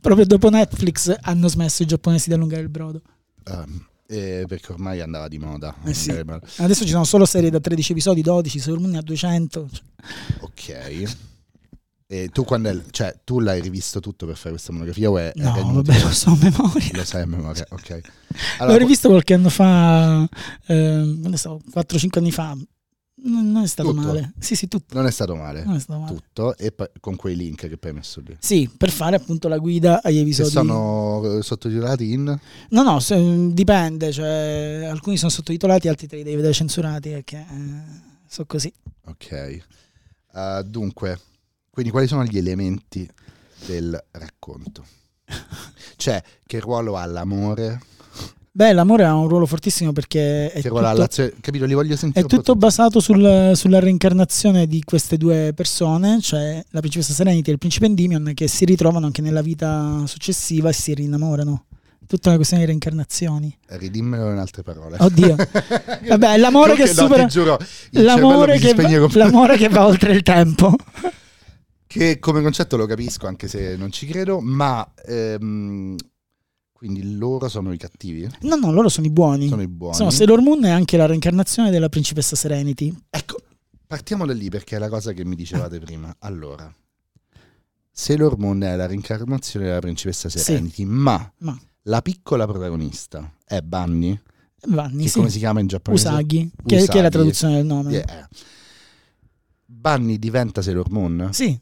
proprio 0.00 0.24
dopo 0.26 0.48
Netflix 0.48 1.12
hanno 1.22 1.48
smesso 1.48 1.82
i 1.82 1.86
giapponesi 1.86 2.28
di 2.28 2.34
allungare 2.36 2.62
il 2.62 2.68
brodo. 2.68 3.02
Ehm, 3.48 3.86
eh, 4.06 4.44
perché 4.46 4.70
ormai 4.72 5.00
andava 5.00 5.26
di 5.26 5.38
moda. 5.38 5.74
Eh 5.84 5.92
sì. 5.92 6.10
Adesso 6.10 6.84
ci 6.84 6.90
sono 6.90 7.04
solo 7.04 7.26
serie 7.26 7.50
da 7.50 7.58
13 7.58 7.90
episodi, 7.90 8.22
12, 8.22 8.60
Sailor 8.60 8.78
Moon 8.78 8.92
ne 8.92 8.98
ha 8.98 9.02
200. 9.02 9.68
cioè. 9.72 9.82
Ok. 10.40 11.16
E 12.14 12.28
tu 12.28 12.44
quando 12.44 12.68
è- 12.68 12.80
cioè, 12.90 13.18
tu 13.24 13.40
l'hai 13.40 13.60
rivisto 13.60 13.98
tutto 13.98 14.24
per 14.26 14.36
fare 14.36 14.50
questa 14.50 14.70
monografia 14.72 15.10
o 15.10 15.18
è, 15.18 15.32
No, 15.34 15.56
era 15.56 15.62
vabbè, 15.62 16.00
lo 16.02 16.10
so 16.12 16.30
a 16.30 16.36
memoria. 16.40 16.88
Lo 16.92 17.04
sai 17.04 17.22
a 17.22 17.26
memoria, 17.26 17.66
ok. 17.70 17.88
L'ho 17.90 18.00
Allora, 18.58 18.78
rivisto 18.78 19.08
qualche 19.08 19.34
anno 19.34 19.48
fa, 19.48 20.28
quando 20.66 21.36
stavo, 21.36 21.60
4-5 21.74 22.18
anni 22.18 22.30
fa. 22.32 22.56
Non, 23.26 23.50
non 23.52 23.62
è 23.62 23.66
stato 23.66 23.90
Tutto? 23.90 24.06
male. 24.06 24.32
Sì, 24.38 24.54
sì, 24.54 24.68
tutto. 24.68 24.94
non 24.94 25.06
è 25.06 25.10
stato 25.10 25.34
male. 25.34 25.64
Non 25.64 25.76
è 25.76 25.80
stato 25.80 25.98
male. 26.00 26.14
Tutto 26.14 26.56
e 26.56 26.72
poi- 26.72 26.88
con 27.00 27.16
quei 27.16 27.34
link 27.36 27.68
che 27.68 27.76
poi 27.78 27.90
hai 27.90 27.96
messo 27.96 28.20
lì. 28.20 28.36
Sì, 28.38 28.68
per 28.76 28.90
fare 28.90 29.16
appunto 29.16 29.48
la 29.48 29.56
guida 29.58 30.00
agli 30.02 30.16
Che 30.16 30.20
episodi. 30.20 30.50
sono 30.50 31.38
eh, 31.38 31.42
sottotitolati 31.42 32.12
in 32.12 32.38
No, 32.70 32.82
no, 32.82 33.00
se- 33.00 33.52
dipende. 33.52 34.12
Cioè, 34.12 34.86
alcuni 34.90 35.16
sono 35.16 35.30
sottotitolati, 35.30 35.88
altri 35.88 36.06
te 36.06 36.16
li 36.16 36.22
devi 36.22 36.36
vedere 36.36 36.52
censurati. 36.54 37.10
Perché 37.10 37.36
eh, 37.38 37.82
so 38.28 38.44
così. 38.46 38.70
Ok. 39.06 39.30
Eh, 39.30 40.62
dunque, 40.66 41.18
quindi 41.74 41.90
quali 41.90 42.06
sono 42.06 42.22
gli 42.24 42.38
elementi 42.38 43.06
del 43.66 44.00
racconto? 44.12 44.84
Cioè, 45.96 46.22
che 46.46 46.60
ruolo 46.60 46.96
ha 46.96 47.04
l'amore? 47.06 47.80
Beh, 48.52 48.72
l'amore 48.72 49.04
ha 49.04 49.14
un 49.16 49.26
ruolo 49.26 49.46
fortissimo 49.46 49.92
perché 49.92 50.52
è 50.52 50.60
Che 50.60 50.68
tutto, 50.68 50.80
l'azione? 50.80 51.32
Capito? 51.40 51.64
Li 51.64 51.74
voglio 51.74 51.96
sentire 51.96 52.24
è 52.24 52.28
tutto 52.28 52.54
basato 52.54 53.00
sul- 53.00 53.52
sulla 53.54 53.80
reincarnazione 53.80 54.68
di 54.68 54.82
queste 54.84 55.16
due 55.16 55.52
persone, 55.54 56.20
cioè 56.20 56.62
la 56.70 56.78
principessa 56.78 57.12
Serenity 57.12 57.50
e 57.50 57.52
il 57.54 57.58
principe 57.58 57.86
Endymion, 57.86 58.30
che 58.34 58.46
si 58.46 58.64
ritrovano 58.64 59.06
anche 59.06 59.22
nella 59.22 59.42
vita 59.42 60.02
successiva 60.06 60.68
e 60.68 60.72
si 60.72 60.94
rinnamorano. 60.94 61.64
Tutta 62.06 62.28
una 62.28 62.36
questione 62.36 62.62
di 62.62 62.68
reincarnazioni. 62.68 63.58
Ridimmelo 63.66 64.30
in 64.30 64.38
altre 64.38 64.62
parole. 64.62 64.98
Oddio. 65.00 65.34
Vabbè, 66.06 66.36
l'amore 66.36 66.74
che 66.74 66.84
no, 66.84 66.92
supera. 66.92 67.24
ti 67.24 67.30
giuro, 67.30 67.58
L'amore 67.92 68.58
che, 68.58 68.74
va, 68.74 69.08
l'amore 69.14 69.56
che 69.56 69.68
va 69.68 69.86
oltre 69.86 70.12
il 70.12 70.22
tempo. 70.22 70.76
Che 71.94 72.18
come 72.18 72.42
concetto 72.42 72.76
lo 72.76 72.86
capisco, 72.86 73.28
anche 73.28 73.46
se 73.46 73.76
non 73.76 73.92
ci 73.92 74.04
credo, 74.06 74.40
ma 74.40 74.84
ehm, 75.06 75.94
quindi 76.72 77.16
loro 77.16 77.48
sono 77.48 77.72
i 77.72 77.76
cattivi? 77.78 78.28
No, 78.40 78.56
no, 78.56 78.72
loro 78.72 78.88
sono 78.88 79.06
i 79.06 79.10
buoni. 79.10 79.46
Sono 79.46 79.62
i 79.62 79.68
buoni? 79.68 79.94
Sono 79.94 80.10
Sailor 80.10 80.40
Moon 80.40 80.64
è 80.64 80.70
anche 80.70 80.96
la 80.96 81.06
reincarnazione 81.06 81.70
della 81.70 81.88
principessa 81.88 82.34
Serenity. 82.34 82.92
Ecco, 83.10 83.36
partiamo 83.86 84.26
da 84.26 84.32
lì 84.32 84.48
perché 84.48 84.74
è 84.74 84.80
la 84.80 84.88
cosa 84.88 85.12
che 85.12 85.24
mi 85.24 85.36
dicevate 85.36 85.78
prima. 85.78 86.12
Allora, 86.18 86.68
Sailor 87.92 88.38
Moon 88.38 88.62
è 88.64 88.74
la 88.74 88.86
reincarnazione 88.86 89.66
della 89.66 89.78
principessa 89.78 90.28
Sì. 90.28 90.38
Serenity, 90.40 90.84
ma, 90.84 91.32
Ma 91.38 91.56
la 91.82 92.02
piccola 92.02 92.44
protagonista 92.44 93.32
è 93.46 93.60
Bunny, 93.60 94.20
che 94.58 95.06
sì. 95.08 95.18
come 95.18 95.30
si 95.30 95.38
chiama 95.38 95.60
in 95.60 95.68
giapponese? 95.68 96.08
Usagi, 96.08 96.50
che, 96.56 96.62
che 96.66 96.74
è 96.74 96.78
la 96.78 96.82
Usagi. 96.86 97.10
traduzione 97.10 97.54
del 97.54 97.66
nome. 97.66 97.92
Yeah. 97.92 98.28
Bunny 99.66 100.18
diventa 100.18 100.60
Sailor 100.60 100.90
Moon, 100.90 101.28
Sì, 101.32 101.56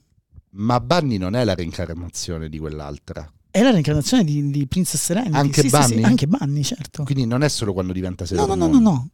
ma 0.55 0.81
Bunny 0.81 1.17
non 1.19 1.35
è 1.37 1.45
la 1.45 1.55
reincarnazione 1.55 2.49
di 2.49 2.59
quell'altra. 2.59 3.31
è 3.51 3.63
la 3.63 3.71
reincarnazione 3.71 4.25
di, 4.25 4.51
di 4.51 4.67
Princess 4.67 5.01
Serenity. 5.03 5.37
Anche 5.37 5.63
sì, 5.63 5.69
sì, 5.69 5.83
sì, 5.83 5.89
Bunny? 5.95 6.03
anche 6.05 6.27
Bunny, 6.27 6.63
certo. 6.63 7.05
Quindi 7.05 7.27
non 7.27 7.43
è 7.43 7.49
solo 7.49 7.73
quando 7.73 7.93
diventa 7.93 8.25
No, 8.25 8.29
Sailor 8.29 8.49
no, 8.49 8.55
no, 8.55 8.69
Moon. 8.69 8.83
no, 8.83 8.91
no. 8.91 9.09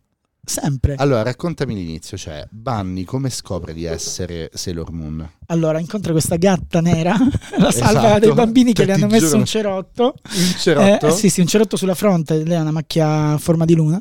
Sempre. 0.48 0.94
Allora, 0.96 1.22
raccontami 1.22 1.74
l'inizio, 1.74 2.16
cioè 2.16 2.46
Bunny 2.50 3.04
come 3.04 3.28
scopre 3.28 3.74
di 3.74 3.84
essere 3.84 4.50
Sailor 4.54 4.92
Moon? 4.92 5.28
Allora, 5.48 5.78
incontra 5.78 6.12
questa 6.12 6.36
gatta 6.36 6.80
nera, 6.80 7.14
la 7.58 7.70
salva 7.70 8.00
Esatto, 8.00 8.18
dei 8.20 8.32
bambini 8.32 8.72
che 8.72 8.86
le 8.86 8.92
hanno 8.94 9.08
messo 9.08 9.26
giuro- 9.26 9.38
un 9.38 9.44
cerotto. 9.44 10.14
Un 10.24 10.54
cerotto? 10.58 11.06
Eh, 11.08 11.10
sì, 11.10 11.28
sì, 11.28 11.40
un 11.40 11.48
cerotto 11.48 11.76
sulla 11.76 11.94
fronte, 11.94 12.42
lei 12.44 12.56
ha 12.56 12.62
una 12.62 12.70
macchia 12.70 13.32
a 13.32 13.38
forma 13.38 13.66
di 13.66 13.74
luna. 13.74 14.00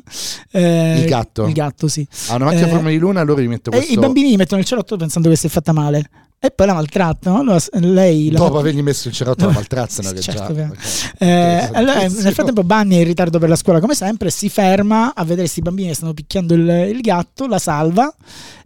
Eh, 0.50 1.00
Il 1.00 1.06
gatto? 1.06 1.44
Il 1.46 1.52
gatto, 1.52 1.86
sì. 1.86 2.06
Ha 2.28 2.36
una 2.36 2.46
macchia 2.46 2.64
a 2.64 2.68
Eh, 2.68 2.70
forma 2.70 2.88
di 2.88 2.98
luna, 2.98 3.20
allora 3.20 3.42
gli 3.42 3.48
metto 3.48 3.70
E 3.70 3.76
questo... 3.76 3.92
i 3.92 3.98
bambini 3.98 4.30
gli 4.32 4.36
mettono 4.36 4.60
il 4.62 4.66
cerotto 4.66 4.96
pensando 4.96 5.28
che 5.28 5.36
si 5.36 5.46
è 5.48 5.50
fatta 5.50 5.72
male. 5.72 6.08
E 6.40 6.50
poi 6.52 6.66
la 6.66 6.74
maltrattano. 6.74 7.40
Allora 7.40 7.58
lei 7.72 8.30
la 8.30 8.38
Dopo 8.38 8.58
avergli 8.58 8.82
messo 8.82 9.08
il 9.08 9.14
cerotto 9.14 9.46
la 9.46 9.52
maltrazzano, 9.52 10.12
che 10.14 10.20
Certo, 10.20 10.54
già... 10.54 10.70
Eh, 11.18 11.70
allora, 11.72 12.00
nel 12.00 12.32
frattempo 12.32 12.62
Bunny 12.62 12.96
è 12.96 12.98
in 13.00 13.04
ritardo 13.04 13.38
per 13.38 13.48
la 13.48 13.56
scuola 13.56 13.80
come 13.80 13.94
sempre, 13.94 14.30
si 14.30 14.48
ferma 14.48 15.14
a 15.14 15.22
vedere 15.22 15.42
questi 15.42 15.60
bambini 15.62 15.88
che 15.88 15.94
stanno 15.94 16.14
picchiando 16.14 16.54
il, 16.54 16.68
il 16.94 17.00
gatto, 17.00 17.46
la 17.46 17.58
salva 17.58 18.14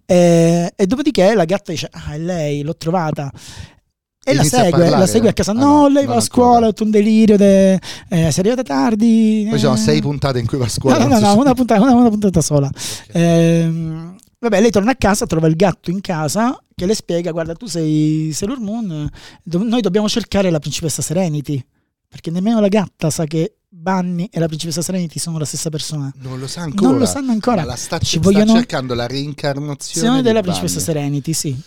eh, 0.04 0.72
e 0.76 0.86
dopodiché 0.86 1.34
la 1.34 1.46
gatta 1.46 1.72
dice 1.72 1.88
ah 1.90 2.12
è 2.12 2.18
lei, 2.18 2.62
l'ho 2.62 2.76
trovata. 2.76 3.32
E 4.24 4.34
la 4.34 4.40
Inizia 4.42 4.58
segue, 4.58 4.70
parlare? 4.70 4.98
la 4.98 5.06
segue 5.06 5.28
a 5.30 5.32
casa. 5.32 5.50
Ah, 5.50 5.54
no, 5.54 5.80
no, 5.80 5.88
lei 5.88 6.06
va 6.06 6.16
a 6.16 6.20
scuola, 6.20 6.68
è 6.68 6.72
un 6.78 6.90
delirio, 6.90 7.36
de- 7.36 7.74
eh, 7.74 8.30
sei 8.30 8.38
arrivata 8.38 8.62
tardi. 8.62 9.46
Poi 9.48 9.58
ci 9.58 9.64
sono 9.64 9.74
eh. 9.74 9.78
sei 9.78 10.00
puntate 10.00 10.38
in 10.38 10.46
cui 10.46 10.58
va 10.58 10.66
a 10.66 10.68
scuola. 10.68 10.98
No, 10.98 11.04
no, 11.06 11.18
no, 11.18 11.18
so 11.18 11.34
no, 11.34 11.40
una 11.40 11.54
puntata, 11.54 11.80
una, 11.80 11.94
una 11.94 12.08
puntata 12.08 12.40
sola. 12.40 12.68
Ok. 12.68 13.14
Ehm, 13.14 14.16
vabbè, 14.42 14.60
lei 14.60 14.70
torna 14.70 14.90
a 14.90 14.96
casa, 14.96 15.24
trova 15.26 15.46
il 15.46 15.56
gatto 15.56 15.90
in 15.90 16.00
casa 16.00 16.60
che 16.74 16.84
le 16.86 16.94
spiega: 16.94 17.30
Guarda, 17.30 17.54
tu 17.54 17.66
sei 17.66 18.30
Sailor 18.32 18.58
Moon, 18.60 19.08
do- 19.42 19.62
noi 19.62 19.80
dobbiamo 19.80 20.08
cercare 20.08 20.50
la 20.50 20.58
principessa 20.58 21.00
Serenity. 21.00 21.64
Perché 22.08 22.30
nemmeno 22.30 22.60
la 22.60 22.68
gatta 22.68 23.08
sa 23.08 23.24
che 23.24 23.54
Bunny 23.68 24.28
e 24.30 24.38
la 24.38 24.46
principessa 24.46 24.82
Serenity 24.82 25.18
sono 25.18 25.38
la 25.38 25.46
stessa 25.46 25.70
persona. 25.70 26.12
Non 26.16 26.38
lo 26.38 26.46
sa 26.46 26.60
ancora. 26.60 26.90
Non 26.90 26.98
lo 26.98 27.06
sanno 27.06 27.32
ancora. 27.32 27.64
La 27.64 27.76
sta, 27.76 27.98
Ci 27.98 28.18
sta 28.18 28.20
vogliono- 28.20 28.52
cercando 28.52 28.92
la 28.92 29.06
reincarnazione 29.06 30.20
della 30.20 30.42
principessa 30.42 30.78
Serenity, 30.80 31.32
sì. 31.32 31.58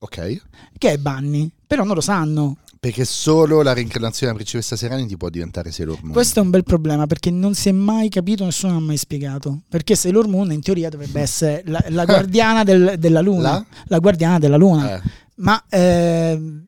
Ok. 0.00 0.42
Che 0.76 0.90
è 0.90 0.98
Bunny. 0.98 1.50
Però 1.66 1.82
non 1.84 1.94
lo 1.94 2.02
sanno. 2.02 2.58
Perché 2.86 3.04
solo 3.04 3.62
la 3.62 3.72
reincarnazione 3.72 4.32
della 4.32 4.44
principessa 4.44 4.76
Serenity 4.76 5.16
può 5.16 5.28
diventare 5.28 5.72
Sailor 5.72 5.98
Moon. 6.02 6.12
Questo 6.12 6.38
è 6.38 6.42
un 6.42 6.50
bel 6.50 6.62
problema 6.62 7.06
perché 7.06 7.32
non 7.32 7.54
si 7.54 7.68
è 7.68 7.72
mai 7.72 8.08
capito, 8.08 8.44
nessuno 8.44 8.76
ha 8.76 8.80
mai 8.80 8.96
spiegato. 8.96 9.62
Perché 9.68 9.96
Sailor 9.96 10.28
Moon 10.28 10.52
in 10.52 10.60
teoria 10.60 10.88
dovrebbe 10.88 11.20
essere 11.20 11.64
la, 11.66 11.84
la 11.88 12.04
guardiana 12.06 12.62
del- 12.62 12.94
della 12.96 13.20
luna. 13.20 13.50
La? 13.50 13.66
La 13.86 13.98
guardiana 13.98 14.38
della 14.38 14.56
luna. 14.56 14.94
Eh, 14.94 15.02
Ma 15.36 15.64
ehm, 15.68 16.64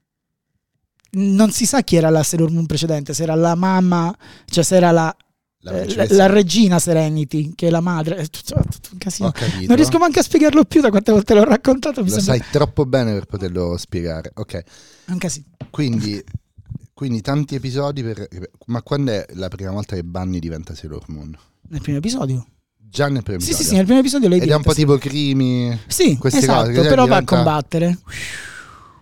non 1.10 1.50
si 1.52 1.66
sa 1.66 1.82
chi 1.82 1.94
era 1.94 2.10
la 2.10 2.24
Sailor 2.24 2.50
Moon 2.50 2.66
precedente, 2.66 3.14
se 3.14 3.22
era 3.22 3.36
la 3.36 3.54
mamma, 3.54 4.12
cioè 4.46 4.64
se 4.64 4.74
era 4.74 4.90
la, 4.90 5.16
la 5.60 5.82
eh, 5.82 6.14
la, 6.14 6.26
regina 6.26 6.80
Serenity, 6.80 7.54
che 7.54 7.68
è 7.68 7.70
la 7.70 7.80
madre. 7.80 8.16
È 8.16 8.26
tutto, 8.26 8.60
tutto 8.68 8.88
un 8.90 8.98
casino. 8.98 9.32
Non 9.68 9.76
riesco 9.76 9.98
manco 9.98 10.18
a 10.18 10.22
spiegarlo 10.24 10.64
più 10.64 10.80
da 10.80 10.90
quante 10.90 11.12
volte 11.12 11.34
l'ho 11.34 11.44
raccontato. 11.44 12.02
Mi 12.02 12.10
Lo 12.10 12.16
sembra 12.16 12.34
sai 12.34 12.44
troppo 12.50 12.84
bene 12.86 13.12
per 13.12 13.26
poterlo 13.26 13.76
spiegare. 13.76 14.32
Ok. 14.34 14.64
Un 15.12 15.18
casino. 15.18 15.46
Quindi, 15.70 16.22
quindi 16.94 17.20
tanti 17.20 17.54
episodi 17.54 18.02
per... 18.02 18.28
Ma 18.66 18.82
quando 18.82 19.12
è 19.12 19.26
la 19.34 19.48
prima 19.48 19.70
volta 19.70 19.94
che 19.94 20.02
Bunny 20.04 20.38
diventa 20.38 20.74
Sailor 20.74 21.04
Moon? 21.08 21.36
Nel 21.68 21.80
primo 21.80 21.98
episodio. 21.98 22.46
Già 22.76 23.08
nel 23.08 23.22
primo 23.22 23.40
Sì, 23.40 23.46
sì, 23.46 23.52
episodio. 23.52 23.68
sì, 23.70 23.76
nel 23.76 23.84
primo 23.84 24.00
episodio 24.00 24.28
lei 24.28 24.40
Ed 24.40 24.48
è 24.48 24.54
un 24.54 24.62
po' 24.62 24.72
diventa- 24.72 24.98
tipo 24.98 25.08
Crimi. 25.10 25.78
Sì, 25.86 26.16
queste 26.16 26.38
esatto, 26.38 26.70
cose, 26.70 26.88
però 26.88 27.06
va 27.06 27.16
a 27.16 27.20
diventa- 27.20 27.34
combattere. 27.36 27.98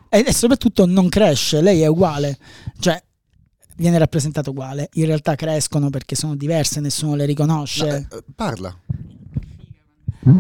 E, 0.09 0.33
soprattutto 0.33 0.87
non 0.87 1.09
cresce, 1.09 1.61
lei 1.61 1.83
è 1.83 1.87
uguale. 1.87 2.37
Cioè, 2.81 3.01
viene 3.77 3.99
rappresentata 3.99 4.51
uguale. 4.51 4.89
In 4.95 5.07
realtà 5.07 5.35
crescono 5.37 5.91
perché 5.91 6.17
sono 6.17 6.35
diverse, 6.35 6.81
nessuno 6.81 7.15
le 7.15 7.27
riconosce. 7.27 8.07
No, 8.11 8.17
eh, 8.17 8.25
parla. 8.35 8.77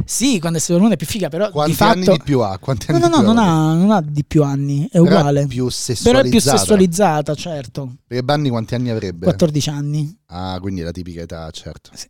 Sì, 0.05 0.38
quando 0.40 0.59
è 0.59 0.61
Sailor 0.61 0.90
è 0.90 0.96
più 0.96 1.07
figa, 1.07 1.29
però 1.29 1.51
Quanti 1.51 1.70
di 1.72 1.77
fatto... 1.77 1.92
anni 1.92 2.05
di 2.07 2.20
più 2.25 2.40
ha? 2.40 2.59
Quanti 2.59 2.87
No, 2.88 2.96
anni 2.96 3.05
no, 3.05 3.09
no, 3.09 3.16
più 3.18 3.27
non 3.27 3.38
ha? 3.38 3.75
non 3.75 3.90
ha 3.92 4.01
di 4.01 4.25
più 4.25 4.42
anni, 4.42 4.85
è 4.85 4.88
Però 4.90 5.05
uguale. 5.05 5.42
È 5.42 5.46
più 5.46 5.68
Però 6.03 6.18
è 6.18 6.22
più 6.29 6.40
sessualizzata. 6.40 6.57
sessualizzata, 6.59 7.35
certo. 7.35 7.94
Perché 8.07 8.25
Bunny 8.25 8.49
quanti 8.49 8.75
anni 8.75 8.90
avrebbe? 8.90 9.25
14 9.25 9.68
anni. 9.70 10.18
Ah, 10.27 10.59
quindi 10.61 10.81
è 10.81 10.85
la 10.85 10.90
tipica 10.90 11.20
età, 11.22 11.49
certo. 11.51 11.90
Sì. 11.94 12.09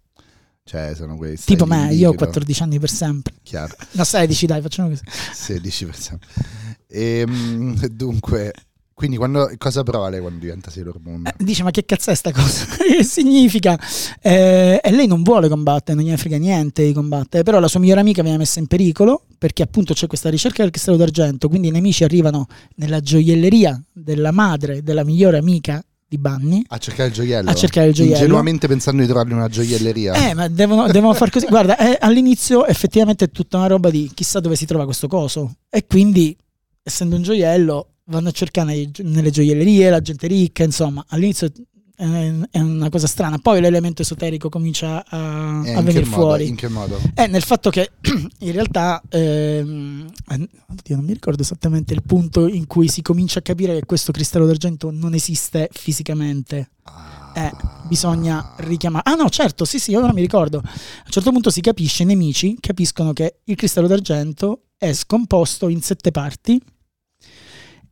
Cioè, 0.64 0.94
sono 0.96 1.16
quei 1.16 1.36
Tipo 1.38 1.64
me, 1.66 1.76
io 1.94 2.08
ho 2.08 2.10
liquido, 2.10 2.16
14 2.16 2.62
anni 2.62 2.78
per 2.80 2.90
sempre. 2.90 3.34
Chiaro, 3.42 3.76
No, 3.92 4.02
16 4.04 4.46
dai, 4.46 4.60
facciamo 4.62 4.88
così. 4.88 5.02
16%. 5.54 6.18
Ehm, 6.88 7.86
dunque, 7.88 8.52
quindi 8.96 9.18
quando, 9.18 9.52
cosa 9.58 9.82
prova 9.82 10.08
lei 10.08 10.20
quando 10.20 10.38
diventa 10.38 10.70
Sailor 10.70 10.98
Moon? 11.02 11.26
Eh, 11.26 11.44
dice, 11.44 11.62
ma 11.62 11.70
che 11.70 11.84
cazzo 11.84 12.10
è 12.10 12.14
sta 12.14 12.32
cosa? 12.32 12.64
che 12.80 13.04
significa? 13.04 13.78
Eh, 14.22 14.80
e 14.82 14.90
lei 14.90 15.06
non 15.06 15.22
vuole 15.22 15.50
combattere, 15.50 15.98
non 15.98 16.06
gliene 16.06 16.16
frega 16.16 16.38
niente 16.38 16.82
di 16.82 16.94
combattere, 16.94 17.42
però 17.42 17.60
la 17.60 17.68
sua 17.68 17.78
migliore 17.78 18.00
amica 18.00 18.22
viene 18.22 18.38
messa 18.38 18.58
in 18.58 18.66
pericolo 18.66 19.26
perché 19.36 19.62
appunto 19.62 19.92
c'è 19.92 20.06
questa 20.06 20.30
ricerca 20.30 20.62
del 20.62 20.70
cristallo 20.70 20.96
d'argento, 20.96 21.50
quindi 21.50 21.68
i 21.68 21.72
nemici 21.72 22.04
arrivano 22.04 22.46
nella 22.76 23.00
gioielleria 23.00 23.78
della 23.92 24.30
madre 24.30 24.82
della 24.82 25.04
migliore 25.04 25.36
amica 25.36 25.84
di 26.08 26.16
Bunny. 26.16 26.62
A 26.68 26.78
cercare 26.78 27.10
il 27.10 27.14
gioiello? 27.14 27.50
A 27.50 27.54
cercare 27.54 27.88
il 27.88 27.92
gioiello. 27.92 28.16
Ingenuamente 28.16 28.66
pensando 28.66 29.02
di 29.02 29.08
trovargli 29.08 29.32
una 29.32 29.48
gioielleria. 29.48 30.30
Eh, 30.30 30.32
ma 30.32 30.48
devono, 30.48 30.86
devono 30.90 31.12
far 31.12 31.28
così. 31.28 31.44
Guarda, 31.48 31.76
eh, 31.76 31.98
all'inizio 32.00 32.64
effettivamente 32.64 33.26
è 33.26 33.30
tutta 33.30 33.58
una 33.58 33.66
roba 33.66 33.90
di 33.90 34.10
chissà 34.14 34.40
dove 34.40 34.56
si 34.56 34.64
trova 34.64 34.86
questo 34.86 35.06
coso. 35.06 35.56
E 35.68 35.84
quindi, 35.84 36.34
essendo 36.82 37.16
un 37.16 37.22
gioiello, 37.22 37.95
vanno 38.06 38.28
a 38.28 38.32
cercare 38.32 38.68
nei- 38.68 38.90
nelle 39.02 39.30
gioiellerie, 39.30 39.90
la 39.90 40.00
gente 40.00 40.26
ricca, 40.26 40.62
insomma, 40.64 41.04
all'inizio 41.08 41.50
è, 41.98 42.58
una 42.60 42.90
cosa 42.90 43.06
strana. 43.06 43.38
Poi 43.38 43.58
l'elemento 43.60 44.02
esoterico 44.02 44.50
comincia 44.50 45.02
a, 45.06 45.62
Eh, 45.64 45.72
a 45.72 45.80
venire 45.80 46.04
modo? 46.04 46.16
fuori. 46.22 46.46
In 46.48 46.54
che 46.54 46.68
modo? 46.68 46.98
È 47.14 47.26
nel 47.26 47.42
fatto 47.42 47.70
che 47.70 47.92
in 48.40 48.52
realtà, 48.52 49.02
ehm, 49.08 50.06
eh, 50.28 50.48
oddio, 50.68 50.96
non 50.96 51.04
mi 51.06 51.14
ricordo 51.14 51.40
esattamente 51.42 51.94
il 51.94 52.02
punto 52.02 52.46
in 52.48 52.66
cui 52.66 52.88
si 52.88 53.00
comincia 53.00 53.38
a 53.38 53.42
capire 53.42 53.78
che 53.78 53.86
questo 53.86 54.12
cristallo 54.12 54.44
d'argento 54.44 54.90
non 54.90 55.14
esiste 55.14 55.68
fisicamente. 55.72 56.70
Ah, 56.82 57.32
Eh, 57.34 57.50
bisogna 57.88 58.54
richiamare. 58.58 59.10
Ah 59.10 59.14
no, 59.14 59.28
certo, 59.30 59.64
sì, 59.64 59.78
sì, 59.78 59.94
ora 59.94 60.12
mi 60.12 60.20
ricordo. 60.20 60.58
A 60.58 60.62
un 60.62 61.10
certo 61.10 61.30
punto 61.32 61.48
si 61.50 61.62
capisce, 61.62 62.02
i 62.02 62.06
nemici 62.06 62.56
capiscono 62.60 63.12
che 63.14 63.38
il 63.44 63.56
cristallo 63.56 63.86
d'argento 63.88 64.64
è 64.76 64.92
scomposto 64.92 65.68
in 65.68 65.80
sette 65.80 66.10
parti 66.10 66.60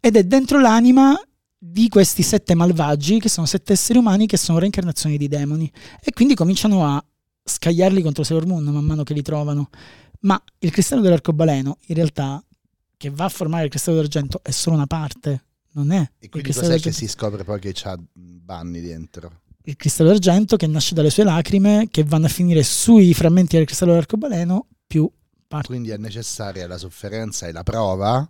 ed 0.05 0.17
è 0.17 0.25
dentro 0.25 0.61
l'anima 0.61 1.19
di 1.57 1.89
questi 1.89 2.23
sette 2.23 2.55
malvagi, 2.55 3.19
che 3.19 3.31
sono 3.31 3.47
sette 3.47 3.73
esseri 3.73 3.99
umani 3.99 4.27
che 4.27 4.37
sono 4.37 4.59
reincarnazioni 4.59 5.17
di 5.17 5.29
demoni. 5.29 5.73
E 5.99 6.13
quindi 6.13 6.35
cominciano 6.35 6.85
a 6.85 7.03
scagliarli 7.43 8.03
contro 8.03 8.23
Sailor 8.23 8.45
Moon 8.45 8.65
man 8.65 8.85
mano 8.85 9.03
che 9.03 9.15
li 9.15 9.23
trovano. 9.23 9.71
Ma 10.21 10.39
il 10.59 10.71
cristallo 10.71 11.01
dell'arcobaleno, 11.01 11.79
in 11.87 11.95
realtà, 11.95 12.45
che 12.99 13.09
va 13.09 13.25
a 13.25 13.29
formare 13.31 13.65
il 13.65 13.71
cristallo 13.71 13.97
d'argento, 13.97 14.41
è 14.43 14.51
solo 14.51 14.77
una 14.77 14.87
parte. 14.87 15.45
Non 15.73 15.91
è 15.91 16.07
E 16.19 16.29
quindi 16.29 16.49
cos'è 16.51 16.61
che 16.61 16.69
d'argento. 16.69 16.99
si 16.99 17.09
scopre 17.09 17.43
poi 17.43 17.59
che 17.59 17.71
c'ha 17.73 17.97
Bunny 18.13 18.83
dentro? 18.83 19.41
il 19.67 19.77
cristallo 19.77 20.11
d'argento 20.11 20.57
che 20.57 20.67
nasce 20.67 20.95
dalle 20.95 21.09
sue 21.09 21.25
lacrime 21.25 21.89
che 21.91 22.05
vanno 22.05 22.27
a 22.27 22.29
finire 22.29 22.63
sui 22.63 23.15
frammenti 23.15 23.57
del 23.57 23.65
cristallo 23.65 23.93
dell'arcobaleno 23.93 24.67
più 24.87 25.11
parti. 25.49 25.69
Quindi 25.69 25.89
è 25.89 25.97
necessaria 25.97 26.67
la 26.67 26.77
sofferenza 26.77 27.47
e 27.47 27.53
la 27.53 27.63
prova 27.63 28.29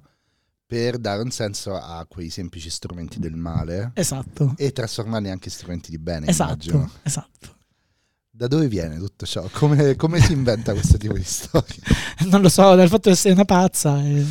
per 0.67 0.99
dare 0.99 1.23
un 1.23 1.31
senso 1.31 1.75
a 1.77 2.05
quei 2.09 2.31
semplici 2.31 2.71
strumenti 2.71 3.19
del 3.19 3.37
male 3.37 3.91
Esatto. 3.95 4.55
e 4.57 4.73
trasformarli 4.73 5.31
anche 5.31 5.49
in 5.49 5.55
strumenti 5.55 5.91
di 5.91 5.99
bene, 5.99 6.27
Esatto, 6.27 6.69
immagino. 6.71 6.91
esatto. 7.03 7.53
Da 8.31 8.49
dove 8.49 8.67
viene 8.67 8.97
tutto 8.99 9.27
ciò? 9.27 9.47
Come, 9.53 9.95
come 9.95 10.21
si 10.21 10.33
inventa 10.33 10.73
questo 10.73 10.97
tipo 10.99 11.13
di 11.15 11.23
storia? 11.23 11.83
Non 12.27 12.41
lo 12.41 12.49
so, 12.49 12.75
dal 12.75 12.89
fatto 12.89 13.09
di 13.09 13.15
essere 13.15 13.35
una 13.35 13.45
pazza. 13.45 14.03
eh. 14.03 14.25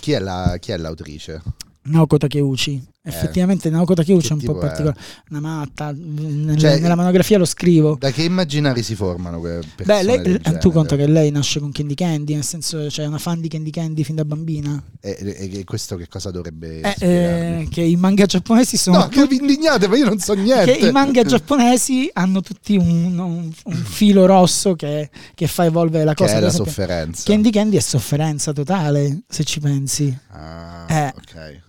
Chi 0.00 0.12
è, 0.12 0.18
la- 0.18 0.56
chi 0.58 0.72
è 0.72 0.76
l'autrice? 0.78 1.42
Naoko 1.82 2.16
Takeuchi. 2.16 2.86
Effettivamente 3.04 3.68
Naoko 3.68 3.94
Takeuchi 3.94 4.28
è 4.28 4.32
un 4.32 4.38
Eh, 4.38 4.40
che 4.42 4.46
po' 4.52 4.58
è? 4.58 4.60
particolare. 4.60 4.98
Una 5.30 5.40
matta. 5.40 5.92
Nel- 5.92 6.56
Cioè, 6.56 6.78
nella 6.78 6.94
monografia 6.94 7.36
lo 7.36 7.44
scrivo. 7.44 7.96
Da 7.98 8.12
che 8.12 8.22
immaginari 8.22 8.82
si 8.84 8.94
formano 8.94 9.40
quelle 9.40 9.60
Beh, 9.84 10.02
lei- 10.04 10.16
eh, 10.18 10.22
tu 10.22 10.38
genere? 10.40 10.70
conta 10.70 10.94
che 10.96 11.06
lei 11.08 11.30
nasce 11.32 11.58
con 11.58 11.72
Candy 11.72 11.94
Candy, 11.94 12.34
nel 12.34 12.44
senso 12.44 12.86
c'è 12.86 13.04
una 13.04 13.18
fan 13.18 13.40
di 13.40 13.48
Candy 13.48 13.70
Candy 13.70 14.04
fin 14.04 14.14
da 14.14 14.24
bambina. 14.24 14.80
E, 15.00 15.16
e- 15.52 15.64
questo 15.64 15.96
che 15.96 16.06
cosa 16.06 16.30
dovrebbe 16.30 16.80
Eh, 16.80 16.94
eh, 17.00 17.68
che 17.68 17.80
i 17.82 17.96
manga 17.96 18.24
giapponesi 18.24 18.76
sono 18.76 18.98
No, 18.98 19.08
che 19.08 19.26
vi 19.26 19.36
indignate, 19.38 19.88
ma 19.88 19.96
io 19.96 20.04
non 20.04 20.18
so 20.20 20.34
niente. 20.38 20.76
che 20.76 20.86
i 20.86 20.92
manga 20.92 21.24
giapponesi 21.24 22.08
hanno 22.12 22.40
tutti 22.40 22.76
un, 22.76 23.18
un- 23.18 23.52
un 23.64 23.74
filo 23.74 24.26
rosso 24.26 24.74
che, 24.76 25.10
che 25.34 25.46
fa 25.48 25.64
evolvere 25.64 26.04
la 26.04 26.14
Che 26.14 26.22
cosa. 26.22 26.36
è 26.36 26.40
Per 26.40 26.44
la 26.44 26.50
sofferenza. 26.52 27.22
Candy 27.24 27.50
Candy 27.50 27.76
è 27.76 27.80
sofferenza 27.80 28.52
totale, 28.52 29.22
se 29.28 29.42
ci 29.42 29.58
pensi. 29.58 30.16
Ah, 30.30 30.86
Eh. 30.88 31.12
ok. 31.16 31.60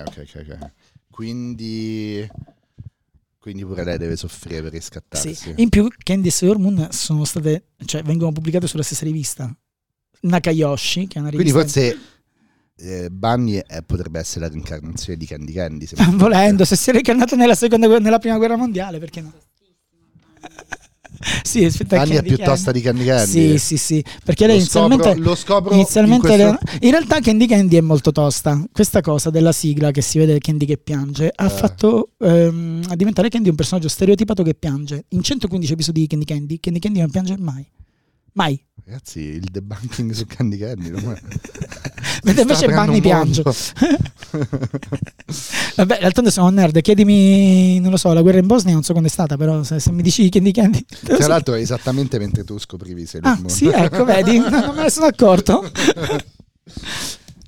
Ok, 0.00 0.24
ok, 0.34 0.46
ok. 0.48 0.70
Quindi... 1.10 2.28
Quindi 3.38 3.64
pure 3.64 3.84
lei 3.84 3.98
deve 3.98 4.16
soffrire 4.16 4.62
per 4.62 4.72
riscattarsi. 4.72 5.34
Sì. 5.34 5.52
In 5.56 5.68
più, 5.68 5.86
Candy 6.02 6.28
e 6.28 6.30
Sailor 6.30 6.58
Moon 6.58 6.88
sono 6.92 7.24
state, 7.24 7.72
cioè, 7.84 8.02
vengono 8.02 8.32
pubblicate 8.32 8.66
sulla 8.66 8.82
stessa 8.82 9.04
rivista. 9.04 9.54
Nakayoshi, 10.22 11.06
che 11.06 11.18
è 11.18 11.20
una 11.20 11.28
Quindi 11.28 11.52
rivista. 11.52 11.80
forse 11.80 11.98
eh, 12.76 13.10
Bunny 13.10 13.58
eh, 13.58 13.82
potrebbe 13.82 14.18
essere 14.18 14.46
la 14.46 14.48
reincarnazione 14.50 15.18
di 15.18 15.26
Candy 15.26 15.52
Candy. 15.52 15.86
se- 15.86 15.96
Volendo, 16.16 16.64
se 16.64 16.74
si 16.76 16.88
è 16.88 16.92
reincarnata 16.92 17.36
nella, 17.36 17.54
seconda, 17.54 17.86
nella 17.98 18.18
prima 18.18 18.36
guerra 18.36 18.56
mondiale, 18.56 18.98
perché 18.98 19.20
no? 19.20 19.32
sì, 21.42 21.64
aspetta, 21.64 21.96
Bunny 21.98 22.10
è 22.10 22.14
Candy 22.16 22.34
più 22.34 22.44
tosta 22.44 22.70
di 22.72 22.80
Candy 22.80 23.04
Candy. 23.04 23.30
Sì, 23.30 23.58
sì, 23.58 23.76
sì, 23.76 24.04
perché 24.24 24.46
lei 24.46 24.58
Lo 24.58 24.64
scopro- 24.64 24.86
inizialmente, 24.94 25.22
lo 25.28 25.34
scopro 25.34 25.74
inizialmente 25.74 26.32
in, 26.32 26.36
le- 26.38 26.56
questo- 26.58 26.84
in 26.84 26.90
realtà 26.90 27.20
Candy 27.20 27.46
Candy 27.46 27.76
è 27.76 27.80
molto 27.80 28.12
tosta. 28.12 28.64
Questa 28.72 29.00
cosa 29.00 29.30
della 29.30 29.52
sigla 29.52 29.90
che 29.90 30.02
si 30.02 30.18
vede 30.18 30.38
Candy 30.38 30.66
che 30.66 30.76
piange 30.76 31.30
ha 31.34 31.46
Eh. 31.46 31.48
fatto 31.48 32.10
ehm, 32.20 32.82
a 32.88 32.96
diventare 32.96 33.28
Candy 33.28 33.48
un 33.48 33.54
personaggio 33.56 33.88
stereotipato 33.88 34.42
che 34.42 34.54
piange. 34.54 35.04
In 35.10 35.22
115 35.22 35.72
episodi 35.72 36.00
di 36.00 36.06
Candy 36.06 36.24
Candy, 36.24 36.60
Candy 36.60 36.78
Candy 36.78 37.00
non 37.00 37.10
piange 37.10 37.36
mai. 37.38 37.66
Mai. 38.34 38.60
Ragazzi, 38.86 39.20
il 39.20 39.48
debunking 39.50 40.12
su 40.12 40.26
Candy 40.26 40.58
Candy. 40.58 40.90
è- 40.90 40.92
Mentre 42.24 42.42
invece 42.42 42.66
Bunny 42.66 42.96
un 42.96 43.00
piange. 43.00 43.42
Vabbè, 45.76 46.00
d'altronde 46.00 46.30
sono 46.30 46.48
un 46.48 46.54
nerd. 46.54 46.78
Chiedimi, 46.82 47.80
non 47.80 47.90
lo 47.90 47.96
so, 47.96 48.12
la 48.12 48.20
guerra 48.20 48.40
in 48.40 48.46
Bosnia 48.46 48.74
non 48.74 48.82
so 48.82 48.92
quando 48.92 49.08
è 49.08 49.12
stata, 49.12 49.38
però 49.38 49.62
se, 49.62 49.80
se 49.80 49.90
mi 49.90 50.02
dici 50.02 50.28
Candy 50.28 50.50
Candy... 50.50 50.84
Tra 51.02 51.18
so. 51.18 51.28
l'altro, 51.28 51.54
esattamente 51.54 52.18
mentre 52.18 52.44
tu 52.44 52.58
scoprivi 52.58 53.06
Sailor 53.06 53.30
Ah, 53.30 53.40
sì, 53.48 53.68
ecco, 53.68 54.04
vedi, 54.04 54.36
non 54.36 54.74
me 54.74 54.82
ne 54.82 54.90
sono 54.90 55.06
accorto. 55.06 55.64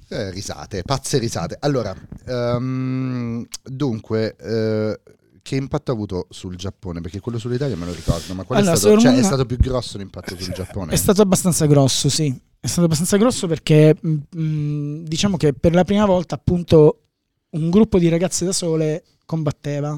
Eh, 0.08 0.30
risate, 0.30 0.82
pazze 0.84 1.18
risate. 1.18 1.58
Allora, 1.60 1.94
ehm, 2.26 3.46
dunque, 3.62 4.36
eh, 4.36 4.98
che 5.46 5.54
impatto 5.54 5.92
ha 5.92 5.94
avuto 5.94 6.26
sul 6.30 6.56
Giappone? 6.56 7.00
Perché 7.00 7.20
quello 7.20 7.38
sull'Italia 7.38 7.76
me 7.76 7.86
lo 7.86 7.92
ricordo, 7.92 8.34
ma 8.34 8.42
qual 8.42 8.58
è, 8.58 8.62
Allora, 8.62 8.76
stato, 8.76 8.98
Sailor 8.98 9.14
cioè, 9.14 9.22
è 9.22 9.24
stato 9.24 9.46
più 9.46 9.56
grosso 9.58 9.96
l'impatto 9.96 10.36
sul 10.36 10.52
Giappone? 10.52 10.92
È 10.92 10.96
stato 10.96 11.22
abbastanza 11.22 11.66
grosso, 11.66 12.08
sì. 12.08 12.36
È 12.58 12.66
stato 12.66 12.86
abbastanza 12.86 13.16
grosso 13.16 13.46
perché 13.46 13.96
mh, 14.00 14.40
mh, 14.40 15.04
diciamo 15.04 15.36
che 15.36 15.52
per 15.52 15.72
la 15.72 15.84
prima 15.84 16.04
volta 16.04 16.34
appunto 16.34 17.02
un 17.50 17.70
gruppo 17.70 18.00
di 18.00 18.08
ragazze 18.08 18.44
da 18.44 18.50
sole 18.50 19.04
combatteva. 19.24 19.96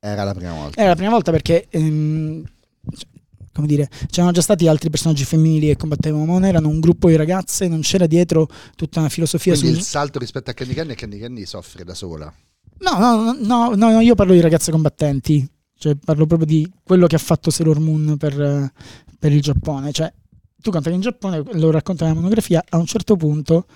Era 0.00 0.24
la 0.24 0.32
prima 0.32 0.54
volta. 0.54 0.80
Era 0.80 0.88
la 0.88 0.96
prima 0.96 1.10
volta 1.10 1.30
perché 1.30 1.66
ehm, 1.68 2.42
c- 2.90 3.06
come 3.52 3.66
dire, 3.66 3.90
c'erano 4.08 4.32
già 4.32 4.40
stati 4.40 4.66
altri 4.66 4.88
personaggi 4.88 5.24
femminili 5.24 5.66
che 5.66 5.76
combattevano, 5.76 6.24
ma 6.24 6.32
non 6.32 6.46
erano 6.46 6.68
un 6.68 6.80
gruppo 6.80 7.08
di 7.08 7.16
ragazze, 7.16 7.68
non 7.68 7.82
c'era 7.82 8.06
dietro 8.06 8.48
tutta 8.76 9.00
una 9.00 9.10
filosofia 9.10 9.52
Quindi 9.52 9.72
sul 9.72 9.78
il 9.80 9.84
salto 9.84 10.18
rispetto 10.18 10.50
a 10.50 10.54
Candy 10.54 10.72
Candy 10.72 10.92
è 10.92 10.94
che 10.94 11.02
Candy 11.02 11.18
Candy 11.18 11.44
soffre 11.44 11.84
da 11.84 11.92
sola. 11.92 12.32
No, 12.80 12.98
no, 12.98 13.32
no, 13.38 13.74
no, 13.74 13.90
no, 13.90 14.00
io 14.00 14.14
parlo 14.14 14.32
di 14.32 14.40
ragazze 14.40 14.70
combattenti, 14.70 15.46
cioè 15.78 15.94
parlo 15.96 16.26
proprio 16.26 16.46
di 16.46 16.70
quello 16.82 17.06
che 17.06 17.16
ha 17.16 17.18
fatto 17.20 17.50
Sailor 17.50 17.78
Moon 17.78 18.16
per, 18.18 18.72
per 19.18 19.32
il 19.32 19.40
Giappone. 19.42 19.92
Cioè, 19.92 20.12
tu 20.60 20.70
conta 20.70 20.88
che 20.88 20.96
in 20.96 21.02
Giappone, 21.02 21.42
lo 21.52 21.70
racconta 21.70 22.04
nella 22.04 22.16
monografia, 22.16 22.64
a 22.68 22.78
un 22.78 22.86
certo 22.86 23.16
punto, 23.16 23.66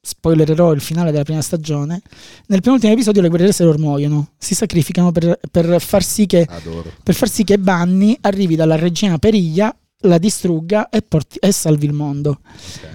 spoilererò 0.00 0.72
il 0.72 0.80
finale 0.80 1.10
della 1.10 1.24
prima 1.24 1.42
stagione, 1.42 2.00
nel 2.46 2.60
penultimo 2.62 2.92
episodio 2.92 3.20
le 3.20 3.28
guerriere 3.28 3.52
Sailor 3.52 3.78
muoiono, 3.78 4.30
si 4.38 4.54
sacrificano 4.54 5.12
per, 5.12 5.38
per 5.50 5.80
far 5.80 6.02
sì 6.02 6.26
che 6.26 6.46
per 7.02 7.14
far 7.14 7.28
sì 7.28 7.44
che 7.44 7.58
Bunny 7.58 8.16
arrivi 8.22 8.56
dalla 8.56 8.76
regina 8.76 9.18
Periglia, 9.18 9.76
la 10.04 10.18
distrugga 10.18 10.88
e, 10.88 11.02
porti- 11.02 11.38
e 11.38 11.52
salvi 11.52 11.84
il 11.86 11.92
mondo. 11.92 12.40
Ok. 12.40 12.88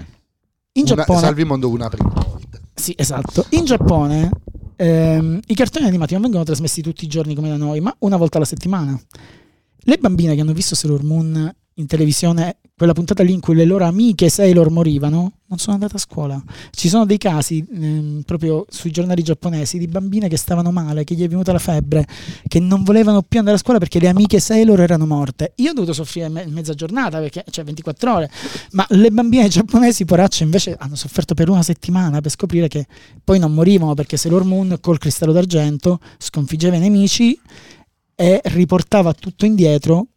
In 0.77 0.83
Una- 0.83 0.95
Giappone, 0.95 1.19
salvi 1.19 1.41
il 1.41 1.47
mondo 1.47 1.69
una 1.69 1.89
prima 1.89 2.09
volta. 2.09 2.59
sì, 2.73 2.93
esatto. 2.97 3.45
In 3.51 3.65
Giappone 3.65 4.29
ehm, 4.75 5.39
i 5.47 5.55
cartoni 5.55 5.85
animati 5.85 6.13
non 6.13 6.21
vengono 6.23 6.43
trasmessi 6.43 6.81
tutti 6.81 7.05
i 7.05 7.07
giorni 7.07 7.35
come 7.35 7.49
da 7.49 7.57
noi, 7.57 7.79
ma 7.79 7.95
una 7.99 8.17
volta 8.17 8.37
alla 8.37 8.45
settimana. 8.45 8.99
Le 9.77 9.97
bambine 9.97 10.35
che 10.35 10.41
hanno 10.41 10.53
visto 10.53 10.75
Sailor 10.75 11.03
Moon 11.03 11.53
in 11.77 11.87
televisione, 11.87 12.57
quella 12.77 12.93
puntata 12.93 13.21
lì 13.21 13.33
in 13.33 13.41
cui 13.41 13.53
le 13.53 13.65
loro 13.65 13.85
amiche 13.85 14.29
Sailor 14.29 14.69
morivano, 14.69 15.31
non 15.47 15.59
sono 15.59 15.73
andate 15.73 15.97
a 15.97 15.99
scuola. 15.99 16.41
Ci 16.71 16.87
sono 16.87 17.05
dei 17.05 17.17
casi 17.17 17.65
ehm, 17.69 18.23
proprio 18.25 18.65
sui 18.69 18.91
giornali 18.91 19.23
giapponesi 19.23 19.77
di 19.77 19.87
bambine 19.87 20.29
che 20.29 20.37
stavano 20.37 20.71
male, 20.71 21.03
che 21.03 21.15
gli 21.15 21.23
è 21.23 21.27
venuta 21.27 21.51
la 21.51 21.59
febbre, 21.59 22.07
che 22.47 22.59
non 22.59 22.83
volevano 22.83 23.21
più 23.21 23.39
andare 23.39 23.57
a 23.57 23.59
scuola 23.59 23.77
perché 23.77 23.99
le 23.99 24.07
amiche 24.07 24.39
Sailor 24.39 24.81
erano 24.81 25.05
morte. 25.05 25.51
Io 25.57 25.71
ho 25.71 25.73
dovuto 25.73 25.93
soffrire 25.93 26.29
me- 26.29 26.45
mezza 26.47 26.73
giornata, 26.73 27.19
perché, 27.19 27.43
cioè 27.49 27.65
24 27.65 28.13
ore, 28.13 28.31
ma 28.71 28.85
le 28.89 29.11
bambine 29.11 29.47
giapponesi, 29.49 30.05
poracce, 30.05 30.43
invece 30.43 30.75
hanno 30.79 30.95
sofferto 30.95 31.33
per 31.33 31.49
una 31.49 31.63
settimana 31.63 32.21
per 32.21 32.31
scoprire 32.31 32.69
che 32.69 32.87
poi 33.23 33.37
non 33.37 33.53
morivano 33.53 33.93
perché 33.93 34.15
Sailor 34.15 34.45
Moon 34.45 34.77
col 34.79 34.97
cristallo 34.97 35.33
d'argento 35.33 35.99
sconfiggeva 36.17 36.77
i 36.77 36.79
nemici 36.79 37.37
e 38.15 38.41
riportava 38.45 39.13
tutto 39.13 39.45
indietro. 39.45 40.07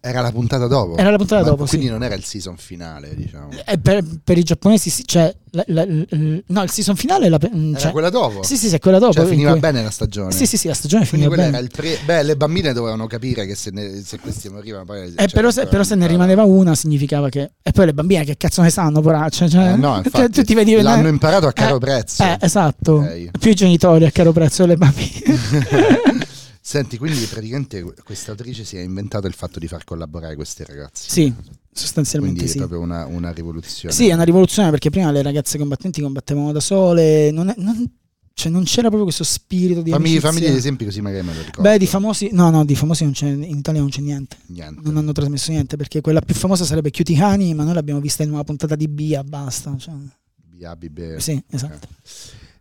Era 0.00 0.20
la 0.20 0.30
puntata 0.30 0.68
dopo. 0.68 0.96
Era 0.96 1.10
la 1.10 1.16
puntata 1.16 1.42
dopo, 1.42 1.64
Quindi 1.66 1.86
sì. 1.86 1.92
non 1.92 2.04
era 2.04 2.14
il 2.14 2.22
season 2.22 2.56
finale, 2.56 3.16
diciamo. 3.16 3.48
E 3.66 3.78
per, 3.78 4.04
per 4.22 4.38
i 4.38 4.44
giapponesi, 4.44 4.90
sì, 4.90 5.02
cioè, 5.04 5.34
la- 5.50 5.64
la- 5.66 5.84
l- 5.84 6.44
no, 6.46 6.62
il 6.62 6.70
season 6.70 6.94
finale 6.94 7.26
è 7.26 7.28
la, 7.28 7.38
Era 7.42 7.78
cioè, 7.78 7.90
quella 7.90 8.08
dopo. 8.08 8.44
Sì, 8.44 8.56
sì, 8.56 8.68
sì, 8.68 8.78
quella 8.78 9.00
dopo. 9.00 9.14
Cioè, 9.14 9.24
in 9.24 9.30
finiva 9.30 9.50
cui- 9.50 9.58
bene 9.60 9.82
la 9.82 9.90
stagione. 9.90 10.30
Sì, 10.30 10.46
sì, 10.46 10.56
sì, 10.56 10.68
la 10.68 10.74
stagione 10.74 11.04
Quindi 11.06 11.26
finiva 11.26 11.42
bene. 11.42 11.56
era 11.56 11.66
il 11.66 11.70
pre... 11.74 11.98
Beh, 12.04 12.22
le 12.22 12.36
bambine 12.36 12.72
dovevano 12.72 13.08
capire 13.08 13.44
che 13.44 13.56
se, 13.56 13.70
ne- 13.72 14.00
se 14.04 14.20
questi 14.20 14.48
morivano 14.48 14.84
poi... 14.84 15.02
Eh, 15.08 15.14
cioè, 15.16 15.28
però, 15.30 15.50
se, 15.50 15.66
però 15.66 15.82
se 15.82 15.96
ne 15.96 16.06
rimaneva 16.06 16.44
una 16.44 16.76
significava 16.76 17.28
che... 17.28 17.50
E 17.60 17.72
poi 17.72 17.86
le 17.86 17.92
bambine 17.92 18.24
che 18.24 18.36
cazzo 18.36 18.62
ne 18.62 18.70
sanno, 18.70 19.00
poracce? 19.00 19.48
Cioè, 19.48 19.72
Eh, 19.72 19.76
no, 19.76 19.96
infatti, 20.04 20.30
tu 20.30 20.42
ti 20.44 20.54
vedi 20.54 20.80
l'hanno 20.80 21.08
imparato 21.08 21.48
a 21.48 21.52
caro 21.52 21.76
Eh, 21.76 21.80
prezzo. 21.80 22.22
Eh, 22.22 22.36
esatto. 22.40 22.92
Ok. 22.98 23.30
Più 23.36 23.50
i 23.50 23.54
genitori 23.54 24.06
a 24.06 24.12
caro 24.12 24.30
prezzo 24.30 24.62
delle 24.62 24.76
bambine. 24.76 26.26
Senti, 26.68 26.98
quindi 26.98 27.24
praticamente 27.24 27.82
questa 28.04 28.32
autrice 28.32 28.62
si 28.62 28.76
è 28.76 28.80
inventato 28.80 29.26
il 29.26 29.32
fatto 29.32 29.58
di 29.58 29.66
far 29.66 29.84
collaborare 29.84 30.34
questi 30.34 30.64
ragazzi. 30.64 31.08
sì, 31.08 31.32
sostanzialmente 31.72 32.40
Quindi 32.40 32.52
sì. 32.52 32.58
è 32.62 32.66
proprio 32.68 32.80
una, 32.80 33.06
una 33.06 33.30
rivoluzione. 33.32 33.94
Sì, 33.94 34.08
è 34.08 34.12
una 34.12 34.24
rivoluzione 34.24 34.68
perché 34.68 34.90
prima 34.90 35.10
le 35.10 35.22
ragazze 35.22 35.56
combattenti 35.56 36.02
combattevano 36.02 36.52
da 36.52 36.60
sole, 36.60 37.30
non, 37.30 37.48
è- 37.48 37.54
non- 37.56 37.90
cioè 38.34 38.52
non 38.52 38.64
c'era 38.64 38.82
proprio 38.88 39.04
questo 39.04 39.24
spirito 39.24 39.80
di 39.80 39.88
Fammi, 39.92 40.20
fammi 40.20 40.40
degli 40.40 40.56
esempi 40.56 40.84
così 40.84 41.00
magari 41.00 41.24
me 41.26 41.32
lo 41.32 41.40
ricordo. 41.40 41.62
Beh, 41.62 41.78
di 41.78 41.86
famosi, 41.86 42.28
no, 42.32 42.50
no, 42.50 42.66
di 42.66 42.74
famosi 42.76 43.04
non 43.04 43.14
c'è, 43.14 43.28
in 43.28 43.44
Italia 43.44 43.80
non 43.80 43.88
c'è 43.88 44.02
niente. 44.02 44.36
Niente. 44.48 44.82
Non 44.84 44.98
hanno 44.98 45.12
trasmesso 45.12 45.50
niente 45.50 45.78
perché 45.78 46.02
quella 46.02 46.20
più 46.20 46.34
famosa 46.34 46.66
sarebbe 46.66 46.90
Cutie 46.90 47.18
Honey, 47.24 47.54
ma 47.54 47.64
noi 47.64 47.72
l'abbiamo 47.72 48.00
vista 48.00 48.24
in 48.24 48.30
una 48.32 48.44
puntata 48.44 48.76
di 48.76 48.88
Bia, 48.88 49.24
basta. 49.24 49.74
cioè. 49.78 49.94
Bia, 50.36 50.76
Bibe. 50.76 51.18
Sì, 51.18 51.42
esatto. 51.48 51.88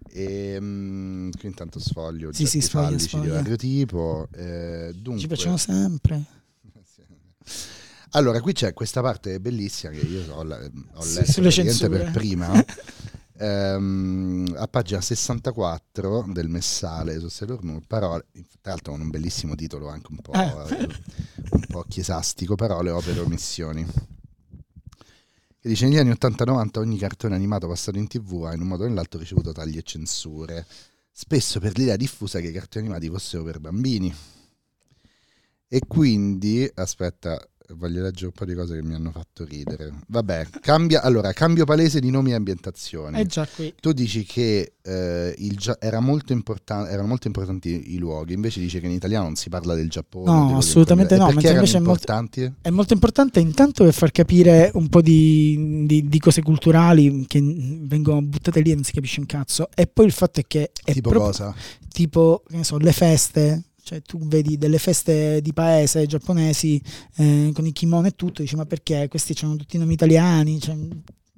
E, 0.09 0.57
mm, 0.59 1.29
qui 1.39 1.47
intanto 1.47 1.79
sfoglio 1.79 2.31
Sì, 2.33 2.45
sì, 2.45 2.61
sfoglia, 2.61 2.85
fallici 2.87 3.03
di 3.03 3.09
sfoglia. 3.09 3.33
vario 3.33 3.55
tipo. 3.55 4.27
eh, 4.33 4.91
dunque, 4.95 5.21
Ci 5.21 5.27
piacciono 5.27 5.57
sempre. 5.57 6.23
Allora, 8.11 8.39
qui 8.41 8.53
c'è 8.53 8.73
questa 8.73 9.01
parte 9.01 9.39
bellissima 9.39 9.91
che 9.91 9.99
io 9.99 10.23
ho, 10.33 10.43
la- 10.43 10.57
ho 10.93 11.01
Sì, 11.01 11.41
letto 11.41 11.89
per 11.89 12.11
prima. 12.11 12.51
Ehm, 13.39 14.51
a 14.57 14.67
pagina 14.67 14.99
64 14.99 16.25
del 16.33 16.49
Messale 16.49 17.19
su 17.19 17.27
Sailor 17.27 17.63
Moon, 17.63 17.83
parole, 17.85 18.25
tra 18.61 18.71
l'altro 18.71 18.93
con 18.93 19.01
un 19.01 19.11
bellissimo 19.11 19.53
titolo 19.53 19.89
anche 19.89 20.07
un 20.09 20.17
po', 20.17 20.31
Eh. 20.33 20.75
eh, 20.75 20.87
un 21.51 21.65
po' 21.67 21.85
chiesastico, 21.87 22.55
parole, 22.55 22.89
opere, 22.89 23.19
omissioni. 23.19 23.85
Che 25.59 25.69
dice 25.69 25.87
negli 25.87 25.97
anni 25.97 26.11
80-90 26.11 26.77
ogni 26.77 26.99
cartone 26.99 27.33
animato 27.33 27.67
passato 27.67 27.97
in 27.97 28.07
tv 28.07 28.43
ha 28.43 28.53
in 28.53 28.61
un 28.61 28.67
modo 28.67 28.83
o 28.83 28.87
nell'altro 28.87 29.19
ricevuto 29.19 29.51
tagli 29.51 29.77
e 29.77 29.81
censure, 29.81 30.67
spesso 31.11 31.59
per 31.59 31.75
l'idea 31.75 31.95
diffusa 31.95 32.39
che 32.39 32.49
i 32.49 32.51
cartoni 32.51 32.85
animati 32.85 33.09
fossero 33.09 33.43
per 33.43 33.59
bambini. 33.59 34.13
E 35.67 35.81
quindi, 35.87 36.69
aspetta, 36.75 37.43
voglio 37.75 38.01
leggere 38.01 38.27
un 38.27 38.31
po' 38.31 38.45
di 38.45 38.53
cose 38.53 38.75
che 38.79 38.83
mi 38.87 38.93
hanno 38.93 39.11
fatto 39.11 39.43
ridere. 39.45 39.91
Vabbè, 40.07 40.47
cambia, 40.61 41.01
allora, 41.01 41.33
cambio 41.33 41.65
palese 41.65 41.99
di 41.99 42.09
nomi 42.09 42.31
e 42.31 42.35
ambientazioni. 42.35 43.17
È 43.19 43.25
già 43.25 43.47
qui. 43.53 43.73
Tu 43.79 43.91
dici 43.91 44.23
che 44.23 44.73
eh, 44.81 45.35
il 45.37 45.57
Gia- 45.57 45.77
era 45.79 45.99
molto 45.99 46.31
importan- 46.33 46.87
erano 46.87 47.07
molto 47.07 47.27
importanti 47.27 47.93
i 47.93 47.97
luoghi, 47.97 48.33
invece 48.33 48.59
dice 48.61 48.79
che 48.79 48.85
in 48.85 48.93
italiano 48.93 49.25
non 49.25 49.35
si 49.35 49.49
parla 49.49 49.73
del 49.75 49.89
Giappone. 49.89 50.25
No, 50.31 50.57
assolutamente 50.57 51.17
no, 51.17 51.27
Perché 51.27 51.51
invece 51.51 51.77
è 51.77 51.79
molto- 51.81 51.89
importanti? 52.01 52.53
È 52.61 52.69
molto 52.69 52.93
importante 52.93 53.39
intanto 53.39 53.83
per 53.83 53.93
far 53.93 54.11
capire 54.11 54.71
un 54.75 54.87
po' 54.87 55.01
di, 55.01 55.83
di- 55.85 56.07
di 56.07 56.19
cose 56.19 56.41
culturali 56.41 57.25
che 57.27 57.41
vengono 57.41 58.21
buttate 58.21 58.61
lì 58.61 58.71
e 58.71 58.75
non 58.75 58.83
si 58.83 58.93
capisce 58.93 59.19
un 59.19 59.25
cazzo. 59.25 59.69
E 59.75 59.87
poi 59.87 60.05
il 60.05 60.11
fatto 60.13 60.39
è 60.39 60.43
che 60.47 60.71
è 60.83 60.93
tipo 60.93 61.09
proprio 61.09 61.31
cosa? 61.31 61.53
tipo, 61.89 62.43
che 62.47 62.55
ne 62.57 62.63
so, 62.63 62.77
le 62.77 62.91
feste. 62.93 63.63
Cioè, 63.87 64.01
tu 64.01 64.19
vedi 64.27 64.57
delle 64.57 64.79
feste 64.79 65.39
di 65.41 65.53
paese 65.53 66.05
giapponesi 66.07 66.81
eh, 67.15 67.51
con 67.53 67.65
i 67.65 67.71
kimono 67.71 68.05
e 68.07 68.11
tutto, 68.17 68.41
dici 68.41 68.57
ma 68.57 68.65
perché 68.65 69.07
questi 69.07 69.33
hanno 69.43 69.55
tutti 69.55 69.77
i 69.77 69.79
nomi 69.79 69.93
italiani? 69.93 70.59
Cioè, 70.59 70.75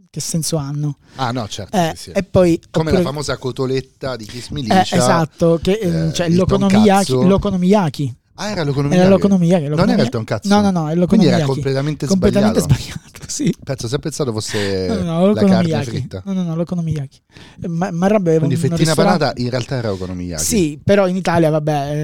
che 0.09 0.19
senso 0.19 0.55
hanno? 0.57 0.97
Ah 1.17 1.29
no, 1.29 1.47
certo, 1.47 1.77
Eh, 1.77 1.91
sì, 1.95 2.05
sì. 2.05 2.09
E 2.09 2.23
poi 2.23 2.59
Come 2.71 2.85
oppure- 2.89 3.03
la 3.03 3.07
famosa 3.07 3.37
cotoletta 3.37 4.15
di 4.15 4.25
Kiss 4.25 4.49
Me 4.49 4.61
eh, 4.61 4.63
Licia. 4.63 4.95
esatto, 4.95 5.59
che, 5.61 5.73
eh, 5.73 6.07
eh, 6.07 6.11
cioè, 6.13 6.27
l'okonomiyaki, 6.29 7.11
l'okonomiyaki. 7.11 8.15
Ah, 8.33 8.49
era 8.49 8.63
l'economia. 8.63 8.97
Era 8.99 9.09
l'okonomiyaki. 9.09 9.63
Non 9.65 9.73
era 9.73 9.73
il 9.73 9.77
l'okonomiyaki- 9.81 10.09
tonkatsu. 10.09 10.47
No, 10.49 10.61
no, 10.61 10.71
no, 10.71 10.79
è 10.79 10.83
Quindi 10.85 10.99
l'okonomiyaki. 11.01 11.37
era 11.41 11.45
completamente, 11.45 12.05
completamente 12.07 12.59
sbagliato. 12.61 12.89
sbagliato, 12.93 13.18
sì. 13.43 13.53
Penso 13.63 13.87
sempre 13.87 14.09
pensato 14.09 14.31
fosse 14.33 14.87
No, 14.87 14.95
no, 14.95 15.03
no, 15.25 15.33
la 15.33 15.43
carne 15.43 15.83
fritta. 15.83 16.21
No, 16.25 16.33
no, 16.33 16.43
no, 16.43 16.55
l'okonomiyaki. 16.55 17.21
Eh, 17.61 17.67
Ma, 17.67 17.89
ma 17.91 18.07
aveva 18.07 18.37
Quindi 18.39 18.55
un 18.55 18.61
fettina 18.61 18.75
ristorante- 18.77 19.17
panata 19.19 19.41
in 19.41 19.49
realtà 19.49 19.75
era 19.77 19.91
economia. 19.91 20.37
Sì, 20.37 20.79
però 20.83 21.07
in 21.07 21.15
Italia, 21.15 21.49
vabbè. 21.49 21.95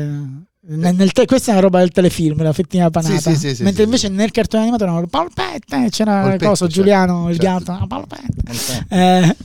eh, 0.68 1.10
te- 1.12 1.26
questa 1.26 1.50
è 1.50 1.54
una 1.54 1.62
roba 1.62 1.80
del 1.80 1.90
telefilm, 1.92 2.42
la 2.42 2.54
fettina 2.54 2.90
panata. 2.90 3.20
Sì, 3.20 3.36
sì, 3.36 3.56
sì, 3.56 3.64
Mentre 3.64 3.84
invece 3.84 4.08
nel 4.10 4.32
cartone 4.32 4.64
animato 4.64 4.84
erano 4.84 5.06
polpette, 5.08 5.90
c'era 5.90 6.22
Polpette, 6.22 6.46
cosa, 6.46 6.66
certo, 6.66 6.74
Giuliano, 6.74 7.30
il 7.30 7.40
certo. 7.40 7.72
gatto, 7.72 7.80
no, 7.80 7.88
polpette. 7.88 8.86
Eh, 8.90 9.36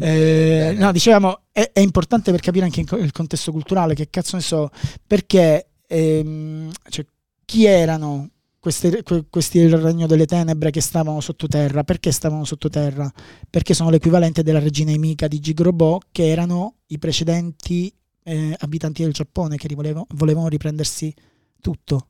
eh, 0.00 0.74
no, 0.78 0.92
dicevamo, 0.92 1.40
è, 1.52 1.70
è 1.72 1.80
importante 1.80 2.30
per 2.30 2.40
capire 2.40 2.64
anche 2.64 2.84
co- 2.84 2.96
il 2.96 3.12
contesto 3.12 3.52
culturale, 3.52 3.94
che 3.94 4.08
cazzo 4.10 4.36
ne 4.36 4.42
so, 4.42 4.70
perché 5.06 5.66
ehm, 5.86 6.70
cioè, 6.88 7.04
chi 7.44 7.64
erano 7.66 8.28
queste- 8.62 9.02
que- 9.02 9.26
questi 9.28 9.58
del 9.58 9.76
regno 9.76 10.06
delle 10.06 10.24
tenebre 10.24 10.70
che 10.70 10.80
stavano 10.80 11.20
sottoterra? 11.20 11.82
Perché 11.82 12.12
stavano 12.12 12.44
sottoterra? 12.44 13.12
Perché 13.50 13.74
sono 13.74 13.90
l'equivalente 13.90 14.44
della 14.44 14.60
regina 14.60 14.92
Emika 14.92 15.26
di 15.26 15.40
Gigrobo, 15.40 16.00
che 16.12 16.28
erano 16.28 16.76
i 16.86 16.98
precedenti 16.98 17.92
eh, 18.22 18.54
abitanti 18.60 19.02
del 19.02 19.12
Giappone 19.12 19.56
che 19.56 19.66
rivolevo- 19.66 20.06
volevano 20.10 20.46
riprendersi 20.46 21.12
tutto. 21.60 22.06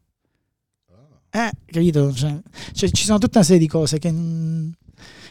Eh, 1.30 1.50
capito? 1.64 2.12
Cioè, 2.12 2.38
cioè, 2.72 2.90
ci 2.90 3.04
sono 3.06 3.16
tutta 3.16 3.38
una 3.38 3.46
serie 3.46 3.62
di 3.62 3.66
cose 3.66 3.98
che, 3.98 4.12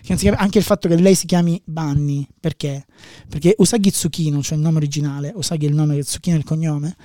che 0.02 0.30
Anche 0.30 0.58
il 0.58 0.64
fatto 0.64 0.88
che 0.88 0.96
lei 0.96 1.14
si 1.14 1.28
chiami 1.28 1.62
Bunny, 1.64 2.28
perché? 2.40 2.88
Perché 3.30 3.54
Usagi 3.60 3.92
Tsukino, 3.92 4.42
cioè 4.42 4.58
il 4.58 4.64
nome 4.64 4.78
originale, 4.78 5.32
Usagi 5.36 5.68
è 5.68 5.70
il 5.70 5.76
nome, 5.76 6.00
Tsukino 6.00 6.36
è 6.36 6.40
il 6.40 6.46
cognome, 6.46 6.96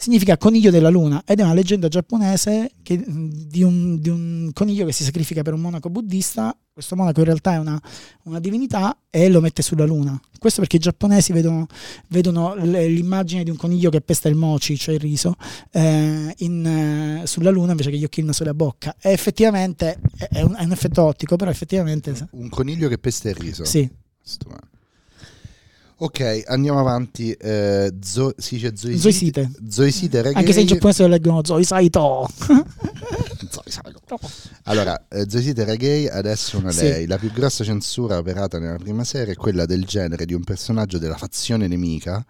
significa 0.00 0.36
coniglio 0.38 0.70
della 0.70 0.90
luna 0.90 1.22
ed 1.26 1.40
è 1.40 1.42
una 1.42 1.54
leggenda 1.54 1.88
giapponese 1.88 2.70
che- 2.84 3.02
di, 3.04 3.64
un, 3.64 4.00
di 4.00 4.08
un 4.08 4.50
coniglio 4.54 4.86
che 4.86 4.92
si 4.92 5.02
sacrifica 5.02 5.42
per 5.42 5.54
un 5.54 5.60
monaco 5.60 5.90
buddista. 5.90 6.56
Questo 6.72 6.94
monaco 6.94 7.18
in 7.18 7.24
realtà 7.26 7.54
è 7.54 7.58
una, 7.58 7.80
una 8.22 8.38
divinità 8.38 8.96
e 9.10 9.28
lo 9.28 9.40
mette 9.40 9.62
sulla 9.62 9.84
luna. 9.84 10.18
Questo 10.38 10.60
perché 10.60 10.76
i 10.76 10.78
giapponesi 10.78 11.32
vedono, 11.32 11.66
vedono 12.06 12.54
l'immagine 12.54 13.42
di 13.42 13.50
un 13.50 13.56
coniglio 13.56 13.90
che 13.90 14.00
pesta 14.00 14.28
il 14.28 14.36
mochi, 14.36 14.76
cioè 14.78 14.94
il 14.94 15.00
riso, 15.00 15.34
eh, 15.72 16.32
in, 16.38 16.64
eh, 17.22 17.26
sulla 17.26 17.50
luna 17.50 17.72
invece 17.72 17.90
che 17.90 17.96
gli 17.98 18.04
occhi, 18.04 18.20
il 18.20 18.26
naso 18.26 18.44
e 18.44 18.46
la 18.46 18.54
bocca. 18.54 18.94
E 19.00 19.10
effettivamente 19.10 19.98
è, 20.30 20.42
un, 20.42 20.54
è 20.56 20.62
un 20.62 20.70
effetto 20.70 21.02
ottico, 21.02 21.34
però 21.34 21.50
effettivamente 21.50 22.28
Un 22.30 22.48
coniglio 22.48 22.88
che 22.88 22.98
pesta 22.98 23.28
il 23.28 23.34
riso. 23.34 23.64
sì. 23.64 23.90
Stupendo. 24.22 24.76
Ok, 26.00 26.44
andiamo 26.46 26.78
avanti. 26.78 27.32
Eh, 27.32 27.92
zo- 28.00 28.32
si 28.36 28.54
dice 28.54 28.72
zoisite. 28.76 29.00
Zoisite. 29.00 29.50
Zoisite 29.68 30.22
reggae. 30.22 30.38
Anche 30.38 30.52
se 30.52 30.60
in 30.60 30.66
giapponese 30.66 31.02
lo 31.02 31.08
leggono 31.08 31.44
Zoi 31.44 31.64
Saito. 31.64 32.28
Allora, 34.64 35.06
eh, 35.08 35.26
Zoisite 35.28 35.64
Reggae 35.64 36.08
adesso 36.10 36.58
una 36.58 36.70
Sì. 36.70 36.82
lei. 36.82 37.06
La 37.06 37.18
più 37.18 37.30
grossa 37.32 37.64
censura 37.64 38.18
operata 38.18 38.58
nella 38.58 38.76
prima 38.78 39.04
serie 39.04 39.32
è 39.34 39.36
quella 39.36 39.66
del 39.66 39.84
genere 39.84 40.24
di 40.24 40.34
un 40.34 40.44
personaggio 40.44 40.98
della 40.98 41.16
fazione 41.16 41.66
nemica, 41.66 42.24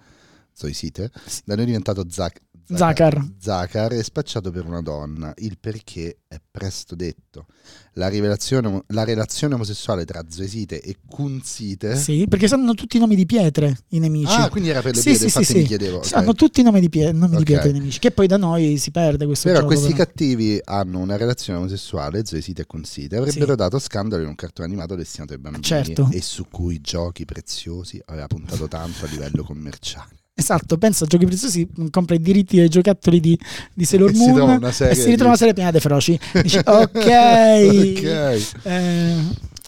Zoisite, 0.53 1.11
da 1.45 1.55
noi 1.57 1.67
diventato 1.67 2.05
Zak- 2.09 2.41
Zakar. 2.77 3.27
Zakar 3.41 3.93
e 3.93 4.03
spacciato 4.03 4.51
per 4.51 4.65
una 4.67 4.83
donna. 4.83 5.33
Il 5.39 5.59
perché 5.59 6.19
è 6.29 6.37
presto 6.51 6.95
detto. 6.95 7.47
La, 7.95 8.09
rivelazione, 8.09 8.83
la 8.89 9.05
relazione 9.05 9.55
omosessuale 9.55 10.05
tra 10.05 10.23
Zoisite 10.29 10.81
e 10.81 10.97
Kunzite. 11.09 11.97
Sì, 11.97 12.27
perché 12.29 12.47
sanno 12.49 12.75
tutti 12.75 12.97
i 12.97 13.01
nomi 13.01 13.17
di 13.17 13.27
pietre 13.27 13.77
i 13.89 13.99
nemici. 13.99 14.33
Ah, 14.37 14.49
quindi 14.49 14.69
era 14.71 14.81
per 14.83 14.95
le 14.95 15.01
Sì, 15.01 15.11
pietre, 15.11 15.29
sì, 15.29 15.31
sì, 15.33 15.39
infatti 15.39 15.53
sì. 15.53 15.59
mi 15.59 15.65
chiedevo. 15.67 15.97
ok. 15.99 16.13
Hanno 16.15 16.35
tutti 16.35 16.61
i 16.61 16.63
nomi 16.63 16.81
di, 16.81 16.89
pie- 16.89 17.13
nomi 17.13 17.33
Ok. 17.35 17.39
di 17.39 17.45
pietre 17.45 17.69
i 17.71 17.73
nemici, 17.73 17.99
che 17.99 18.11
poi 18.11 18.27
da 18.27 18.37
noi 18.37 18.77
si 18.77 18.91
perde 18.91 19.25
questo 19.27 19.49
Però 19.49 19.61
gioco. 19.61 19.73
questi 19.73 19.93
però. 19.93 20.05
cattivi 20.05 20.61
hanno 20.65 20.99
una 20.99 21.17
relazione 21.17 21.59
omosessuale, 21.59 22.25
Zoisite 22.25 22.63
e 22.63 22.67
Consite, 22.67 23.17
avrebbero 23.17 23.51
Sì. 23.53 23.57
dato 23.57 23.79
scandalo 23.79 24.23
in 24.23 24.29
un 24.29 24.35
cartone 24.35 24.69
animato 24.69 24.95
destinato 24.95 25.33
ai 25.33 25.39
bambini 25.39 25.65
Certo. 25.65 26.09
e 26.13 26.21
su 26.23 26.47
cui 26.51 26.81
Giochi 26.81 27.25
Preziosi 27.25 28.01
aveva 28.07 28.27
puntato 28.27 28.69
tanto 28.69 29.05
a 29.05 29.09
livello 29.09 29.43
commerciale. 29.43 30.17
Esatto, 30.41 30.79
pensa 30.79 31.05
a 31.05 31.09
Giochi 31.09 31.27
Preziosi, 31.27 31.69
compra 31.91 32.15
i 32.15 32.21
diritti 32.21 32.57
dei 32.59 32.69
giocattoli 32.69 33.19
di, 33.19 33.37
di 33.75 33.85
Sailor 33.85 34.11
E 34.11 34.15
si 34.15 34.19
Moon 34.31 34.71
serie 34.73 34.93
e 34.93 34.95
si 34.97 35.05
di- 35.05 35.11
ritrova 35.11 35.31
una 35.31 35.37
serie 35.37 35.53
piena 35.53 35.73
di 35.73 35.81
feroci. 35.81 36.19
Dici, 36.43 36.59
ok. 36.65 36.95
Ok. 36.95 38.57
Eh, 38.63 39.17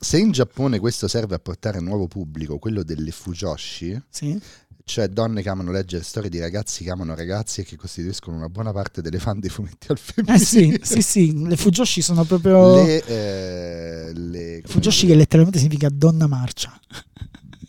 Se 0.01 0.17
in 0.19 0.31
Giappone 0.31 0.79
questo 0.79 1.09
serve 1.09 1.35
a 1.35 1.39
portare 1.41 1.81
nuovo 1.81 2.07
pubblico, 2.07 2.59
quello 2.59 2.85
delle 2.85 3.11
fujoshi, 3.11 4.01
sì. 4.09 4.41
cioè 4.85 5.09
donne 5.09 5.43
che 5.43 5.49
amano 5.49 5.73
leggere 5.73 6.05
storie 6.05 6.31
di 6.31 6.39
ragazzi 6.39 6.85
che 6.85 6.91
amano 6.91 7.17
ragazzi 7.17 7.63
e 7.63 7.65
che 7.65 7.77
costituiscono 7.77 8.37
una 8.37 8.49
buona 8.49 8.73
parte 8.73 9.03
delle 9.03 9.19
fan 9.19 9.41
dei 9.41 9.51
fumetti 9.51 9.89
al 9.91 9.99
Eh 10.27 10.39
sì, 10.39 10.57
femminile. 10.61 10.85
sì, 10.85 11.03
sì, 11.03 11.47
le 11.49 11.57
Fujoshi 11.57 12.01
sono 12.01 12.23
proprio... 12.25 12.77
Le, 12.85 13.05
eh, 13.07 14.13
le 14.15 14.63
Fujoshi 14.65 15.07
che 15.09 15.17
letteralmente 15.17 15.59
significa 15.59 15.89
donna 15.93 16.29
marcia. 16.29 16.79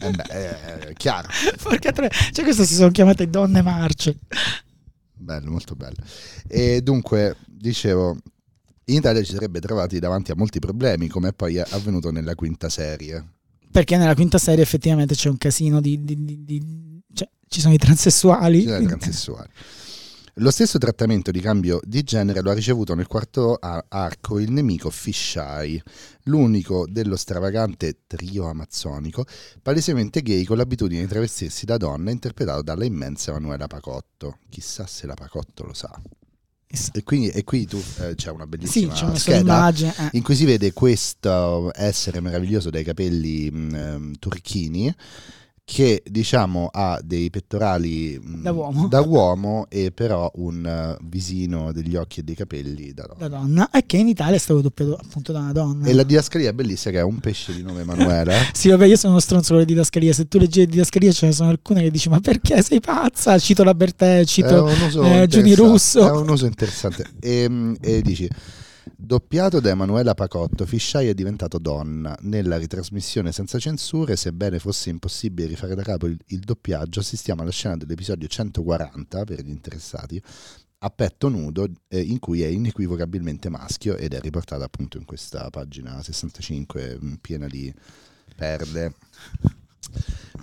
Eh 0.02 0.12
beh, 0.12 0.88
eh, 0.90 0.94
chiaro, 0.94 1.28
Porca 1.62 1.92
tre, 1.92 2.10
cioè 2.32 2.44
queste 2.44 2.66
si 2.66 2.76
sono 2.76 2.90
chiamate 2.92 3.30
donne 3.30 3.62
marce. 3.62 4.18
bello, 5.14 5.52
molto 5.52 5.76
bello. 5.76 5.98
E 6.48 6.82
dunque, 6.82 7.38
dicevo, 7.48 8.18
in 8.86 8.96
Italia 8.96 9.24
ci 9.24 9.34
sarebbe 9.34 9.60
trovati 9.60 10.00
davanti 10.00 10.32
a 10.32 10.36
molti 10.36 10.60
problemi, 10.60 11.08
come 11.08 11.30
è 11.30 11.34
poi 11.34 11.60
avvenuto 11.60 12.12
nella 12.12 12.36
quinta 12.36 12.70
serie. 12.70 13.24
Perché 13.72 13.96
nella 13.98 14.16
quinta 14.16 14.38
serie 14.38 14.64
effettivamente 14.64 15.16
c'è 15.16 15.30
un 15.30 15.38
casino 15.38 15.80
di... 15.80 16.04
di- 16.04 16.26
di- 16.26 16.44
di- 16.44 17.02
cioè, 17.14 17.30
ci 17.48 17.62
sono 17.62 17.74
i 17.74 17.78
transessuali. 17.78 18.64
Cioè, 18.64 18.84
transessuali. 18.86 19.48
Lo 20.36 20.50
stesso 20.50 20.78
trattamento 20.78 21.30
di 21.30 21.42
cambio 21.42 21.80
di 21.84 22.04
genere 22.04 22.42
lo 22.42 22.52
ha 22.52 22.54
ricevuto 22.54 22.96
nel 22.96 23.06
quarto 23.08 23.56
arco 23.60 24.40
il 24.40 24.50
nemico 24.52 24.90
Fisheye, 24.90 25.84
l'unico 26.24 26.86
dello 26.90 27.18
stravagante 27.18 28.00
trio 28.08 28.48
amazzonico, 28.48 29.26
palesemente 29.62 30.22
gay 30.22 30.46
con 30.46 30.56
l'abitudine 30.58 31.02
di 31.02 31.08
travestirsi 31.08 31.66
da 31.66 31.76
donna, 31.78 32.12
interpretato 32.12 32.62
dalla 32.62 32.86
immensa 32.86 33.32
Emanuela 33.32 33.68
Pacotto. 33.68 34.38
Chissà 34.50 34.88
se 34.88 35.06
la 35.06 35.16
Pacotto 35.16 35.66
lo 35.66 35.74
sa. 35.74 35.92
E 36.94 37.04
qui, 37.04 37.28
e 37.28 37.44
qui 37.44 37.66
tu 37.68 37.84
eh, 38.00 38.16
c'è 38.16 38.30
una 38.32 38.44
Sì, 38.46 38.48
bellissima 38.50 38.94
c'è 38.94 39.04
una 39.04 39.18
scheda 39.18 39.40
immagine. 39.42 39.94
eh. 39.98 40.10
in 40.14 40.24
cui 40.24 40.36
si 40.36 40.46
vede 40.46 40.72
questo 40.72 41.70
essere 41.76 42.22
meraviglioso 42.22 42.70
dai 42.70 42.86
capelli 42.86 43.52
mh, 43.52 43.76
ehm, 43.76 44.14
turchini 44.18 44.96
che 45.72 46.04
diciamo 46.06 46.68
ha 46.70 47.00
dei 47.02 47.30
pettorali 47.30 48.20
mh, 48.22 48.42
Da 48.42 48.52
uomo. 48.52 48.88
da 48.90 49.00
uomo 49.00 49.68
e 49.70 49.94
però 49.94 50.30
un 50.36 50.66
eh, 50.66 50.98
visino 51.04 51.72
degli 51.72 51.96
occhi 51.96 52.20
e 52.20 52.24
dei 52.24 52.36
capelli 52.36 52.94
da 52.94 53.04
donna. 53.08 53.28
Da 53.30 53.38
donna. 53.38 53.70
E 53.72 53.86
che 53.86 53.96
in 53.96 54.10
Italia 54.10 54.36
è 54.36 54.38
stato 54.38 54.60
doppiato 54.60 54.98
appunto 55.02 55.32
da 55.32 55.40
una 55.40 55.54
donna. 55.54 55.88
E 55.88 55.94
la 55.94 56.04
didascalia 56.04 56.50
è 56.50 56.54
bellissima 56.54 56.94
che 56.96 57.00
è 57.00 57.04
un 57.04 57.20
pesce 57.20 57.56
di 57.56 57.62
nome 57.62 57.82
Emanuela. 57.82 58.34
Sì, 58.52 58.68
vabbè, 58.68 58.86
io 58.86 58.98
sono 58.98 59.14
uno 59.14 59.22
stronzo 59.22 59.52
con 59.52 59.60
le 59.60 59.66
didascalie. 59.66 60.12
Se 60.12 60.28
tu 60.28 60.40
leggi 60.40 60.60
le 60.60 60.66
didascalie, 60.66 61.14
ce 61.14 61.28
ne 61.28 61.32
sono 61.32 61.50
alcune 61.50 61.84
che 61.84 61.90
dici: 61.90 62.10
Ma 62.10 62.20
perché 62.20 62.62
sei 62.62 62.82
pazza? 62.82 63.40
Cito 63.40 63.64
la 63.64 63.74
Bertè, 63.74 64.26
cito 64.26 64.68
eh, 64.68 65.26
Giuni 65.28 65.56
Russo. 65.56 66.06
È 66.06 66.12
un 66.12 66.28
uso 66.28 66.46
interessante. 66.48 67.06
E, 67.22 67.48
mh, 67.48 67.78
e 67.80 68.02
dici, 68.02 68.28
doppiato 68.96 69.60
da 69.60 69.70
Emanuela 69.70 70.14
Pacotto, 70.14 70.66
Fisciai 70.66 71.08
è 71.08 71.14
diventato 71.14 71.58
donna. 71.58 72.18
Nella 72.22 72.58
ritrasmissione 72.58 73.32
senza 73.32 73.60
censure, 73.60 74.16
sebbene 74.16 74.60
fosse 74.60 74.90
impossibile 74.90 75.48
rifare 75.48 75.76
da 75.76 75.84
capo 75.84 76.08
il, 76.08 76.18
il 76.28 76.40
doppiaggio, 76.40 77.00
assistiamo 77.00 77.42
alla 77.42 77.52
scena 77.52 77.78
dell'episodio 77.78 78.28
140, 78.28 79.24
per 79.24 79.42
gli 79.42 79.50
interessati, 79.50 80.22
a 80.84 80.90
petto 80.90 81.30
nudo, 81.30 81.68
eh, 81.88 82.02
in 82.02 82.20
cui 82.20 82.42
è 82.42 82.48
inequivocabilmente 82.48 83.50
maschio 83.50 83.96
ed 83.96 84.14
è 84.14 84.20
riportata 84.20 84.64
appunto 84.64 84.98
in 84.98 85.06
questa 85.06 85.50
pagina 85.50 86.02
65 86.02 86.98
mh, 87.00 87.14
piena 87.22 87.48
di 87.48 87.74
perle. 88.36 88.96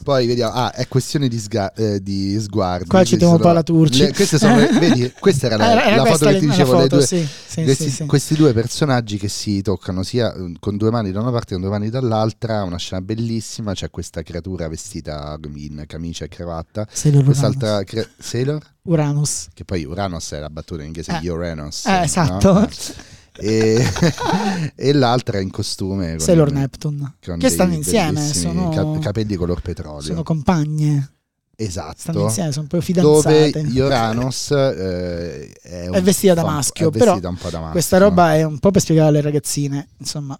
Poi 0.04 0.26
vediamo, 0.26 0.52
ah, 0.54 0.72
è 0.72 0.88
questione 0.88 1.28
di, 1.28 1.38
sga- 1.38 1.72
eh, 1.74 2.02
di 2.02 2.38
sguardi. 2.40 2.86
Qua 2.88 3.04
citiamo 3.04 3.32
sono- 3.32 3.44
Paola 3.44 3.62
Turci. 3.62 3.98
le- 4.00 4.12
queste 4.14 4.38
sono, 4.38 4.56
le- 4.56 4.68
vedi, 4.78 5.12
questa 5.18 5.46
era 5.46 5.56
la, 5.58 5.70
Era- 5.86 5.96
la 5.96 6.04
foto 6.06 6.26
che 6.30 6.38
ti 6.38 6.46
la 6.46 6.52
dicevo, 6.52 6.72
foto, 6.78 6.96
due, 6.96 7.06
sì, 7.06 7.28
sì, 7.46 7.62
questi, 7.62 7.90
sì, 7.90 8.06
questi 8.06 8.34
due 8.34 8.52
personaggi 8.54 9.18
che 9.18 9.28
si 9.28 9.60
toccano 9.60 10.02
sia 10.02 10.32
eh, 10.32 10.54
con 10.58 10.78
due 10.78 10.90
mani 10.90 11.10
da 11.12 11.20
una 11.20 11.30
parte 11.30 11.50
e 11.50 11.52
con 11.58 11.60
due 11.60 11.70
mani 11.70 11.90
dall'altra, 11.90 12.62
una 12.62 12.78
scena 12.78 13.02
bellissima, 13.02 13.74
c'è 13.74 13.90
questa 13.90 14.22
creatura 14.22 14.66
vestita 14.68 15.38
in 15.56 15.84
camicia 15.86 16.24
e 16.24 16.28
cravatta, 16.28 16.86
Sailor 16.90 17.24
quest'altra 17.24 17.84
cre- 17.84 18.08
Sailor, 18.18 18.62
Uranus. 18.84 19.48
che 19.52 19.64
poi 19.66 19.84
Uranus 19.84 20.30
è 20.32 20.38
la 20.38 20.48
battuta 20.48 20.80
in 20.80 20.86
inglese, 20.86 21.18
Eh. 21.22 21.28
Uranus. 21.28 21.84
Eh, 21.84 21.90
no? 21.90 22.02
esatto. 22.02 22.68
E, 23.40 23.84
e 24.74 24.92
l'altra 24.92 25.40
in 25.40 25.50
costume. 25.50 26.10
con- 26.10 26.20
Sailor 26.20 26.52
Neptune. 26.52 27.14
Che 27.18 27.48
stanno 27.48 27.74
insieme, 27.74 28.20
sono, 28.32 28.68
cap- 28.70 28.98
capelli 29.00 29.34
color 29.36 29.60
petrolio. 29.60 30.02
sono 30.02 30.22
compagne. 30.22 31.12
esatto. 31.56 31.98
Stanno 31.98 32.22
insieme, 32.24 32.52
sono 32.52 32.66
proprio 32.66 33.02
dove 33.02 33.46
fidanzate. 33.46 33.80
Uranus 33.80 34.50
eh, 34.56 35.50
è, 35.60 35.88
È 35.90 36.02
vestita 36.02 36.34
da 36.34 36.44
maschio, 36.44 36.90
però 36.90 37.18
da 37.18 37.30
maschio. 37.30 37.70
Questa 37.70 37.98
roba 37.98 38.34
è 38.34 38.44
un 38.44 38.58
po' 38.58 38.70
per 38.70 38.80
spiegare 38.82 39.08
alle 39.08 39.20
ragazzine, 39.20 39.88
insomma, 39.98 40.38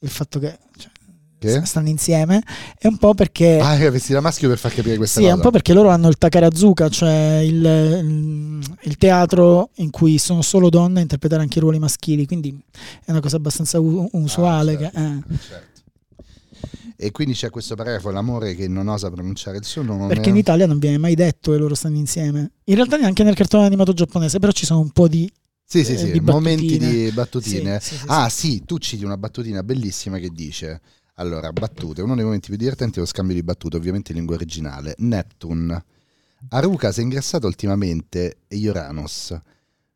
il 0.00 0.10
fatto 0.10 0.38
che 0.38 0.58
cioè, 0.76 0.90
Che? 1.48 1.66
stanno 1.66 1.88
insieme 1.88 2.42
è 2.78 2.86
un 2.86 2.96
po' 2.98 3.14
perché 3.14 3.58
Ah, 3.60 3.76
è 3.76 3.90
vestita 3.90 4.14
da 4.14 4.20
maschio 4.20 4.48
per 4.48 4.58
far 4.58 4.72
capire 4.72 4.96
questa 4.96 5.18
sì, 5.18 5.24
cosa. 5.24 5.36
un 5.36 5.40
po' 5.42 5.50
perché 5.50 5.72
loro 5.72 5.88
hanno 5.90 6.08
il 6.08 6.16
Takarazuka, 6.18 6.88
cioè 6.88 7.38
il, 7.44 8.64
il- 8.82 8.96
teatro 8.96 9.70
in 9.76 9.90
cui 9.90 10.18
sono 10.18 10.42
solo 10.42 10.68
donne 10.68 10.98
a 11.00 11.02
interpretare 11.02 11.42
anche 11.42 11.58
i 11.58 11.60
ruoli 11.60 11.78
maschili, 11.78 12.26
quindi 12.26 12.56
è 13.04 13.10
una 13.10 13.20
cosa 13.20 13.36
abbastanza 13.36 13.80
u- 13.80 14.08
usuale. 14.12 14.74
Ah, 14.74 14.78
certo. 14.78 14.98
che- 14.98 15.02
eh. 15.34 15.38
Certo. 15.48 15.70
E 16.96 17.10
quindi 17.10 17.34
c'è 17.34 17.50
questo 17.50 17.74
paragrafo, 17.74 18.10
l'amore 18.10 18.54
che 18.54 18.68
non 18.68 18.86
osa 18.86 19.10
pronunciare 19.10 19.56
il 19.56 19.64
suo 19.64 19.82
nome. 19.82 20.06
Perché 20.06 20.28
in 20.28 20.36
Italia 20.36 20.66
non 20.66 20.78
viene 20.78 20.98
mai 20.98 21.16
detto 21.16 21.50
che 21.50 21.56
loro 21.58 21.74
stanno 21.74 21.96
insieme. 21.96 22.52
In 22.64 22.76
realtà 22.76 22.96
neanche 22.96 23.24
nel 23.24 23.34
cartone 23.34 23.66
animato 23.66 23.92
giapponese, 23.92 24.38
però 24.38 24.52
ci 24.52 24.64
sono 24.66 24.78
un 24.80 24.90
po' 24.90 25.08
di... 25.08 25.28
Sì, 25.64 25.84
sì, 25.84 25.94
eh, 25.94 25.98
sì, 25.98 26.10
di 26.12 26.20
momenti 26.20 26.78
di 26.78 27.10
battutine. 27.12 27.80
Sì, 27.80 27.94
sì, 27.94 28.00
sì, 28.00 28.04
ah, 28.06 28.28
sì, 28.28 28.62
tu 28.64 28.78
citi 28.78 29.04
una 29.04 29.16
battutina 29.16 29.62
bellissima 29.62 30.18
che 30.18 30.28
dice: 30.28 30.80
Allora, 31.22 31.52
battute. 31.52 32.02
Uno 32.02 32.16
dei 32.16 32.24
momenti 32.24 32.48
più 32.48 32.56
divertenti 32.56 32.98
è 32.98 33.00
lo 33.00 33.06
scambio 33.06 33.34
di 33.34 33.42
battute, 33.44 33.76
ovviamente 33.76 34.10
in 34.10 34.18
lingua 34.18 34.34
originale. 34.34 34.94
Neptune. 34.98 35.84
Aruka 36.48 36.90
si 36.90 36.98
è 37.00 37.02
ingrassato 37.04 37.46
ultimamente 37.46 38.38
e 38.48 38.68
Uranus. 38.68 39.38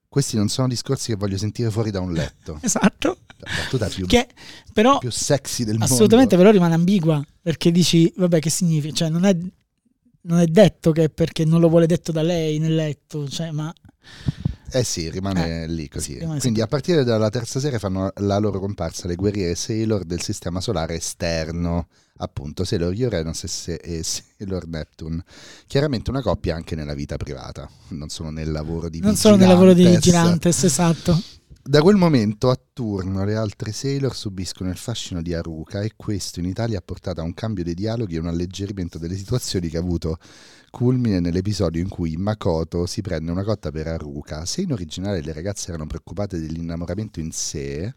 Questi 0.09 0.37
non 0.37 0.49
sono 0.49 0.69
discorsi 0.69 1.11
che 1.11 1.17
voglio 1.19 1.37
sentire 1.37 1.69
fuori 1.71 1.91
da 1.91 2.01
un 2.01 2.13
letto. 2.13 2.59
Esatto. 2.63 3.19
La 3.39 3.51
battuta 3.55 3.89
più, 3.89 4.07
Che 4.07 4.29
però 4.73 4.97
più 4.99 5.11
sexy 5.11 5.65
del 5.65 5.77
assolutamente 5.79 6.37
mondo. 6.37 6.51
però 6.51 6.51
rimane 6.51 6.75
ambigua, 6.75 7.23
perché 7.43 7.71
dici, 7.71 8.11
vabbè, 8.17 8.39
che 8.39 8.49
significa? 8.49 8.95
Cioè, 8.95 9.09
non 9.11 9.25
è, 9.25 9.37
non 10.23 10.39
è 10.39 10.47
detto 10.47 10.91
che 10.93 11.05
è 11.05 11.11
perché 11.11 11.45
non 11.45 11.61
lo 11.61 11.69
vuole 11.69 11.87
detto 11.87 12.13
da 12.13 12.23
lei 12.23 12.59
nel 12.59 12.75
letto, 12.75 13.29
cioè, 13.29 13.51
ma... 13.51 13.71
Eh 14.71 14.85
sì, 14.85 15.09
rimane 15.11 15.67
lì 15.69 15.89
così. 15.89 16.13
sì, 16.15 16.19
rimane 16.19 16.41
Quindi 16.41 16.61
a 16.61 16.67
partire 16.67 17.05
dalla 17.05 17.31
terza 17.31 17.61
serie 17.61 17.79
fanno 17.79 18.11
la 18.17 18.39
loro 18.39 18.59
comparsa 18.59 19.07
le 19.07 19.15
guerriere 19.15 19.55
Sailor 19.55 20.05
del 20.05 20.21
sistema 20.21 20.61
solare 20.61 20.97
esterno, 20.97 21.87
appunto 22.19 22.65
Sailor 22.65 22.93
Uranus 22.97 23.45
e, 23.45 23.49
Se- 23.49 23.75
e 23.83 24.03
Sailor 24.03 24.67
Neptune. 24.67 25.23
Chiaramente 25.67 26.11
una 26.11 26.23
coppia 26.23 26.55
anche 26.57 26.75
nella 26.75 26.95
vita 26.95 27.17
privata, 27.17 27.69
non 27.89 28.09
solo 28.09 28.31
nel 28.31 28.51
lavoro 28.51 28.89
di 28.89 29.01
Non 29.01 29.17
solo 29.17 29.37
nel 29.37 29.49
lavoro 29.49 29.73
di 29.73 29.85
vigilantes. 29.85 30.05
Vigilantes, 30.05 30.65
esatto. 30.65 31.23
Da 31.69 31.83
quel 31.83 31.97
momento 31.97 32.49
a 32.49 32.57
turno 32.73 33.25
le 33.25 33.35
altre 33.35 33.73
Sailor 33.73 34.15
subiscono 34.15 34.71
il 34.71 34.77
fascino 34.77 35.21
di 35.21 35.35
Haruka 35.35 35.81
e 35.81 35.95
questo 35.97 36.39
in 36.39 36.47
Italia 36.47 36.79
ha 36.79 36.81
portato 36.81 37.21
a 37.21 37.25
un 37.25 37.35
cambio 37.35 37.65
dei 37.65 37.75
dialoghi 37.75 38.15
e 38.15 38.21
un 38.21 38.29
alleggerimento 38.29 38.99
delle 38.99 39.17
situazioni 39.17 39.69
che 39.69 39.77
ha 39.77 39.81
avuto 39.81 40.19
culmine 40.71 41.19
nell'episodio 41.19 41.83
in 41.83 41.89
cui 41.89 42.17
Makoto 42.17 42.87
si 42.87 43.01
prende 43.01 43.33
una 43.33 43.43
cotta 43.43 43.73
per 43.73 43.89
Haruka. 43.89 44.45
Se 44.45 44.61
in 44.61 44.71
originale 44.71 45.21
le 45.23 45.33
ragazze 45.33 45.71
erano 45.71 45.89
preoccupate 45.89 46.39
dell'innamoramento 46.39 47.19
in 47.19 47.33
sé, 47.33 47.93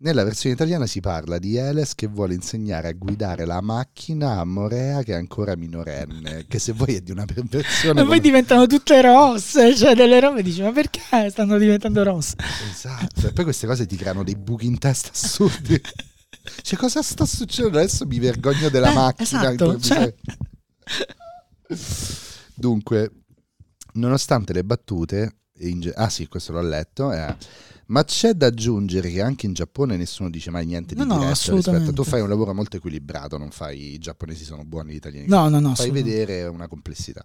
nella 0.00 0.22
versione 0.22 0.54
italiana 0.54 0.86
si 0.86 1.00
parla 1.00 1.38
di 1.38 1.56
Eles 1.56 1.94
che 1.96 2.06
vuole 2.06 2.34
insegnare 2.34 2.88
a 2.88 2.92
guidare 2.92 3.44
la 3.44 3.60
macchina 3.60 4.38
a 4.38 4.44
Morea 4.44 5.02
che 5.02 5.12
è 5.12 5.16
ancora 5.16 5.56
minorenne, 5.56 6.46
che 6.46 6.58
se 6.60 6.72
vuoi 6.72 6.94
è 6.96 7.00
di 7.00 7.10
una 7.10 7.24
perversione... 7.24 7.92
E 8.00 8.04
poi 8.04 8.04
come- 8.04 8.20
diventano 8.20 8.66
tutte 8.66 9.00
rosse, 9.02 9.74
cioè 9.74 9.94
delle 9.94 10.20
robe 10.20 10.42
dici, 10.42 10.62
ma 10.62 10.70
perché 10.70 11.00
stanno 11.30 11.58
diventando 11.58 12.02
rosse? 12.04 12.36
Esatto, 12.70 13.26
e 13.26 13.32
poi 13.32 13.44
queste 13.44 13.66
cose 13.66 13.86
ti 13.86 13.96
creano 13.96 14.22
dei 14.22 14.36
buchi 14.36 14.66
in 14.66 14.78
testa 14.78 15.10
assurdi. 15.12 15.80
Cioè, 16.62 16.78
cosa 16.78 17.02
sta 17.02 17.26
succedendo? 17.26 17.78
Adesso 17.78 18.06
mi 18.06 18.18
vergogno 18.18 18.70
della 18.70 18.90
Eh, 18.90 18.94
macchina. 18.94 19.50
esatto, 19.52 19.78
cioè- 19.80 20.14
Dunque, 22.54 23.10
nonostante 23.94 24.52
le 24.54 24.64
battute, 24.64 25.40
ge- 25.52 25.92
ah 25.94 26.08
sì, 26.08 26.26
questo 26.26 26.52
l'ho 26.52 26.62
letto, 26.62 27.12
eh, 27.12 27.34
ma 27.88 28.04
c'è 28.04 28.32
da 28.32 28.46
aggiungere 28.46 29.10
che 29.10 29.20
anche 29.22 29.46
in 29.46 29.52
Giappone 29.54 29.96
nessuno 29.96 30.28
dice 30.30 30.50
mai 30.50 30.66
niente 30.66 30.94
di 30.94 31.00
No, 31.00 31.06
no, 31.06 31.14
diretto 31.14 31.30
rispetto. 31.32 31.52
assolutamente. 31.58 31.92
Tu 31.94 32.04
fai 32.04 32.20
un 32.20 32.28
lavoro 32.28 32.52
molto 32.54 32.76
equilibrato, 32.76 33.38
non 33.38 33.50
fai 33.50 33.94
i 33.94 33.98
giapponesi 33.98 34.44
sono 34.44 34.64
buoni, 34.64 34.92
gli 34.92 34.96
italiani 34.96 35.26
No, 35.26 35.48
no, 35.48 35.58
no. 35.60 35.74
fai 35.74 35.90
vedere 35.90 36.44
una 36.46 36.68
complessità. 36.68 37.24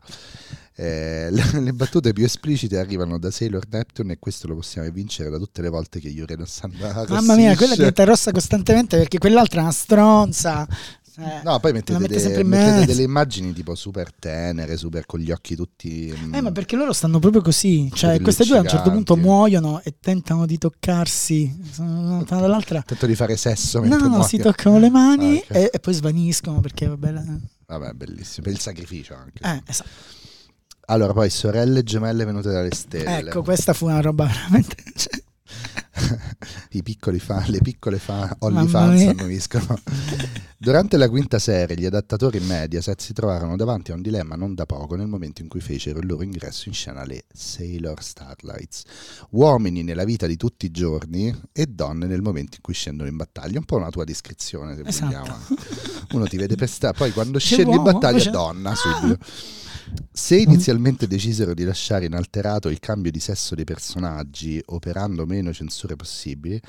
Eh, 0.76 1.28
le, 1.32 1.59
le 1.59 1.74
battute 1.74 2.14
più 2.14 2.24
esplicite 2.24 2.78
arrivano 2.78 3.20
da 3.20 3.30
Sailor 3.30 3.64
Neptune 3.70 4.14
e 4.14 4.20
questo 4.20 4.47
lo 4.47 4.55
possiamo 4.55 4.89
vincere 4.89 5.30
da 5.30 5.38
tutte 5.38 5.61
le 5.61 5.70
volte 5.70 5.99
che 5.99 6.09
Uranus 6.20 6.61
andrà 6.64 7.05
Mamma 7.09 7.36
mia, 7.36 7.55
quella 7.55 7.76
diventa 7.76 8.03
rossa 8.05 8.32
costantemente 8.32 8.97
perché 8.97 9.18
quell'altra 9.18 9.59
è 9.59 9.64
una 9.64 9.72
stronza. 9.72 10.68
Eh, 11.18 11.41
No, 11.43 11.59
poi 11.59 11.74
mettete, 11.74 11.99
mette 11.99 12.20
de- 12.34 12.43
mettete 12.43 12.86
delle 12.88 13.03
immagini 13.03 13.53
tipo 13.53 13.76
super 13.76 14.11
tenere, 14.14 14.78
super 14.78 15.05
con 15.05 15.20
gli 15.20 15.30
occhi 15.32 15.55
tutti... 15.55 16.11
mm, 16.18 16.34
Eh, 16.34 16.41
ma 16.41 16.51
perché 16.51 16.76
loro 16.76 16.91
stanno 16.93 17.20
proprio 17.20 17.41
così. 17.41 17.89
Cioè, 17.93 18.20
queste 18.22 18.45
due 18.45 18.57
a 18.57 18.61
un 18.61 18.68
certo 18.68 18.89
punto 18.91 19.16
muoiono 19.16 19.80
e 19.84 19.95
tentano 19.99 20.45
di 20.45 20.57
toccarsi. 20.57 21.55
Lontano 21.78 22.41
dall'altra. 22.41 22.82
Tanto 22.82 23.05
di 23.05 23.16
fare 23.16 23.38
sesso 23.38 23.80
No, 23.80 23.86
no, 23.86 23.97
muoiono. 23.97 24.24
si 24.24 24.38
toccano 24.38 24.80
le 24.80 24.89
mani 24.89 25.38
Ah, 25.38 25.41
ok. 25.43 25.55
e, 25.55 25.70
e 25.74 25.80
poi 25.80 25.93
svaniscono 25.93 26.59
perché 26.61 26.88
vabbè. 26.88 27.11
la- 27.11 27.24
Vabbè, 27.66 27.91
bellissimo. 27.93 28.43
Per 28.45 28.53
il 28.53 28.59
sacrificio 28.59 29.16
anche. 29.16 29.39
Eh, 29.43 29.61
esatto. 29.68 29.89
Allora, 30.88 31.14
poi 31.14 31.30
sorelle 31.30 31.82
gemelle 31.84 32.26
venute 32.26 32.49
dalle 32.51 32.74
stelle. 32.76 33.20
Ecco, 33.30 33.41
questa 33.41 33.74
fu 33.74 33.86
una 33.86 34.01
roba 34.01 34.26
veramente. 34.26 34.76
cioè, 34.95 35.22
I 36.71 36.84
piccoli 36.84 37.19
fan, 37.19 37.45
le 37.49 37.59
piccole 37.59 37.97
fan, 37.99 38.36
OnlyFans 38.39 38.99
mia. 38.99 39.09
annuiscono. 39.11 39.80
Durante 40.57 40.97
la 40.97 41.09
quinta 41.09 41.39
serie, 41.39 41.76
gli 41.78 41.86
adattatori 41.86 42.39
Mediaset 42.39 42.99
si 43.01 43.13
trovarono 43.13 43.55
davanti 43.55 43.91
a 43.91 43.95
un 43.95 44.01
dilemma 44.01 44.36
non 44.36 44.55
da 44.55 44.65
poco 44.65 44.95
nel 44.95 45.07
momento 45.07 45.41
in 45.41 45.49
cui 45.49 45.59
fecero 45.59 45.99
il 45.99 46.05
loro 46.07 46.24
ingresso 46.24 46.69
in 46.69 46.74
scena 46.76 47.03
le 47.03 47.26
Sailor 47.32 48.01
Starlights, 48.01 48.84
uomini 49.32 49.84
nella 49.84 50.03
vita 50.05 50.26
di 50.26 50.38
tutti 50.38 50.65
i 50.65 50.71
giorni 50.71 51.34
e 51.51 51.65
donne 51.67 52.05
nel 52.07 52.21
momento 52.21 52.55
in 52.55 52.61
cui 52.61 52.74
scendono 52.74 53.09
in 53.09 53.17
battaglia. 53.17 53.59
Un 53.59 53.65
po' 53.65 53.76
una 53.78 53.89
tua 53.89 54.03
descrizione, 54.05 54.76
se 54.76 54.84
Esatto. 54.86 55.05
vogliamo. 55.05 55.38
Uno 56.13 56.26
ti 56.28 56.38
vede 56.38 56.55
per 56.55 56.69
strada, 56.69 56.97
poi 56.97 57.11
quando 57.11 57.38
C'è 57.39 57.45
scendi 57.55 57.76
in 57.76 57.84
battaglia, 57.84 58.19
c'è- 58.19 58.32
donna 58.32 58.74
subito. 58.76 59.17
Se 60.12 60.38
inizialmente 60.38 61.08
decisero 61.08 61.54
di 61.54 61.64
lasciare 61.64 62.06
inalterato 62.06 62.70
il 62.70 62.80
cambio 62.80 63.12
di 63.12 63.20
sesso 63.20 63.56
dei 63.56 63.64
personaggi, 63.66 64.62
operando 64.68 65.26
meno 65.26 65.52
censure 65.54 65.96
possibili, 65.96 66.60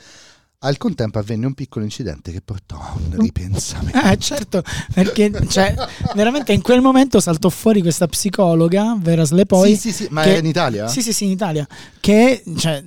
al 0.61 0.79
contempo 0.79 1.19
avvenne 1.19 1.45
un 1.45 1.53
piccolo 1.53 1.85
incidente 1.85 2.33
che 2.33 2.41
portò 2.41 2.77
a 2.77 2.95
un 2.97 3.21
ripensamento. 3.21 3.99
Eh, 4.01 4.17
certo, 4.19 4.63
perché 4.95 5.31
cioè, 5.49 5.75
veramente 6.15 6.53
in 6.55 6.63
quel 6.63 6.81
momento 6.81 7.21
saltò 7.21 7.51
fuori 7.51 7.83
questa 7.83 8.07
psicologa, 8.07 8.97
Vera 8.99 9.25
Slepoi. 9.25 9.75
sì, 9.77 9.93
sì, 9.93 10.05
sì, 10.05 10.09
ma 10.11 10.23
che- 10.23 10.31
era 10.31 10.39
in 10.39 10.47
Italia? 10.47 10.89
Sì, 10.89 11.03
sì, 11.03 11.13
sì, 11.13 11.25
in 11.25 11.31
Italia. 11.33 11.67
Che 12.01 12.43
cioè, 12.57 12.83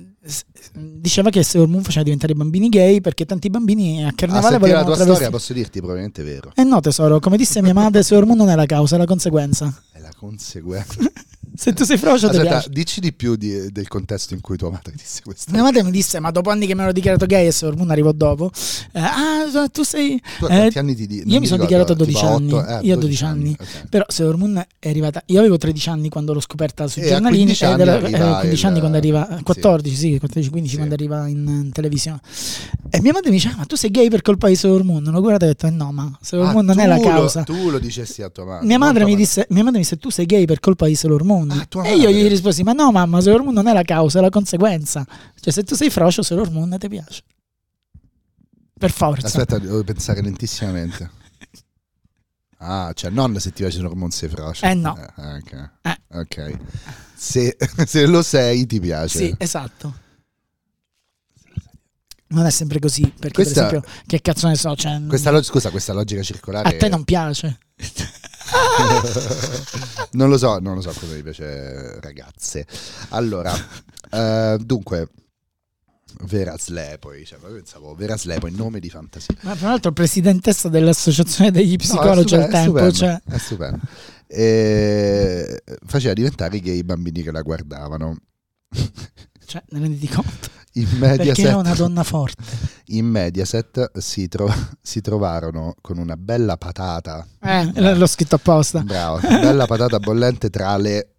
diceva 0.74 1.30
che 1.30 1.42
Sailor 1.42 1.68
Moon 1.68 1.82
faceva 1.82 2.04
diventare 2.04 2.32
i 2.32 2.36
bambini 2.36 2.68
gay 2.68 3.00
perché 3.00 3.24
tanti 3.24 3.50
bambini 3.50 4.04
a 4.04 4.12
carnevale 4.14 4.52
la 4.52 4.58
volevano 4.58 4.84
tua 4.84 4.94
travesti- 4.94 5.14
storia 5.24 5.30
posso 5.30 5.52
dirti 5.52 5.78
probabilmente 5.78 6.22
è 6.22 6.24
vero. 6.24 6.52
Eh 6.54 6.64
no 6.64 6.80
tesoro, 6.80 7.20
come 7.20 7.36
disse 7.36 7.62
mia 7.62 7.74
madre, 7.74 8.02
Sailor 8.02 8.26
Moon 8.26 8.38
non 8.38 8.48
è 8.48 8.54
la 8.54 8.66
causa, 8.66 8.96
è 8.96 8.98
la 8.98 9.06
conseguenza. 9.06 9.82
È 9.92 10.00
la 10.00 10.12
conseguenza. 10.16 10.98
Se 11.60 11.72
tu 11.72 11.82
sei 11.82 11.98
frocio 11.98 12.28
ti 12.28 12.36
Aspetta, 12.36 12.48
piace. 12.50 12.68
dici 12.70 13.00
di 13.00 13.12
più 13.12 13.34
di- 13.34 13.72
del 13.72 13.88
contesto 13.88 14.32
in 14.32 14.40
cui 14.40 14.56
tua 14.56 14.70
madre 14.70 14.92
disse 14.96 15.22
questo. 15.24 15.50
Mia 15.50 15.62
madre 15.62 15.82
mi 15.82 15.90
disse, 15.90 16.20
ma 16.20 16.30
dopo 16.30 16.50
anni 16.50 16.68
che 16.68 16.74
mi 16.76 16.82
ero 16.82 16.92
dichiarato 16.92 17.26
gay 17.26 17.48
e 17.48 17.50
Sailor 17.50 17.76
Moon 17.76 17.90
arrivò 17.90 18.12
dopo, 18.12 18.48
eh, 18.92 19.00
ah 19.00 19.68
tu 19.72 19.82
sei... 19.82 20.22
Tu 20.38 20.44
a 20.44 20.52
eh, 20.54 20.56
quanti 20.58 20.78
anni 20.78 20.94
ti 20.94 21.06
di- 21.08 21.22
io 21.26 21.40
mi 21.40 21.46
sono 21.46 21.62
dichiarato 21.62 21.92
a 21.92 21.96
12 21.96 22.16
tipo 22.16 22.28
anni, 22.32 22.52
eh, 22.52 22.78
io 22.86 22.94
a 22.94 22.96
12 22.98 23.24
anni. 23.24 23.56
ok. 23.58 23.88
Però 23.88 24.04
Sailor 24.06 24.36
Moon 24.36 24.64
è 24.78 24.88
arrivata. 24.88 25.20
Io 25.26 25.40
avevo 25.40 25.56
13 25.58 25.88
anni 25.88 26.08
quando 26.08 26.32
l'ho 26.32 26.40
scoperta 26.40 26.86
sui 26.86 27.02
E 27.02 27.08
giornalini. 27.08 27.42
15 27.44 27.64
ed 27.64 27.70
anni 27.70 27.82
era- 27.82 27.92
arriva 27.94 28.36
eh, 28.36 28.40
15 28.40 28.60
il- 28.62 28.66
anni 28.70 28.78
quando 28.78 28.96
arriva. 28.96 29.28
sì. 29.36 29.42
14, 29.42 29.94
sì, 29.96 30.18
14, 30.20 30.50
15 30.50 30.70
Sì. 30.70 30.76
quando 30.76 30.94
arriva 30.94 31.26
in, 31.26 31.38
in 31.64 31.70
televisione. 31.72 32.20
E 32.90 33.00
mia 33.00 33.12
madre 33.12 33.30
mi 33.30 33.36
dice: 33.36 33.48
"Ah, 33.48 33.56
Ma 33.58 33.64
tu 33.64 33.74
sei 33.76 33.90
gay 33.90 34.08
per 34.08 34.22
colpa 34.22 34.46
di 34.46 34.54
Sailor 34.54 34.84
Moon? 34.84 35.02
Non 35.02 35.14
ho 35.16 35.20
guardato 35.20 35.44
e 35.44 35.48
ho 35.48 35.50
detto: 35.50 35.66
"Eh 35.66 35.70
No, 35.70 35.90
ma 35.90 36.16
Sailor 36.20 36.46
Ah, 36.46 36.52
non 36.62 36.78
è 36.78 36.86
la 36.86 36.96
lo- 36.96 37.02
causa. 37.02 37.42
tu 37.42 37.68
lo 37.68 37.80
dicessi 37.80 38.22
a 38.22 38.28
tua 38.30 38.44
madre. 38.44 38.64
Mia 38.66 38.78
madre, 38.78 39.04
mi 39.04 39.16
disse, 39.16 39.44
mia 39.50 39.64
madre 39.64 39.78
mi 39.78 39.82
disse: 39.84 39.98
Tu 39.98 40.08
sei 40.10 40.24
gay 40.24 40.44
per 40.44 40.60
colpa 40.60 40.86
di 40.86 40.94
Sailor 40.94 41.24
Moon. 41.48 41.66
Ah, 41.86 41.88
e 41.88 41.96
io 41.96 42.10
gli 42.10 42.26
risposi: 42.28 42.62
Ma 42.62 42.72
no, 42.72 42.92
mamma, 42.92 43.20
Sailor 43.20 43.42
Moon 43.42 43.54
non 43.54 43.66
è 43.66 43.72
la 43.72 43.82
causa, 43.82 44.18
è 44.18 44.22
la 44.22 44.30
conseguenza. 44.30 45.06
Cioè, 45.40 45.52
se 45.52 45.64
tu 45.64 45.74
sei 45.74 45.90
frocio, 45.90 46.22
Sailor 46.22 46.50
Moon 46.50 46.76
ti 46.78 46.88
piace. 46.88 47.22
Per 48.78 48.92
forza. 48.92 49.26
Aspetta, 49.26 49.58
devo 49.58 49.82
pensare 49.82 50.22
lentissimamente. 50.22 51.10
Ah, 52.60 52.90
cioè 52.92 53.10
non 53.10 53.38
se 53.38 53.50
ti 53.52 53.62
piace 53.62 53.80
l'ormone 53.80 54.10
sei 54.10 54.28
frocio. 54.28 54.64
Eh, 54.66 54.74
no. 54.74 54.96
Eh, 54.96 55.36
ok. 55.36 55.70
Eh. 55.82 55.98
Ok. 56.18 56.58
Se, 57.14 57.56
se 57.86 58.06
lo 58.06 58.22
sei 58.22 58.66
ti 58.66 58.80
piace. 58.80 59.18
Sì, 59.18 59.34
esatto. 59.38 60.06
Non 62.30 62.44
è 62.44 62.50
sempre 62.50 62.78
così, 62.78 63.02
perché 63.02 63.42
Questa- 63.42 63.66
per 63.68 63.76
esempio, 63.78 63.90
che 64.06 64.20
cazzo 64.20 64.48
ne 64.48 64.56
so, 64.56 64.76
cioè, 64.76 65.00
Questa 65.06 65.30
log- 65.30 65.44
scusa, 65.44 65.70
questa 65.70 65.94
logica 65.94 66.22
circolare. 66.22 66.68
a 66.68 66.76
te 66.78 66.88
non 66.88 67.04
piace. 67.04 67.58
non 70.12 70.28
lo 70.28 70.38
so, 70.38 70.58
non 70.58 70.76
lo 70.76 70.80
so 70.80 70.92
cosa 70.98 71.14
mi 71.14 71.22
piace, 71.22 72.00
ragazze. 72.00 72.66
Allora, 73.10 73.52
eh, 74.10 74.58
dunque, 74.60 75.08
Vera 76.22 76.56
Slepoi, 76.58 77.24
cioè, 77.24 77.38
pensavo 77.38 77.94
Vera 77.94 78.16
Slepoi, 78.16 78.52
nome 78.52 78.80
di 78.80 78.90
fantasia. 78.90 79.34
Ma 79.42 79.54
tra 79.54 79.68
l'altro 79.68 79.92
presidentessa 79.92 80.68
dell'associazione 80.68 81.50
degli 81.50 81.76
psicologi 81.76 82.34
No, 82.34 82.40
è 82.40 82.44
al 82.44 82.50
tempo, 82.50 82.70
stupendo, 82.70 82.92
cioè, 82.92 83.20
è 83.28 83.38
stupendo. 83.38 83.80
E 84.26 85.62
faceva 85.86 86.14
diventare 86.14 86.60
gay 86.60 86.78
i 86.78 86.84
bambini 86.84 87.22
che 87.22 87.30
la 87.30 87.42
guardavano. 87.42 88.16
cioè, 89.46 89.62
ne 89.68 89.78
renditi 89.78 90.08
conto? 90.08 90.56
In 90.74 90.84
Perché 90.98 91.16
Mediaset, 91.18 91.46
è 91.46 91.54
una 91.54 91.74
donna 91.74 92.02
forte. 92.04 92.42
in 92.86 93.06
Mediaset 93.06 93.98
si, 93.98 94.28
tro- 94.28 94.52
si 94.80 95.00
trovarono 95.00 95.74
con 95.80 95.98
una 95.98 96.16
bella 96.16 96.56
patata, 96.56 97.26
Eh, 97.40 97.94
l'ho 97.96 98.06
scritto 98.06 98.36
apposta. 98.36 98.80
bravo, 98.80 99.18
bella 99.20 99.66
patata 99.66 99.98
bollente 99.98 100.50
tra 100.50 100.76
le 100.76 101.14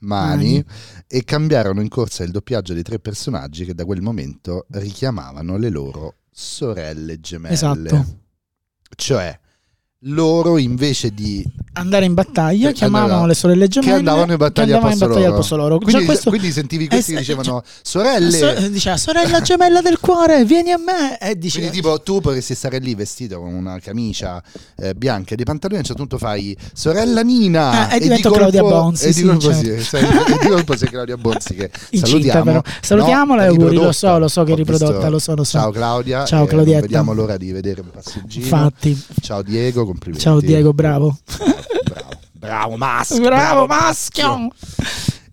mani 0.00 0.54
Mani. 0.54 0.64
e 1.06 1.24
cambiarono 1.24 1.80
in 1.80 1.88
corsa 1.88 2.24
il 2.24 2.30
doppiaggio 2.30 2.72
di 2.74 2.82
tre 2.82 2.98
personaggi 2.98 3.64
che 3.64 3.74
da 3.74 3.84
quel 3.84 4.00
momento 4.02 4.66
richiamavano 4.70 5.56
le 5.56 5.68
loro 5.70 6.14
sorelle 6.30 7.20
gemelle. 7.20 7.54
Esatto. 7.54 8.06
Cioè, 8.96 9.38
loro 10.04 10.56
invece 10.56 11.12
di 11.12 11.44
Andare 11.72 12.04
in 12.04 12.14
battaglia, 12.14 12.68
Che 12.68 12.74
chiamavano 12.74 13.04
andava- 13.12 13.26
le 13.28 13.34
sorelle 13.34 13.68
gemelle 13.68 13.92
che 13.92 13.98
andavano 13.98 14.32
in 14.32 14.38
battaglia, 14.38 14.74
andavano 14.74 14.92
al, 14.92 14.98
posto 14.98 15.04
in 15.04 15.08
battaglia 15.08 15.26
loro. 15.28 15.30
al 15.30 15.40
posto 15.40 15.56
loro. 15.56 15.78
Quindi, 15.78 16.04
questo- 16.04 16.30
quindi 16.30 16.52
sentivi 16.52 16.88
questi 16.88 17.12
Eh, 17.12 17.18
che 17.18 17.22
sì, 17.24 17.32
dicevano 17.36 17.62
sorelle. 17.82 18.30
So- 18.36 18.68
diceva 18.68 18.96
sorella 18.96 19.40
gemella 19.40 19.80
del 19.80 19.98
cuore, 20.00 20.44
vieni 20.44 20.72
a 20.72 20.78
me. 20.78 21.16
E 21.18 21.38
diceva, 21.38 21.68
Quindi 21.68 21.80
tipo 21.86 22.00
tu 22.02 22.20
potresti 22.20 22.54
stare 22.56 22.78
lì 22.80 22.94
vestito 22.96 23.38
con 23.40 23.54
una 23.54 23.78
camicia 23.78 24.42
eh, 24.78 24.94
bianca 24.94 25.32
e 25.32 25.36
dei 25.36 25.44
pantaloni 25.44 25.76
a 25.78 25.80
un 25.82 25.86
certo 25.86 26.02
punto 26.06 26.18
fai 26.18 26.56
sorella 26.74 27.22
Nina 27.22 27.88
Ah, 27.88 27.94
e 27.94 27.98
di 27.98 28.02
divento 28.04 28.28
colpo- 28.30 28.48
Claudia 28.48 28.62
Bonzi, 28.62 29.06
e 29.06 29.12
sì, 29.12 29.22
di 29.22 29.40
certo. 29.40 29.52
sì, 29.52 29.96
e 29.96 30.38
di 30.40 30.48
colpo 30.48 30.76
sei 30.76 30.88
Claudia 30.88 31.16
Bonzi 31.16 31.54
che 31.54 31.70
salutiamo 31.92 32.44
però. 32.44 32.62
Salutiamola 32.82 33.42
No, 33.42 33.48
e 33.48 33.50
auguri, 33.54 33.76
lo 33.76 33.92
so, 33.92 34.18
lo 34.18 34.28
so 34.28 34.42
che 34.42 34.52
è 34.52 34.56
riprodotta, 34.56 35.08
lo 35.08 35.20
so, 35.20 35.34
lo 35.36 35.44
so. 35.44 35.58
ciao 35.58 35.70
Claudia 35.70 36.24
Ciao, 36.24 36.38
e 36.38 36.40
non 36.40 36.48
Claudietta. 36.48 36.80
vediamo 36.80 37.12
l'ora 37.14 37.36
di 37.36 37.52
vedere 37.52 37.80
un 37.80 37.90
passeggino 37.90 38.42
Infatti, 38.44 39.04
ciao 39.22 39.40
Diego 39.42 39.86
complimenti 39.90 40.24
ciao 40.24 40.40
Diego, 40.40 40.72
bravo. 40.72 41.18
bravo 41.84 42.18
bravo 42.32 42.76
maschio 42.76 43.20
Bravo 43.20 43.66
maschio. 43.66 44.48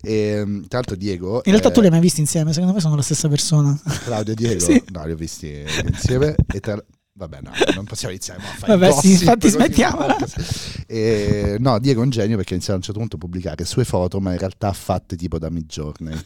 e, 0.02 0.42
tra 0.68 0.78
l'altro 0.78 0.96
Diego 0.96 1.36
In 1.44 1.50
realtà 1.52 1.68
eh, 1.68 1.72
tu 1.72 1.80
li 1.80 1.86
hai 1.86 1.92
mai 1.92 2.00
visti 2.00 2.20
insieme? 2.20 2.52
Secondo 2.52 2.74
me 2.74 2.80
sono 2.80 2.94
la 2.96 3.02
stessa 3.02 3.28
persona. 3.28 3.78
Claudio 4.04 4.32
e 4.32 4.36
Diego 4.36 4.60
Sì. 4.64 4.82
no 4.90 5.04
li 5.06 5.12
ho 5.12 5.16
visti 5.16 5.64
insieme 5.86 6.34
e 6.52 6.60
tra 6.60 6.82
Vabbè, 7.18 7.40
no, 7.42 7.50
non 7.74 7.84
possiamo 7.84 8.14
iniziare 8.14 8.38
a 8.40 8.44
fare 8.44 8.76
Vabbè, 8.76 8.92
sì, 8.92 9.10
infatti 9.10 9.48
smettiamola. 9.48 10.16
E, 10.86 11.56
no, 11.58 11.78
Diego 11.80 12.00
è 12.00 12.04
un 12.04 12.10
genio 12.10 12.36
perché 12.36 12.52
ha 12.52 12.54
iniziato 12.54 12.74
a 12.74 12.76
un 12.76 12.82
certo 12.82 13.00
punto 13.00 13.16
a 13.16 13.18
pubblicare 13.18 13.64
sue 13.64 13.84
foto, 13.84 14.20
ma 14.20 14.30
in 14.32 14.38
realtà 14.38 14.72
fatte 14.72 15.16
tipo 15.16 15.36
da 15.38 15.50
Midjourney, 15.50 16.16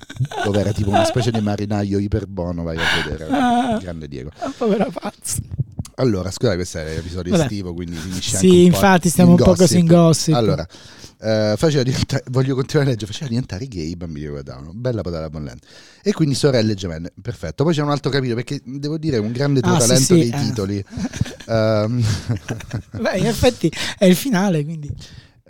dove 0.45 0.61
era 0.61 0.71
tipo 0.73 0.91
una 0.91 1.05
specie 1.05 1.31
di 1.33 1.41
marinaio 1.41 1.99
iperbono, 1.99 2.63
vai 2.63 2.77
a 2.77 2.83
vedere. 3.03 3.27
Ah. 3.31 3.79
Grande 3.79 4.07
Diego. 4.07 4.31
Povera 4.59 4.87
pazzo. 4.93 5.41
Allora, 5.97 6.31
scusate, 6.31 6.57
questo 6.57 6.79
è 6.79 6.95
l'episodio 6.95 7.33
Vabbè. 7.33 7.43
estivo, 7.45 7.75
quindi 7.75 7.97
finisce 7.97 8.37
Sì, 8.37 8.65
infatti 8.65 9.09
stiamo 9.09 9.33
in 9.35 9.39
un 9.39 9.45
po' 9.45 9.55
così 9.55 9.79
in 9.79 9.87
gossip. 9.87 10.35
Allora, 10.35 10.67
eh, 11.21 11.55
faceva 11.57 11.83
diventare, 11.83 12.25
voglio 12.31 12.55
continuare 12.55 12.89
a 12.89 12.93
leggere, 12.93 13.13
faceva 13.13 13.29
diventare 13.31 13.67
gay 13.67 13.91
i 13.91 13.97
bambini 13.97 14.25
che 14.27 14.31
guardavano, 14.33 14.73
bella 14.75 15.03
patata 15.03 15.29
bollente. 15.31 15.67
E 16.03 16.13
quindi 16.13 16.35
sorelle 16.35 16.75
gemelle, 16.75 17.13
perfetto. 17.21 17.63
Poi 17.65 17.75
c'è 17.75 17.83
un 17.83 17.91
altro 17.91 18.11
capitolo, 18.11 18.37
perché 18.37 18.61
devo 18.65 18.99
dire 18.99 19.19
un 19.19 19.33
grande 19.33 19.61
tuo 19.61 19.75
Ah, 19.75 19.81
sì, 19.81 19.87
talento 19.87 20.15
sì, 20.15 20.15
dei 20.15 20.29
eh. 20.29 20.45
titoli. 20.47 20.85
Ehm, 21.45 22.01
Beh, 23.01 23.19
in 23.19 23.27
effetti 23.27 23.71
è 23.99 24.05
il 24.05 24.15
finale, 24.15 24.65
quindi. 24.65 24.89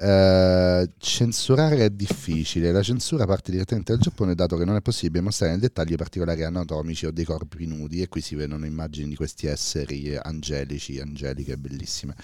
Eh, 0.05 0.91
censurare 0.99 1.85
è 1.85 1.91
difficile. 1.91 2.73
La 2.73 2.83
censura 2.83 3.25
parte 3.25 3.53
direttamente 3.53 3.93
dal 3.93 4.01
Giappone, 4.01 4.35
dato 4.35 4.57
che 4.57 4.65
non 4.65 4.75
è 4.75 4.81
possibile 4.81 5.21
mostrare 5.21 5.53
nel 5.53 5.61
dettaglio 5.61 5.95
particolari 5.95 6.43
anatomici 6.43 7.07
o 7.07 7.13
dei 7.13 7.25
corpi 7.25 7.67
nudi. 7.67 8.03
E 8.03 8.09
qui 8.09 8.21
si 8.21 8.35
vedono 8.35 8.67
immagini 8.67 9.11
di 9.11 9.15
questi 9.15 9.47
esseri 9.47 10.17
angelici, 10.21 10.99
angeliche, 10.99 11.57
bellissime. 11.57 12.17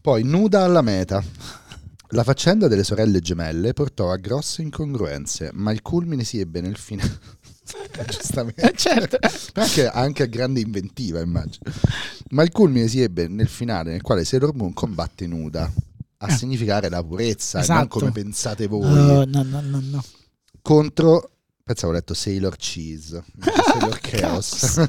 Poi, 0.00 0.24
nuda 0.24 0.64
alla 0.64 0.82
meta. 0.82 1.22
La 2.08 2.24
faccenda 2.24 2.66
delle 2.66 2.82
sorelle 2.82 3.20
gemelle 3.20 3.72
portò 3.72 4.10
a 4.10 4.16
grosse 4.16 4.62
incongruenze, 4.62 5.50
ma 5.52 5.70
il 5.70 5.80
culmine 5.80 6.24
si 6.24 6.40
ebbe 6.40 6.60
nel 6.60 6.76
finale. 6.76 7.18
Giustamente. 8.10 8.60
Eh, 8.60 8.72
certo. 8.74 9.18
Anche, 9.54 9.86
anche 9.86 10.24
a 10.24 10.26
grande 10.26 10.58
inventiva, 10.58 11.20
immagino. 11.20 11.72
Ma 12.30 12.42
il 12.42 12.50
culmine 12.50 12.88
si 12.88 13.00
ebbe 13.00 13.28
nel 13.28 13.48
finale 13.48 13.92
nel 13.92 14.02
quale 14.02 14.24
Sailor 14.24 14.54
Moon 14.56 14.72
combatte 14.72 15.28
nuda 15.28 15.70
a 16.24 16.32
Eh. 16.32 16.36
significare 16.36 16.88
la 16.88 17.02
purezza, 17.02 17.58
e 17.62 17.66
non 17.66 17.76
Esatto. 17.78 17.98
come 17.98 18.10
pensate 18.12 18.66
voi, 18.66 18.84
Oh, 18.90 19.24
no, 19.24 19.42
no, 19.42 19.60
no, 19.60 19.80
no. 19.80 20.04
contro 20.62 21.30
pensavo 21.64 21.92
ho 21.92 21.94
letto 21.94 22.12
Sailor 22.14 22.56
Cheese, 22.56 23.24
Sailor 23.40 23.98
Chaos. 24.04 24.86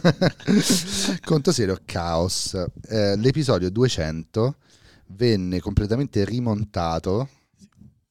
contro 1.24 1.52
Sailor 1.54 1.82
Chaos. 1.86 2.54
Eh, 2.90 3.16
l'episodio 3.16 3.70
200 3.72 4.58
venne 5.08 5.60
completamente 5.62 6.26
rimontato 6.26 7.30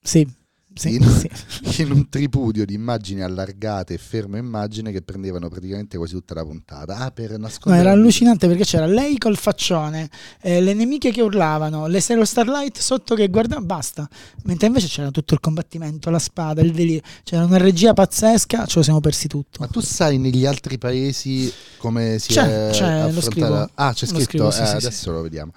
Sì, 0.01 0.27
sì, 0.75 0.95
In- 0.95 1.09
sì. 1.09 1.29
in 1.83 1.91
un 1.93 2.09
tripudio 2.09 2.65
di 2.65 2.75
immagini 2.75 3.23
allargate 3.23 3.95
e 3.95 3.99
fermo 3.99 4.37
immagine 4.37 4.91
che 4.93 5.03
prendevano 5.03 5.49
praticamente 5.49 5.97
quasi 5.97 6.15
tutta 6.15 6.35
la 6.35 6.45
puntata. 6.45 6.97
Ah, 6.97 7.11
per 7.11 7.31
No, 7.33 7.39
nascondere. 7.39 7.83
era 7.83 7.93
allucinante 7.93 8.47
perché 8.49 8.65
c'era 8.65 8.87
lei 8.87 9.17
col 9.19 9.37
faccione, 9.37 10.09
eh, 10.41 10.61
le 10.61 10.75
nemiche 10.75 11.11
che 11.13 11.23
urlavano, 11.23 11.87
le 11.87 12.01
Sailor 12.01 12.27
Starlight 12.27 12.79
sotto 12.79 13.15
che 13.15 13.29
guardavano, 13.29 13.67
basta. 13.67 14.09
Mentre 14.45 14.67
invece 14.67 14.89
c'era 14.89 15.11
tutto 15.11 15.35
il 15.35 15.41
combattimento, 15.41 16.11
la 16.11 16.19
spada, 16.19 16.61
il 16.61 16.73
delirio. 16.73 17.03
C'era 17.23 17.45
una 17.45 17.59
regia 17.59 17.93
pazzesca, 17.95 18.67
ce 18.67 18.79
lo 18.79 18.83
siamo 18.83 19.01
persi 19.01 19.29
tutto. 19.29 19.59
Ma 19.61 19.67
tu 19.69 19.81
sai 19.81 20.19
negli 20.19 20.45
altri 20.47 20.79
paesi 20.79 21.53
come 21.79 22.19
si 22.19 22.33
C'è, 22.33 22.69
è 22.69 22.71
c'è, 22.73 23.01
lo 23.13 23.19
affrontata? 23.19 23.31
scrivo. 23.31 23.71
Ah, 23.75 23.93
c'è 23.93 24.07
Lo 24.07 24.13
scritto, 24.13 24.25
scrivo, 24.25 24.51
sì, 24.51 24.61
eh, 24.63 24.65
adesso 24.77 25.11
lo 25.13 25.23
vediamo. 25.23 25.53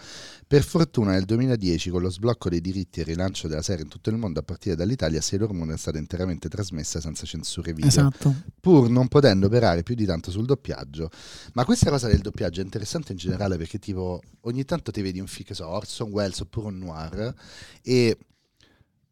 Per 0.47 0.63
fortuna 0.63 1.11
nel 1.11 1.25
2010 1.25 1.89
con 1.89 2.01
lo 2.01 2.09
sblocco 2.09 2.47
dei 2.47 2.61
diritti 2.61 2.99
e 2.99 3.01
il 3.01 3.09
rilancio 3.09 3.49
della 3.49 3.61
serie 3.61 3.83
in 3.83 3.89
tutto 3.89 4.09
il 4.09 4.15
mondo 4.15 4.39
a 4.39 4.43
partire 4.43 4.77
dall'Italia 4.77 5.19
Sailor 5.19 5.51
Moon 5.51 5.71
è 5.73 5.77
stata 5.77 5.97
interamente 5.97 6.47
trasmessa 6.47 7.01
senza 7.01 7.25
censure 7.25 7.73
video, 7.73 7.89
Esatto. 7.89 8.33
pur 8.61 8.89
non 8.89 9.09
potendo 9.09 9.47
operare 9.47 9.83
più 9.83 9.93
di 9.93 10.05
tanto 10.05 10.31
sul 10.31 10.45
doppiaggio. 10.45 11.09
Ma 11.51 11.65
questa 11.65 11.89
cosa 11.89 12.07
del 12.07 12.19
doppiaggio 12.19 12.61
è 12.61 12.63
interessante 12.63 13.11
in 13.11 13.17
generale 13.17 13.57
perché 13.57 13.77
tipo 13.77 14.21
ogni 14.41 14.63
tanto 14.63 14.91
ti 14.91 15.01
vedi 15.01 15.19
un 15.19 15.27
film 15.27 15.45
che 15.47 15.53
so, 15.53 15.67
Orson 15.67 16.09
Welles 16.11 16.39
oppure 16.39 16.67
un 16.67 16.77
noir 16.77 17.33
e 17.83 18.17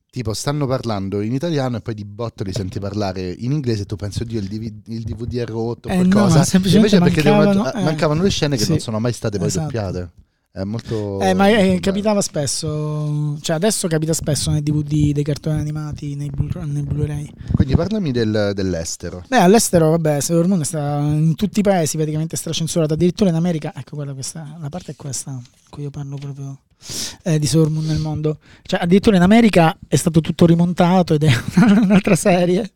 tipo 0.10 0.34
stanno 0.34 0.66
parlando 0.66 1.20
in 1.20 1.34
italiano 1.34 1.76
e 1.76 1.82
poi 1.82 1.96
di 1.96 2.06
botto 2.06 2.46
li 2.46 2.54
senti 2.54 2.80
parlare 2.80 3.30
in 3.30 3.52
inglese 3.52 3.82
e 3.82 3.86
tu 3.86 3.98
pensi 3.98 4.22
oddio 4.22 4.40
il 4.40 4.48
DVD, 4.48 4.88
il 4.88 5.04
DVD 5.04 5.34
è 5.40 5.46
rotto 5.46 5.90
o 5.90 5.92
Eh, 5.92 5.98
no, 5.98 6.08
qualcosa 6.08 6.38
ma 6.38 6.44
semplicemente 6.46 6.96
invece 6.96 7.14
perché 7.22 7.30
devono- 7.30 7.54
mancavano, 7.62 7.78
eh. 7.82 7.84
mancavano 7.84 8.24
le 8.24 8.30
scene 8.30 8.56
che 8.56 8.64
Sì. 8.64 8.70
non 8.70 8.80
sono 8.80 9.00
mai 9.02 9.12
state 9.12 9.38
poi 9.38 9.48
Esatto. 9.48 9.66
doppiate 9.66 10.12
È 10.56 10.64
molto... 10.64 11.20
Eh, 11.20 11.34
ma 11.34 11.50
eh, 11.50 11.66
molto 11.66 11.82
capitava 11.82 12.22
spesso, 12.22 13.38
cioè 13.42 13.58
adesso 13.58 13.90
capita 13.90 14.14
spesso 14.14 14.52
nei 14.52 14.64
DVD 14.64 15.12
dei 15.12 15.22
cartoni 15.22 15.60
animati, 15.60 16.16
nei, 16.16 16.30
Blu- 16.30 16.64
nei 16.64 16.84
Blu-ray. 16.84 17.30
Quindi 17.52 17.76
parlami 17.76 18.14
del- 18.14 18.52
dell'estero. 18.54 19.26
Beh, 19.28 19.40
all'estero, 19.40 19.90
vabbè, 19.90 20.22
Sailor 20.22 20.48
Moon 20.48 20.64
sta 20.64 21.00
in 21.00 21.36
tutti 21.36 21.60
i 21.60 21.62
paesi 21.62 21.98
praticamente 21.98 22.38
stracensurato, 22.38 22.94
addirittura 22.94 23.32
in 23.32 23.36
America, 23.36 23.74
ecco 23.76 23.96
guarda 23.96 24.14
questa, 24.14 24.56
la 24.62 24.70
parte 24.70 24.94
è 24.94 24.96
questa, 24.96 25.32
in 25.32 25.42
cui 25.70 25.84
io 25.84 25.90
parlo 25.90 26.16
proprio 26.16 26.58
eh, 27.24 27.38
di 27.38 27.48
Sailor 27.48 27.70
Moon 27.70 27.86
nel 27.86 28.00
mondo. 28.00 28.38
Cioè, 28.62 28.80
addirittura 28.82 29.18
in 29.18 29.24
America 29.24 29.78
è 29.90 29.96
stato 29.98 30.22
tutto 30.22 30.46
rimontato 30.46 31.16
ed 31.16 31.24
è 31.24 31.32
un'altra 31.84 32.16
serie. 32.16 32.72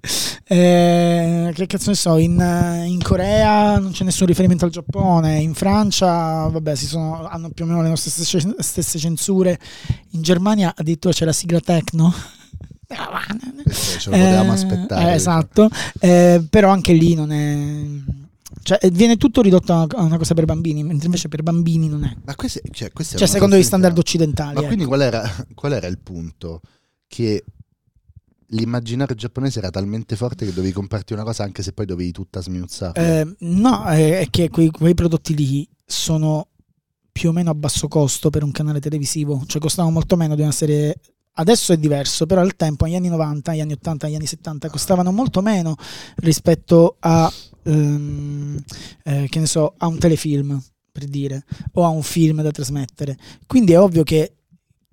Eh, 0.52 1.52
che 1.54 1.68
cazzo 1.68 1.92
ne 1.92 1.96
so, 1.96 2.18
in, 2.18 2.40
eh, 2.42 2.86
in 2.88 3.00
Corea 3.04 3.78
non 3.78 3.92
c'è 3.92 4.04
nessun 4.04 4.26
riferimento 4.26 4.66
al 4.66 4.72
Giappone, 4.72 5.38
in 5.40 5.54
Francia, 5.54 6.48
vabbè, 6.48 6.74
si 6.76 6.88
sono, 6.88 7.28
hanno 7.28 7.52
più 7.52 7.66
o 7.66 7.68
meno 7.68 7.84
le 7.84 7.90
nostre 7.90 8.10
stesse, 8.10 8.56
stesse 8.58 8.98
censure. 8.98 9.60
In 10.12 10.24
Germania 10.24 10.74
addirittura 10.76 11.14
c'è 11.14 11.26
la 11.26 11.34
sigla 11.34 11.60
techno. 11.60 12.12
Questo 13.64 14.00
ce 14.00 14.10
lo 14.10 14.16
potevamo 14.18 14.50
Eh, 14.52 14.56
aspettare. 14.56 15.12
eh, 15.12 15.14
esatto, 15.14 15.70
Eh, 16.00 16.44
però 16.50 16.72
anche 16.72 16.94
lì 16.94 17.14
non 17.14 17.32
è... 17.32 18.18
Cioè, 18.64 18.80
eh, 18.82 18.90
viene 18.90 19.18
tutto 19.18 19.42
ridotto 19.44 19.74
a 19.74 19.88
una 20.02 20.18
cosa 20.18 20.34
per 20.34 20.46
bambini, 20.46 20.84
mentre 20.84 21.06
invece 21.06 21.28
per 21.28 21.44
bambini 21.44 21.88
non 21.88 22.04
è. 22.04 22.16
Ma 22.26 22.36
questo, 22.36 22.60
cioè, 22.72 22.92
questa 22.92 23.16
è 23.16 23.20
Cioè, 23.20 23.28
secondo 23.28 23.56
gli 23.56 23.62
standard 23.64 23.96
occidentali. 23.98 24.54
Ma 24.56 24.60
ecco. 24.62 24.68
quindi 24.68 24.86
qual 24.86 25.02
era, 25.02 25.46
qual 25.54 25.74
era 25.74 25.86
il 25.86 26.00
punto? 26.00 26.62
Che 27.08 27.44
l'immaginario 28.50 29.16
giapponese 29.16 29.60
era 29.60 29.70
talmente 29.70 30.16
forte 30.16 30.46
che 30.46 30.54
dovevi 30.54 30.74
comprarti 30.74 31.14
una 31.14 31.24
cosa 31.24 31.44
anche 31.44 31.62
se 31.62 31.74
poi 31.74 31.86
dovevi 31.86 32.12
tutta 32.12 32.42
sminuzzare. 32.42 33.22
Eh, 33.22 33.36
no, 33.40 33.86
è 33.86 34.28
che 34.30 34.50
quei, 34.50 34.72
quei 34.72 34.94
prodotti 34.94 35.36
lì 35.36 35.68
sono 35.86 36.48
più 37.12 37.30
o 37.30 37.32
meno 37.32 37.50
a 37.50 37.56
basso 37.56 37.88
costo 37.88 38.30
per 38.30 38.44
un 38.44 38.52
canale 38.52 38.80
televisivo, 38.80 39.44
cioè 39.46 39.62
costavano 39.62 39.94
molto 39.94 40.16
meno 40.16 40.36
di 40.36 40.42
una 40.42 40.52
serie. 40.52 40.96
Adesso 41.34 41.74
è 41.74 41.78
diverso, 41.78 42.26
però 42.26 42.42
al 42.42 42.56
tempo, 42.56 42.86
negli 42.86 42.96
anni 42.96 43.10
90, 43.10 43.52
negli 43.52 43.62
anni 43.62 43.74
80, 43.74 44.08
negli 44.08 44.16
anni 44.16 44.26
70, 44.26 44.70
costavano 44.70 45.12
molto 45.12 45.42
meno 45.42 45.76
rispetto 46.18 46.98
a, 47.00 47.32
ehm, 47.64 48.62
eh, 49.04 49.28
che 49.30 49.40
ne 49.40 49.46
so, 49.46 49.74
a 49.78 49.88
un 49.88 49.98
telefilm, 49.98 50.62
per 50.92 51.06
dire, 51.06 51.46
o 51.74 51.86
a 51.86 51.90
un 51.90 52.04
film 52.04 52.42
da 52.42 52.52
trasmettere. 52.52 53.18
Quindi 53.48 53.74
è 53.74 53.80
ovvio 53.80 54.04
che 54.04 54.39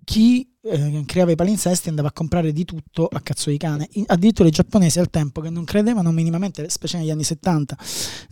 chi 0.07 0.49
eh, 0.63 1.03
creava 1.05 1.33
i 1.33 1.35
palinsesti 1.35 1.89
andava 1.89 2.07
a 2.09 2.13
comprare 2.13 2.53
di 2.53 2.65
tutto 2.65 3.09
a 3.11 3.19
cazzo 3.21 3.51
di 3.51 3.57
cane. 3.57 3.89
In- 3.95 4.05
addirittura 4.07 4.47
i 4.49 4.53
giapponesi 4.53 5.01
al 5.01 5.11
tempo 5.11 5.41
che 5.41 5.51
non 5.51 5.65
credevano 5.65 6.13
minimamente, 6.13 6.69
specie 6.69 6.97
negli 6.99 7.11
anni 7.11 7.25
70, 7.25 7.77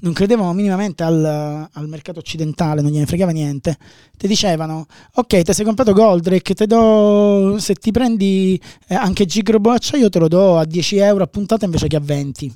non 0.01 0.13
credevano 0.13 0.53
minimamente 0.53 1.03
al, 1.03 1.69
al 1.71 1.89
mercato 1.89 2.21
occidentale, 2.21 2.81
non 2.81 2.93
gliene 2.93 3.07
fregava 3.07 3.33
niente. 3.33 3.77
Ti 4.17 4.29
dicevano: 4.29 4.87
Ok, 5.15 5.43
ti 5.43 5.53
sei 5.53 5.65
comprato 5.65 5.93
Goldrake, 5.93 6.55
te 6.55 6.67
do, 6.69 7.57
se 7.59 7.75
ti 7.75 7.91
prendi 7.91 8.61
eh, 8.87 8.95
anche 8.95 9.27
Gigrobo 9.27 9.71
acciaio, 9.73 10.09
te 10.11 10.21
lo 10.21 10.29
do 10.29 10.57
a 10.59 10.65
10 10.65 10.97
euro 10.99 11.25
a 11.25 11.27
puntata 11.27 11.65
invece 11.65 11.89
che 11.89 11.97
a 11.97 12.01
20. 12.01 12.55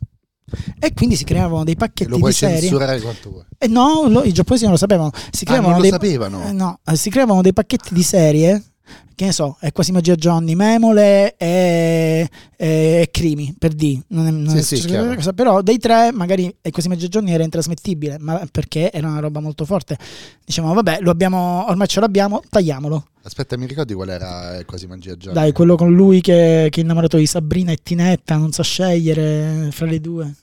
E 0.79 0.95
quindi 0.95 1.17
si 1.17 1.25
creavano 1.25 1.65
dei 1.65 1.75
pacchetti 1.77 2.09
lo 2.09 2.25
di 2.25 2.33
serie. 2.33 2.61
censurare 2.61 3.01
quanto 3.01 3.31
vuoi. 3.31 3.45
E 3.59 3.67
no, 3.67 4.07
lo- 4.09 4.23
i 4.23 4.33
giapponesi 4.33 4.63
non 4.63 4.73
lo 4.75 4.79
sapevano. 4.79 5.11
Si 5.33 5.45
Ah, 5.49 5.59
non 5.61 5.73
lo 5.75 5.81
dei, 5.81 5.91
sapevano? 5.91 6.47
eh, 6.47 6.53
no, 6.53 6.79
eh, 6.87 6.95
si 6.97 7.11
creavano 7.11 7.43
dei 7.43 7.53
pacchetti 7.53 7.93
di 7.93 8.03
serie. 8.05 8.63
Che 9.15 9.25
ne 9.25 9.33
so, 9.33 9.57
è 9.61 9.73
quasi 9.73 9.91
magia 9.93 10.15
Johnny, 10.15 10.55
Memole 10.55 11.37
e, 11.37 12.29
e, 12.57 13.09
Crimi, 13.11 13.55
per 13.59 13.73
D. 13.73 14.01
Non 14.09 14.27
è, 14.27 14.31
non 14.31 14.49
Sì, 14.61 14.77
è 14.77 14.79
sì, 14.79 14.89
qualcosa, 14.89 15.33
però 15.33 15.61
dei 15.61 15.79
tre, 15.79 16.13
magari 16.13 16.55
è 16.61 16.71
quasi 16.71 16.89
magia 16.89 17.09
Johnny 17.09 17.33
era 17.33 17.43
intrasmettibile, 17.43 18.17
ma 18.21 18.47
perché 18.51 18.93
era 18.93 19.09
una 19.09 19.21
roba 19.21 19.41
molto 19.41 19.65
forte. 19.65 19.99
Diciamo, 20.45 20.73
vabbè, 20.73 20.99
lo 21.01 21.11
abbiamo, 21.11 21.67
ormai 21.69 21.89
ce 21.89 22.01
l'abbiamo, 22.01 22.43
tagliamolo. 22.49 23.07
Aspetta, 23.23 23.57
mi 23.59 23.67
ricordi 23.67 23.93
qual 23.93 24.09
era 24.09 24.59
eh, 24.59 24.65
quasi 24.65 24.87
magia 24.87 25.15
Johnny? 25.15 25.35
Dai, 25.35 25.53
quello 25.53 25.77
con 25.77 25.93
lui 25.93 26.21
che, 26.21 26.69
che 26.71 26.81
è 26.81 26.85
innamorato 26.85 27.17
di 27.17 27.27
Sabrina 27.27 27.73
e 27.73 27.79
Tinetta, 27.83 28.37
non 28.37 28.53
sa 28.53 28.63
scegliere 28.63 29.69
fra 29.73 29.87
le 29.87 30.01
due. 30.01 30.35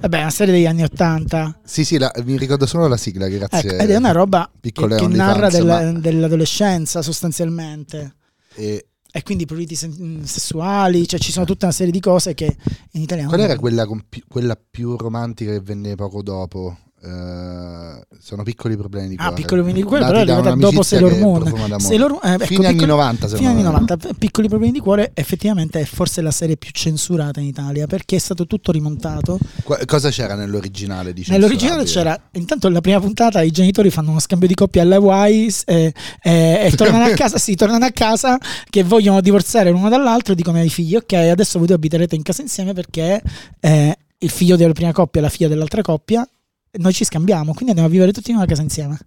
Vabbè, 0.00 0.18
è 0.18 0.20
una 0.20 0.30
serie 0.30 0.52
degli 0.52 0.66
anni 0.66 0.82
Ottanta. 0.82 1.58
Sì, 1.64 1.84
sì, 1.84 1.98
la- 1.98 2.12
mi 2.24 2.36
ricordo 2.36 2.66
solo 2.66 2.86
la 2.88 2.96
sigla, 2.96 3.28
grazie. 3.28 3.70
Ecco, 3.72 3.82
ed 3.82 3.90
è 3.90 3.96
una 3.96 4.12
roba 4.12 4.50
che, 4.60 4.70
che 4.72 5.06
narra 5.08 5.48
della- 5.48 5.82
ma- 5.92 5.98
dell'adolescenza 5.98 7.02
sostanzialmente. 7.02 8.14
E 8.54 8.86
E 9.14 9.22
quindi 9.22 9.44
pruriti 9.44 9.74
sen- 9.74 10.22
sessuali, 10.24 11.06
cioè 11.06 11.20
ci 11.20 11.32
sono 11.32 11.44
tutta 11.44 11.66
una 11.66 11.74
serie 11.74 11.92
di 11.92 12.00
cose 12.00 12.32
che 12.34 12.56
in 12.92 13.02
italiano... 13.02 13.28
qual 13.28 13.40
era 13.42 13.56
quella, 13.56 13.84
con 13.84 14.04
pi- 14.08 14.24
quella 14.26 14.58
più 14.70 14.96
romantica 14.96 15.50
che 15.52 15.60
venne 15.60 15.94
poco 15.96 16.22
dopo? 16.22 16.78
Eh, 17.04 18.06
sono 18.20 18.44
piccoli 18.44 18.76
problemi 18.76 19.08
di 19.08 19.14
Ah, 19.18 19.26
cuore. 19.28 19.34
piccoli 19.34 19.60
problemi 19.60 19.80
di 19.80 19.84
cuore, 19.86 20.04
però 20.06 20.18
è 20.18 20.20
arrivata 20.20 20.54
dopo 20.54 20.82
Sailor 20.84 21.16
Moon. 21.18 21.80
Sailor, 21.80 22.18
eh, 22.22 22.32
ecco, 22.34 22.44
Fine 22.44 22.66
anni 22.66 22.74
piccoli- 22.76 22.86
90, 22.90 23.26
Fine 23.28 23.48
anni 23.48 23.56
me. 23.56 23.62
90, 23.62 23.96
piccoli 24.16 24.48
problemi 24.48 24.72
di 24.72 24.78
cuore 24.78 25.10
effettivamente 25.14 25.80
è 25.80 25.84
forse 25.84 26.20
la 26.20 26.30
serie 26.30 26.56
più 26.56 26.70
censurata 26.72 27.40
in 27.40 27.46
Italia 27.46 27.86
perché 27.88 28.14
è 28.16 28.18
stato 28.20 28.46
tutto 28.46 28.70
rimontato. 28.70 29.38
Qua- 29.64 29.80
cosa 29.84 30.10
c'era 30.10 30.36
nell'originale? 30.36 31.12
Di 31.12 31.24
Nell'originale 31.26 31.82
c'era, 31.84 32.16
intanto 32.32 32.68
la 32.68 32.80
prima 32.80 33.00
puntata 33.00 33.42
i 33.42 33.50
genitori 33.50 33.90
fanno 33.90 34.10
uno 34.10 34.20
scambio 34.20 34.46
di 34.46 34.54
coppia 34.54 34.82
alla 34.82 35.00
Wise 35.00 35.64
e, 35.66 35.92
e- 36.22 36.60
e 36.66 36.72
tornano 36.76 37.04
a 37.04 37.10
casa, 37.14 37.38
sì, 37.38 37.56
tornano 37.56 37.84
a 37.84 37.90
casa 37.90 38.38
che 38.70 38.84
vogliono 38.84 39.20
divorziare 39.20 39.70
l'uno 39.70 39.88
dall'altro 39.88 40.34
e 40.34 40.36
dicono 40.36 40.58
ai 40.58 40.68
figli 40.68 40.94
ok 40.94 41.12
adesso 41.14 41.58
voi 41.58 41.66
due 41.66 41.76
abiterete 41.76 42.14
in 42.14 42.22
casa 42.22 42.42
insieme 42.42 42.72
perché 42.74 43.20
eh, 43.58 43.96
il 44.18 44.30
figlio 44.30 44.54
della 44.54 44.72
prima 44.72 44.92
coppia 44.92 45.20
e 45.20 45.24
la 45.24 45.30
figlia 45.30 45.48
dell'altra 45.48 45.82
coppia 45.82 46.24
noi 46.78 46.92
ci 46.92 47.04
scambiamo, 47.04 47.52
quindi 47.52 47.68
andiamo 47.70 47.88
a 47.88 47.92
vivere 47.92 48.12
tutti 48.12 48.30
in 48.30 48.36
una 48.36 48.46
casa 48.46 48.62
insieme. 48.62 48.98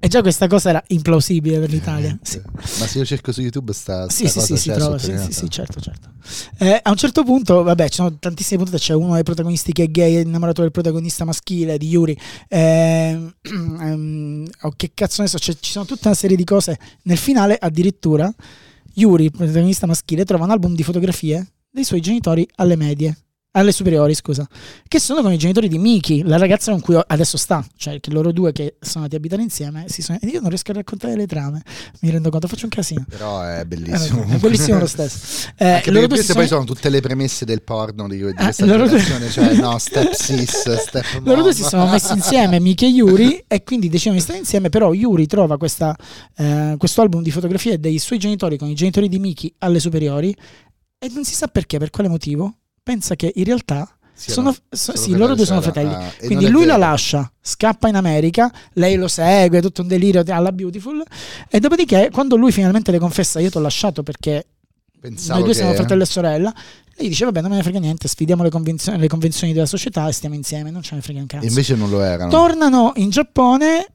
E 0.00 0.06
già 0.06 0.22
questa 0.22 0.46
cosa 0.46 0.68
era 0.68 0.82
implausibile 0.86 1.58
per 1.58 1.70
l'Italia. 1.70 2.16
Sì. 2.22 2.40
Ma 2.54 2.86
se 2.86 2.98
io 2.98 3.04
cerco 3.04 3.32
su 3.32 3.40
YouTube 3.40 3.72
sta, 3.72 4.08
Sì, 4.08 4.28
sta 4.28 4.40
sì, 4.40 4.54
sì, 4.54 4.56
si 4.56 4.70
trova, 4.70 4.96
sì, 4.96 5.06
sottolineata? 5.06 5.32
sì, 5.32 5.38
sì, 5.40 5.50
certo, 5.50 5.80
certo. 5.80 6.10
Eh, 6.58 6.78
a 6.80 6.90
un 6.90 6.96
certo 6.96 7.24
punto, 7.24 7.64
vabbè, 7.64 7.88
ci 7.88 7.96
sono 7.96 8.16
tantissime 8.16 8.58
puntate, 8.62 8.80
c'è 8.80 8.94
uno 8.94 9.14
dei 9.14 9.24
protagonisti 9.24 9.72
che 9.72 9.82
è 9.84 9.90
gay, 9.90 10.14
è 10.14 10.20
innamorato 10.20 10.60
del 10.62 10.70
protagonista 10.70 11.24
maschile, 11.24 11.78
di 11.78 11.88
Yuri. 11.88 12.16
Eh, 12.46 13.32
ehm, 13.42 14.48
oh, 14.60 14.72
che 14.76 14.92
cazzo 14.94 15.22
ne 15.22 15.26
so, 15.28 15.38
c'è- 15.38 15.56
ci 15.58 15.72
sono 15.72 15.84
tutta 15.84 16.06
una 16.06 16.16
serie 16.16 16.36
di 16.36 16.44
cose. 16.44 16.78
Nel 17.02 17.18
finale, 17.18 17.56
addirittura, 17.60 18.32
Yuri, 18.94 19.24
il 19.24 19.30
protagonista 19.32 19.88
maschile, 19.88 20.24
trova 20.24 20.44
un 20.44 20.50
album 20.52 20.76
di 20.76 20.84
fotografie 20.84 21.44
dei 21.68 21.82
suoi 21.82 22.00
genitori 22.00 22.48
alle 22.54 22.76
medie. 22.76 23.16
Alle 23.52 23.72
superiori, 23.72 24.14
scusa, 24.14 24.46
che 24.86 25.00
sono 25.00 25.22
come 25.22 25.34
i 25.34 25.38
genitori 25.38 25.68
di 25.68 25.78
Miki, 25.78 26.22
la 26.22 26.36
ragazza 26.36 26.70
con 26.70 26.80
cui 26.80 27.00
adesso 27.06 27.38
sta, 27.38 27.66
cioè 27.76 27.98
che 27.98 28.10
loro 28.10 28.30
due 28.30 28.52
che 28.52 28.76
sono 28.78 29.04
andati 29.04 29.14
a 29.14 29.18
abitare 29.18 29.42
insieme. 29.42 29.86
Si 29.88 30.02
sono... 30.02 30.18
Io 30.22 30.40
non 30.40 30.50
riesco 30.50 30.70
a 30.70 30.74
raccontare 30.74 31.16
le 31.16 31.26
trame, 31.26 31.62
mi 32.00 32.10
rendo 32.10 32.28
conto, 32.28 32.46
faccio 32.46 32.64
un 32.64 32.70
casino. 32.70 33.04
Però 33.08 33.40
è 33.42 33.60
Eh, 33.60 33.66
bellissimo. 33.66 34.22
È 34.24 34.36
bellissimo 34.36 34.78
lo 34.78 34.86
stesso. 34.86 35.46
Eh, 35.56 35.82
loro 35.90 36.06
queste 36.08 36.34
poi 36.34 36.46
sono- 36.46 36.64
tutte 36.64 36.88
le 36.90 37.00
premesse 37.00 37.44
del 37.46 37.62
porno 37.62 38.06
di, 38.06 38.18
di 38.18 38.24
Eh, 38.28 38.32
questa 38.34 38.64
loro 38.66 38.86
due- 38.86 39.00
cioè 39.30 39.54
no, 39.54 39.76
step 39.78 40.12
sis, 40.12 40.74
step 40.76 41.04
loro 41.24 41.36
mom. 41.36 41.42
due 41.44 41.54
si 41.54 41.62
sono 41.64 41.86
messi 41.90 42.12
insieme, 42.12 42.60
Miki 42.60 42.84
e 42.84 42.88
Yuri, 42.88 43.44
e 43.48 43.64
quindi 43.64 43.88
decidono 43.88 44.16
di 44.16 44.22
stare 44.22 44.38
insieme. 44.38 44.68
Però 44.68 44.92
Yuri 44.92 45.26
trova 45.26 45.56
questa, 45.56 45.96
eh, 46.36 46.74
questo 46.78 47.00
album 47.00 47.22
di 47.22 47.30
fotografie 47.30 47.80
dei 47.80 47.98
suoi 47.98 48.18
genitori 48.18 48.56
con 48.58 48.68
i 48.68 48.74
genitori 48.74 49.08
di 49.08 49.18
Miki 49.18 49.52
alle 49.58 49.80
superiori, 49.80 50.36
e 50.98 51.08
non 51.12 51.24
si 51.24 51.34
sa 51.34 51.48
perché, 51.48 51.78
per 51.78 51.88
quale 51.90 52.08
motivo. 52.10 52.54
Pensa 52.88 53.16
che 53.16 53.30
in 53.34 53.44
realtà 53.44 53.86
Sì, 54.14 54.30
sono, 54.30 54.48
no, 54.48 54.54
so- 54.70 54.92
sono 54.92 54.96
sì, 54.96 55.14
loro 55.14 55.34
due 55.34 55.44
sono 55.44 55.60
fratelli, 55.60 55.90
fratelli. 55.90 56.10
ah, 56.22 56.26
Quindi 56.26 56.48
lui 56.48 56.64
la 56.64 56.78
lascia, 56.78 57.30
scappa 57.38 57.86
in 57.88 57.96
America, 57.96 58.50
lei 58.72 58.96
lo 58.96 59.08
segue, 59.08 59.60
tutto 59.60 59.82
un 59.82 59.88
delirio 59.88 60.22
alla 60.26 60.52
Beautiful. 60.52 61.02
E 61.50 61.60
dopodiché, 61.60 62.08
quando 62.10 62.36
lui 62.36 62.50
finalmente 62.50 62.90
le 62.90 62.98
confessa: 62.98 63.40
Io 63.40 63.50
ti 63.50 63.58
ho 63.58 63.60
lasciato 63.60 64.02
perché 64.02 64.46
Pensavo 64.98 65.34
noi 65.34 65.42
due 65.42 65.52
che... 65.52 65.58
siamo 65.58 65.74
fratello 65.74 66.02
e 66.02 66.06
sorella. 66.06 66.54
Lei 66.96 67.08
dice: 67.08 67.26
Vabbè, 67.26 67.42
non 67.42 67.50
me 67.50 67.56
ne 67.56 67.62
frega 67.62 67.78
niente, 67.78 68.08
sfidiamo 68.08 68.42
le 68.42 68.48
convenzioni, 68.50 68.98
le 68.98 69.06
convenzioni 69.06 69.52
della 69.52 69.66
società 69.66 70.08
e 70.08 70.12
stiamo 70.12 70.34
insieme, 70.34 70.70
non 70.70 70.80
ce 70.82 70.94
ne 70.94 71.02
frega 71.02 71.20
un 71.20 71.26
cazzo. 71.26 71.44
E 71.44 71.48
invece 71.48 71.74
non 71.76 71.90
lo 71.90 72.00
erano. 72.00 72.30
Tornano 72.30 72.92
in 72.96 73.10
Giappone. 73.10 73.86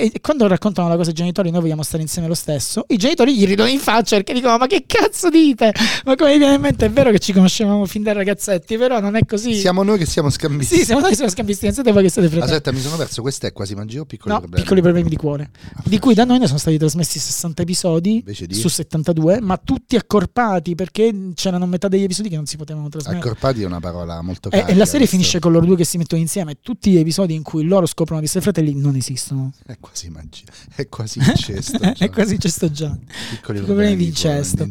E 0.00 0.20
quando 0.20 0.46
raccontano 0.46 0.88
la 0.88 0.96
cosa 0.96 1.10
ai 1.10 1.14
genitori, 1.14 1.50
noi 1.50 1.60
vogliamo 1.60 1.82
stare 1.82 2.02
insieme 2.02 2.26
lo 2.26 2.34
stesso. 2.34 2.84
I 2.88 2.96
genitori 2.96 3.36
gli 3.36 3.44
ridono 3.44 3.68
in 3.68 3.78
faccia 3.78 4.16
perché 4.16 4.32
dicono: 4.32 4.56
Ma 4.56 4.66
che 4.66 4.84
cazzo 4.86 5.28
dite? 5.28 5.72
Ma 6.06 6.14
come 6.14 6.32
vi 6.32 6.38
viene 6.38 6.54
in 6.54 6.60
mente? 6.62 6.86
È 6.86 6.90
vero 6.90 7.10
che 7.10 7.18
ci 7.18 7.32
conoscevamo 7.32 7.84
fin 7.84 8.02
da 8.02 8.12
ragazzetti, 8.12 8.76
però 8.78 8.98
non 9.00 9.16
è 9.16 9.24
così. 9.26 9.54
Siamo 9.56 9.82
noi 9.82 9.98
che 9.98 10.06
siamo 10.06 10.30
scambisti. 10.30 10.76
Sì, 10.76 10.84
siamo 10.84 11.00
noi 11.00 11.10
che 11.10 11.16
siamo 11.16 11.30
scambisti, 11.30 11.66
non 11.66 11.74
siete 11.74 11.92
voi 11.92 12.02
che 12.02 12.08
siete 12.08 12.28
fratelli. 12.28 12.50
Aspetta, 12.50 12.72
mi 12.72 12.80
sono 12.80 12.96
perso. 12.96 13.20
Questa 13.20 13.46
è 13.46 13.52
quasi 13.52 13.74
magia 13.74 14.00
o 14.00 14.04
piccoli 14.06 14.32
No, 14.32 14.38
problemi? 14.38 14.62
piccoli 14.62 14.80
problemi 14.80 15.08
di 15.10 15.16
cuore. 15.16 15.50
Di 15.84 15.98
cui 15.98 16.14
da 16.14 16.24
noi 16.24 16.38
ne 16.38 16.46
sono 16.46 16.58
stati 16.58 16.78
trasmessi 16.78 17.18
60 17.18 17.62
episodi 17.62 18.24
di 18.24 18.54
su 18.54 18.68
72, 18.68 19.40
ma 19.40 19.58
tutti 19.62 19.96
accorpati 19.96 20.74
perché 20.74 21.12
c'erano 21.34 21.66
metà 21.66 21.88
degli 21.88 22.04
episodi 22.04 22.28
che 22.30 22.36
non 22.36 22.46
si 22.46 22.56
potevano 22.56 22.88
trasmettere. 22.88 23.20
accorpati 23.20 23.62
è 23.62 23.66
una 23.66 23.80
parola 23.80 24.22
molto 24.22 24.50
E, 24.50 24.56
e 24.56 24.60
carica, 24.60 24.78
la 24.78 24.84
serie 24.84 25.00
questo. 25.00 25.16
finisce 25.16 25.38
con 25.40 25.52
loro 25.52 25.66
due 25.66 25.76
che 25.76 25.84
si 25.84 25.98
mettono 25.98 26.20
insieme. 26.20 26.56
Tutti 26.62 26.90
gli 26.90 26.96
episodi 26.98 27.34
in 27.34 27.42
cui 27.42 27.64
loro 27.64 27.84
scoprono 27.86 28.20
di 28.20 28.26
essere 28.26 28.42
fratelli 28.42 28.74
non 28.74 28.96
esistono. 28.96 29.52
È 29.66 29.76
quasi 29.90 30.08
magia. 30.10 30.44
È 30.74 30.88
quasi 30.88 31.18
incesto. 31.24 31.80
è 31.80 31.94
cioè. 31.94 32.10
quasi 32.10 32.38
già. 32.70 32.96
Piccoli 33.30 33.60
problemi 33.60 33.96
di 33.96 34.06
incesto. 34.06 34.68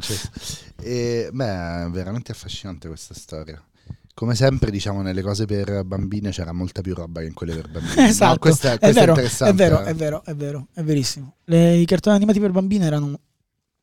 E, 0.82 1.30
beh, 1.32 1.86
è 1.86 1.90
veramente 1.90 2.32
affascinante 2.32 2.88
questa 2.88 3.14
storia. 3.14 3.62
come 4.14 4.36
sempre, 4.36 4.72
diciamo, 4.72 5.02
nelle 5.02 5.22
cose 5.22 5.46
per 5.46 5.84
bambine 5.84 6.32
c'era 6.32 6.52
molta 6.54 6.82
più 6.82 6.94
roba 6.94 7.20
che 7.22 7.28
in 7.28 7.34
quelle 7.34 7.54
per 7.56 7.70
bambini. 7.70 8.08
Esatto, 8.08 8.32
No, 8.34 8.40
questa, 8.40 8.72
è, 8.74 8.80
questa 8.80 9.00
vero, 9.00 9.12
interessante. 9.12 9.52
è 9.54 9.56
vero, 9.56 9.84
è 9.84 9.94
vero, 9.96 10.24
è 10.24 10.36
vero, 10.36 10.68
è 10.74 10.84
verissimo. 10.84 11.36
Le- 11.46 11.76
I 11.78 11.86
cartoni 11.86 12.16
animati 12.16 12.40
per 12.40 12.52
bambini 12.52 12.86
erano 12.86 13.20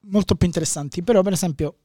molto 0.09 0.35
più 0.37 0.47
interessanti, 0.47 1.03
però 1.03 1.23
per 1.23 1.33
esempio 1.33 1.77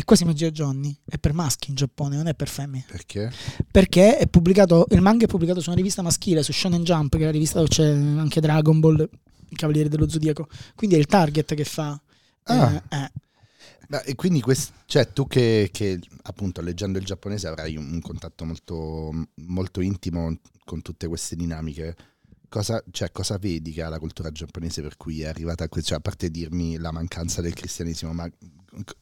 è 0.00 0.04
quasi 0.04 0.24
magia 0.24 0.50
Johnny, 0.50 0.96
è 1.04 1.18
per 1.18 1.32
maschi 1.34 1.70
in 1.70 1.76
Giappone, 1.76 2.16
non 2.16 2.26
è 2.26 2.34
per 2.34 2.48
femmine. 2.48 2.84
Perché? 2.88 3.30
Perché 3.70 4.16
è 4.16 4.26
pubblicato, 4.28 4.86
il 4.90 5.00
manga 5.00 5.24
è 5.24 5.28
pubblicato 5.28 5.60
su 5.60 5.68
una 5.68 5.76
rivista 5.76 6.00
maschile, 6.02 6.42
su 6.42 6.52
Shonen 6.52 6.82
Jump, 6.82 7.16
che 7.16 7.22
è 7.22 7.24
la 7.26 7.30
rivista 7.30 7.58
dove 7.58 7.68
c'è 7.68 7.86
anche 7.86 8.40
Dragon 8.40 8.80
Ball, 8.80 9.08
i 9.48 9.54
Cavalieri 9.54 9.88
dello 9.88 10.08
Zodiaco. 10.08 10.48
Quindi 10.74 10.96
è 10.96 10.98
il 10.98 11.06
target 11.06 11.54
che 11.54 11.64
fa. 11.64 12.00
Ah. 12.44 12.72
eh, 12.72 12.96
eh. 12.96 13.12
Ma, 13.88 14.02
e 14.02 14.14
quindi, 14.14 14.40
quest- 14.40 14.72
cioè, 14.86 15.12
tu 15.12 15.26
che, 15.26 15.68
che, 15.72 15.98
appunto 16.22 16.60
leggendo 16.62 16.98
il 16.98 17.04
giapponese 17.04 17.48
avrai 17.48 17.76
un, 17.76 17.92
un 17.92 18.00
contatto 18.00 18.44
molto, 18.44 19.12
molto 19.46 19.80
intimo 19.80 20.34
con 20.64 20.80
tutte 20.80 21.08
queste 21.08 21.36
dinamiche, 21.36 21.96
cosa, 22.48 22.82
cioè, 22.90 23.10
cosa 23.10 23.36
vedi 23.36 23.72
che 23.72 23.82
ha 23.82 23.88
la 23.88 23.98
cultura 23.98 24.30
giapponese 24.30 24.80
per 24.80 24.96
cui 24.96 25.22
è 25.22 25.26
arrivata 25.26 25.64
a 25.64 25.68
questo? 25.68 25.90
Cioè, 25.90 25.98
a 25.98 26.02
parte 26.02 26.30
dirmi 26.30 26.78
la 26.78 26.92
mancanza 26.92 27.42
del 27.42 27.52
cristianesimo, 27.52 28.12
ma 28.12 28.30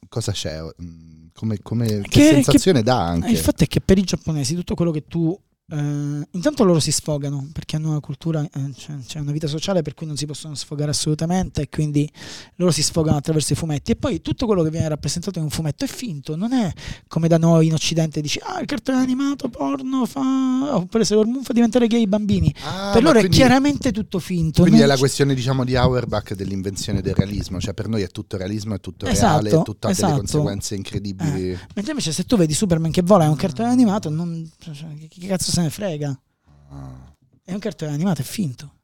cosa 0.08 0.32
c'è? 0.32 0.60
Mm, 0.82 1.16
Come, 1.34 1.58
come- 1.62 2.00
che, 2.00 2.08
Che- 2.08 2.22
sensazione 2.34 2.82
dà 2.82 3.00
anche? 3.00 3.30
Il 3.30 3.36
fatto 3.36 3.62
è 3.62 3.66
che 3.68 3.80
per 3.80 3.96
i 3.98 4.02
giapponesi 4.02 4.54
tutto 4.54 4.74
quello 4.74 4.90
che 4.90 5.04
tu... 5.06 5.38
eh, 5.70 6.26
intanto 6.30 6.64
loro 6.64 6.80
si 6.80 6.90
sfogano 6.92 7.48
perché 7.52 7.76
hanno 7.76 7.90
una 7.90 8.00
cultura, 8.00 8.42
eh, 8.42 8.72
cioè, 8.76 8.96
c'è 9.06 9.18
una 9.20 9.32
vita 9.32 9.46
sociale 9.46 9.82
per 9.82 9.94
cui 9.94 10.06
non 10.06 10.16
si 10.16 10.24
possono 10.26 10.54
sfogare 10.54 10.90
assolutamente 10.90 11.62
e 11.62 11.68
quindi 11.68 12.10
loro 12.56 12.70
si 12.70 12.82
sfogano 12.82 13.16
attraverso 13.18 13.52
i 13.52 13.56
fumetti 13.56 13.92
e 13.92 13.96
poi 13.96 14.20
tutto 14.22 14.46
quello 14.46 14.62
che 14.62 14.70
viene 14.70 14.88
rappresentato 14.88 15.38
in 15.38 15.44
un 15.44 15.50
fumetto 15.50 15.84
è 15.84 15.88
finto, 15.88 16.36
non 16.36 16.52
è 16.52 16.72
come 17.06 17.28
da 17.28 17.36
noi 17.38 17.66
in 17.66 17.74
occidente 17.74 18.20
dici 18.20 18.38
ah 18.42 18.60
il 18.60 18.66
cartone 18.66 18.98
animato 18.98 19.48
porno 19.48 20.06
fa 20.06 20.76
oppure 20.76 21.04
Sailor 21.04 21.26
Moon 21.26 21.42
fa 21.42 21.52
diventare 21.52 21.86
gay 21.86 22.02
i 22.02 22.06
bambini 22.06 22.54
Ah, 22.64 22.90
per 22.92 23.02
loro 23.02 23.18
quindi- 23.18 23.36
è 23.36 23.40
chiaramente 23.40 23.92
tutto 23.92 24.18
finto 24.18 24.62
Quindi 24.62 24.80
è 24.80 24.86
la 24.86 24.94
c- 24.94 24.98
questione, 24.98 25.34
diciamo, 25.34 25.64
di 25.64 25.76
Auerbach 25.76 26.34
dell'invenzione 26.34 27.00
del 27.02 27.14
realismo, 27.14 27.60
cioè 27.60 27.74
per 27.74 27.88
noi 27.88 28.02
è 28.02 28.08
tutto 28.08 28.36
realismo, 28.36 28.74
è 28.74 28.80
tutto 28.80 29.04
Esatto, 29.06 29.42
reale, 29.42 29.60
è 29.60 29.62
tutto 29.62 29.86
ha 29.86 29.90
esatto. 29.90 30.06
delle 30.06 30.18
conseguenze 30.20 30.74
incredibili. 30.74 31.48
mentre 31.74 31.90
invece 31.92 32.12
se 32.12 32.24
tu 32.24 32.36
vedi 32.36 32.54
Superman 32.54 32.90
che 32.90 33.02
vola 33.02 33.24
è 33.24 33.28
un 33.28 33.36
cartone 33.36 33.68
animato 33.68 34.08
non, 34.08 34.48
cioè, 34.58 34.74
che, 34.98 35.08
che 35.08 35.26
cazzo 35.26 35.50
se 35.58 35.62
ne 35.64 35.70
frega 35.70 36.20
Ah. 36.70 37.14
è 37.44 37.52
un 37.52 37.58
cartone 37.58 37.92
animato 37.92 38.20
è 38.20 38.24
finto 38.24 38.74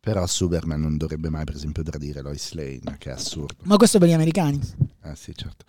Però 0.00 0.26
Superman 0.26 0.80
non 0.80 0.96
dovrebbe 0.96 1.28
mai, 1.30 1.44
per 1.44 1.54
esempio, 1.54 1.82
tradire 1.82 2.20
Lois 2.22 2.52
Lane, 2.52 2.96
che 2.98 3.08
è 3.10 3.12
assurdo. 3.12 3.62
ma 3.62 3.76
questo 3.76 3.98
per 3.98 4.08
gli 4.08 4.12
americani 4.12 4.60
Eh 5.04 5.16
sì, 5.16 5.32
certo. 5.34 5.64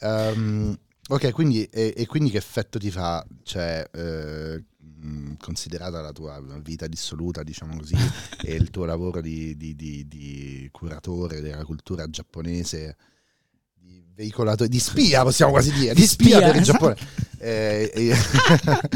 Ehm, 0.00 0.76
ok, 1.08 1.30
quindi, 1.32 1.64
e, 1.64 1.92
e 1.96 2.06
quindi 2.06 2.30
che 2.30 2.36
effetto 2.38 2.78
ti 2.78 2.90
fa, 2.90 3.24
cioè, 3.42 3.88
eh, 3.92 4.64
mh, 4.78 5.34
considerata 5.38 6.00
la 6.00 6.12
tua 6.12 6.40
vita 6.62 6.86
dissoluta, 6.86 7.42
diciamo 7.42 7.76
così, 7.76 7.94
e 8.44 8.54
il 8.54 8.70
tuo 8.70 8.84
lavoro 8.84 9.20
di, 9.20 9.56
di- 9.56 9.74
di- 9.74 10.06
di 10.08 10.68
curatore 10.72 11.40
della 11.40 11.64
cultura 11.64 12.08
giapponese, 12.08 12.96
veicolatore, 14.14 14.68
di 14.68 14.78
spia, 14.78 15.22
possiamo 15.22 15.52
quasi 15.52 15.72
dire, 15.72 15.94
di, 15.94 16.06
spia, 16.06 16.36
spia, 16.36 16.46
per 16.46 16.56
il 16.56 16.62
esatto. 16.62 16.94
Giappone. 16.94 16.96
Eh, 17.38 17.90
eh, 17.94 18.16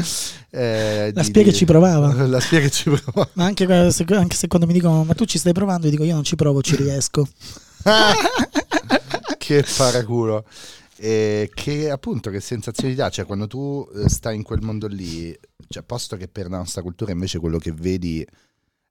eh, 0.51 1.11
La 1.13 1.21
di- 1.21 1.27
spia 1.27 1.43
che 1.43 1.51
di- 1.51 1.55
ci 1.55 1.65
provava. 1.65 2.13
La 2.25 2.39
spia 2.39 2.59
che 2.59 2.69
ci 2.69 2.89
provava. 2.89 3.29
Ma 3.33 3.45
anche, 3.45 3.65
anche 3.65 4.35
se 4.35 4.47
quando 4.47 4.67
mi 4.67 4.73
dicono 4.73 5.03
ma 5.03 5.13
tu 5.13 5.25
ci 5.25 5.37
stai 5.37 5.53
provando, 5.53 5.85
io 5.85 5.91
dico 5.91 6.03
io 6.03 6.13
non 6.13 6.23
ci 6.23 6.35
provo, 6.35 6.61
ci 6.61 6.75
riesco. 6.75 7.27
che 9.37 9.65
paraculo. 9.77 10.45
E 10.99 11.51
che 11.53 11.91
appunto 11.91 12.31
che 12.31 12.39
sensazioni 12.39 12.95
dà? 12.95 13.09
Cioè, 13.09 13.25
quando 13.25 13.45
tu 13.45 13.87
eh, 13.95 14.09
stai 14.09 14.35
in 14.35 14.41
quel 14.41 14.61
mondo 14.61 14.87
lì, 14.87 15.37
cioè, 15.67 15.83
posto 15.83 16.17
che 16.17 16.27
per 16.27 16.49
la 16.49 16.57
nostra 16.57 16.81
cultura 16.81 17.11
invece 17.11 17.37
quello 17.39 17.59
che 17.59 17.71
vedi 17.71 18.25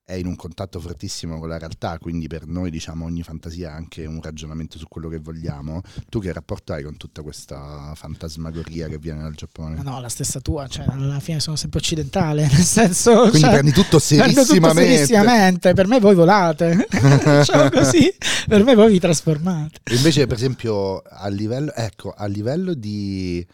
è 0.07 0.15
in 0.15 0.27
un 0.27 0.37
contatto 0.37 0.79
fortissimo 0.79 1.41
con 1.41 1.49
la 1.49 1.59
realtà, 1.59 1.99
quindi 1.99 2.29
per 2.29 2.47
noi 2.47 2.71
diciamo 2.71 3.05
ogni 3.05 3.25
fantasia 3.25 3.71
è 3.71 3.73
anche 3.73 4.07
un 4.07 4.23
ragionamento 4.23 4.79
su 4.79 4.87
quello 4.87 5.09
che 5.09 5.19
vogliamo. 5.19 5.83
Tu 6.09 6.21
che 6.21 6.33
rapporto 6.33 6.73
hai 6.73 6.85
con 6.85 6.97
tutta 6.97 7.23
questa 7.23 7.93
fantasmagoria 7.97 8.87
che 8.87 8.99
viene 8.99 9.23
dal 9.23 9.35
Giappone? 9.35 9.83
No, 9.83 10.01
la 10.01 10.09
stessa 10.09 10.39
tua, 10.39 10.69
cioè 10.69 10.85
alla 10.89 11.19
fine 11.19 11.41
sono 11.41 11.57
sempre 11.57 11.81
occidentale, 11.81 12.43
nel 12.47 12.63
senso... 12.63 13.23
Quindi 13.23 13.41
cioè, 13.41 13.51
prendi 13.51 13.73
tutto 13.73 13.99
prendo 14.07 14.43
tutto 14.43 14.45
serissimamente. 14.45 14.95
serissimamente, 14.95 15.75
per 15.75 15.89
me 15.89 15.99
voi 15.99 16.15
volate, 16.15 16.87
diciamo 16.89 17.69
così, 17.71 18.15
per 18.47 18.63
me 18.63 18.77
voi 18.77 18.93
vi 18.93 19.01
trasformate. 19.01 19.81
Invece, 19.91 20.29
per 20.29 20.37
esempio, 20.37 20.99
a 21.01 21.27
livello, 21.27 21.73
ecco, 21.75 22.15
a 22.17 22.27
livello 22.27 22.75
di, 22.75 23.45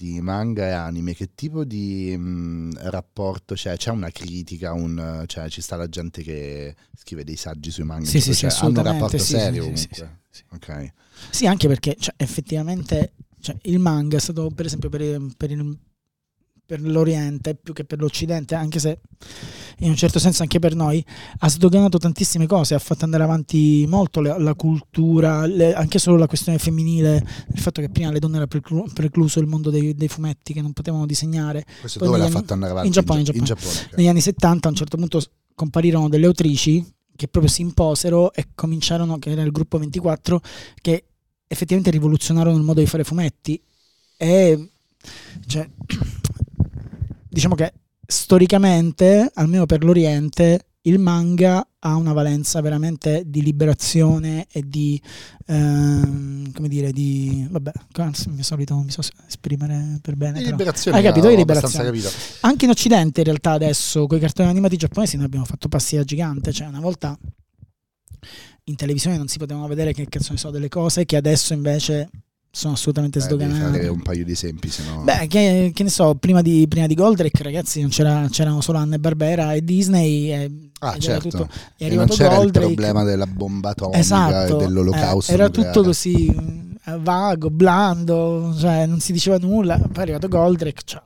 di 0.00 0.18
manga 0.22 0.66
e 0.66 0.70
anime, 0.70 1.14
che 1.14 1.34
tipo 1.34 1.64
di 1.64 2.16
mh, 2.16 2.88
rapporto 2.88 3.54
c'è? 3.54 3.76
C'è 3.76 3.90
una 3.90 4.08
critica, 4.10 4.72
un, 4.72 5.24
cioè 5.26 5.50
ci 5.50 5.60
sta 5.60 5.76
la 5.76 5.88
gente 5.88 6.22
che 6.22 6.74
scrive 6.96 7.22
dei 7.22 7.36
saggi 7.36 7.70
sui 7.70 7.84
manga? 7.84 8.06
Sì, 8.06 8.12
tipo, 8.18 8.24
sì, 8.24 8.32
sì, 8.32 8.48
cioè, 8.48 8.64
hanno 8.66 8.78
un 8.80 8.84
rapporto 8.84 9.18
sì, 9.18 9.32
serio 9.32 9.62
sì, 9.64 9.76
sì, 9.76 9.88
comunque. 9.88 10.18
sì, 10.30 10.42
Ok. 10.52 10.92
Sì, 11.30 11.46
anche 11.46 11.68
perché 11.68 11.96
cioè, 11.98 12.14
effettivamente 12.16 13.12
cioè, 13.40 13.56
il 13.62 13.78
manga 13.78 14.16
è 14.16 14.20
stato, 14.20 14.50
per 14.54 14.64
esempio, 14.64 14.88
per, 14.88 15.20
per 15.36 15.50
il- 15.50 15.78
per 16.70 16.80
l'Oriente 16.82 17.56
più 17.56 17.72
che 17.72 17.84
per 17.84 17.98
l'Occidente, 17.98 18.54
anche 18.54 18.78
se 18.78 19.00
in 19.78 19.88
un 19.90 19.96
certo 19.96 20.20
senso 20.20 20.42
anche 20.42 20.60
per 20.60 20.76
noi, 20.76 21.04
ha 21.38 21.48
sdoganato 21.48 21.98
tantissime 21.98 22.46
cose, 22.46 22.74
ha 22.74 22.78
fatto 22.78 23.04
andare 23.04 23.24
avanti 23.24 23.84
molto 23.88 24.20
la, 24.20 24.38
la 24.38 24.54
cultura, 24.54 25.46
le- 25.46 25.74
anche 25.74 25.98
solo 25.98 26.16
la 26.16 26.28
questione 26.28 26.58
femminile, 26.58 27.26
il 27.52 27.58
fatto 27.60 27.80
che 27.80 27.88
prima 27.88 28.12
le 28.12 28.20
donne 28.20 28.36
era 28.36 28.46
preclu- 28.46 28.92
precluso 28.92 29.40
il 29.40 29.48
mondo 29.48 29.70
dei, 29.70 29.96
dei 29.96 30.06
fumetti 30.06 30.52
che 30.52 30.62
non 30.62 30.72
potevano 30.72 31.06
disegnare. 31.06 31.64
Questo 31.80 31.98
Poi 31.98 32.06
dove 32.06 32.20
l'ha 32.20 32.26
anni- 32.26 32.34
fatto 32.34 32.52
andare 32.52 32.70
avanti? 32.70 32.86
in 32.86 32.92
Giappone, 32.94 33.18
in 33.18 33.24
Gia- 33.24 33.32
Giappone. 33.32 33.72
ok. 33.72 33.96
Negli 33.96 34.06
anni 34.08 34.20
70 34.20 34.68
a 34.68 34.70
un 34.70 34.76
certo 34.76 34.96
punto 34.96 35.20
comparirono 35.56 36.08
delle 36.08 36.26
autrici 36.26 36.86
che 37.16 37.26
proprio 37.26 37.50
si 37.52 37.62
imposero 37.62 38.32
e 38.32 38.46
cominciarono, 38.54 39.18
che 39.18 39.30
era 39.30 39.42
il 39.42 39.50
gruppo 39.50 39.76
24, 39.76 40.40
che 40.80 41.04
effettivamente 41.48 41.90
rivoluzionarono 41.90 42.56
il 42.56 42.62
modo 42.62 42.78
di 42.78 42.86
fare 42.86 43.02
fumetti. 43.02 43.60
E 44.16 44.70
cioè, 45.46 45.66
diciamo 47.30 47.54
che 47.54 47.72
storicamente, 48.06 49.30
almeno 49.34 49.66
per 49.66 49.84
l'Oriente, 49.84 50.66
il 50.82 50.98
manga 50.98 51.66
ha 51.78 51.94
una 51.94 52.12
valenza 52.12 52.60
veramente 52.60 53.24
di 53.26 53.42
liberazione 53.42 54.46
e 54.50 54.62
di 54.66 55.00
ehm, 55.46 56.52
come 56.52 56.68
dire 56.68 56.90
di 56.92 57.46
vabbè 57.50 57.72
mi 58.28 58.42
solito 58.42 58.76
mi 58.78 58.90
so 58.90 59.02
esprimere 59.26 59.98
per 60.00 60.16
bene 60.16 60.38
Di 60.38 60.46
liberazione, 60.46 60.96
Hai 60.96 61.02
capito? 61.02 61.28
Di 61.28 61.36
liberazione. 61.36 61.84
capito. 61.84 62.08
Anche 62.40 62.64
in 62.64 62.70
Occidente 62.70 63.20
in 63.20 63.26
realtà 63.26 63.52
adesso 63.52 64.06
con 64.06 64.16
i 64.16 64.20
cartoni 64.20 64.48
animati 64.48 64.76
giapponesi 64.76 65.16
noi 65.16 65.26
abbiamo 65.26 65.44
fatto 65.44 65.68
passi 65.68 65.96
da 65.96 66.04
gigante, 66.04 66.52
cioè 66.52 66.66
una 66.66 66.80
volta 66.80 67.18
in 68.64 68.76
televisione 68.76 69.18
non 69.18 69.28
si 69.28 69.38
potevano 69.38 69.66
vedere 69.66 69.92
che 69.92 70.06
cazzo 70.08 70.32
ne 70.32 70.38
so 70.38 70.50
delle 70.50 70.68
cose 70.68 71.04
che 71.04 71.16
adesso 71.16 71.52
invece 71.52 72.08
sono 72.52 72.74
assolutamente 72.74 73.18
Eh, 73.18 73.22
devi 73.26 73.34
sdoganate. 73.44 73.76
fare 73.78 73.88
un 73.88 74.02
paio 74.02 74.24
di 74.24 74.32
esempi, 74.32 74.68
se 74.70 74.82
no... 74.84 75.02
Beh, 75.02 75.26
che, 75.28 75.70
che 75.74 75.82
ne 75.82 75.88
so, 75.90 76.14
prima 76.16 76.42
di, 76.42 76.66
prima 76.68 76.86
di 76.86 76.94
Goldrake, 76.94 77.42
ragazzi, 77.42 77.80
non 77.80 77.90
c'era, 77.90 78.26
c'erano 78.30 78.60
solo 78.60 78.78
Anne 78.78 78.98
Barbera 78.98 79.52
e 79.54 79.62
Disney. 79.64 80.30
E, 80.32 80.50
ah, 80.80 80.88
era 80.90 80.98
certo. 81.00 81.28
tutto- 81.28 81.48
è 81.76 81.84
e 81.84 81.88
non 81.88 81.98
arrivato 82.00 82.14
c'era 82.14 82.32
il 82.32 82.36
Goldrake. 82.38 82.66
problema 82.66 83.04
della 83.04 83.26
bomba 83.26 83.70
atomica 83.70 83.98
esatto, 83.98 84.60
e 84.60 84.64
dell'olocausto 84.64 85.30
eh, 85.30 85.34
era 85.34 85.44
nucleare. 85.46 85.72
tutto 85.72 85.84
così 85.86 86.68
vago, 86.98 87.50
blando, 87.50 88.54
cioè 88.58 88.86
non 88.86 89.00
si 89.00 89.12
diceva 89.12 89.36
nulla. 89.38 89.76
Poi 89.78 89.88
è 89.94 90.00
arrivato 90.00 90.28
Goldrake, 90.28 90.82
ciao. 90.84 91.04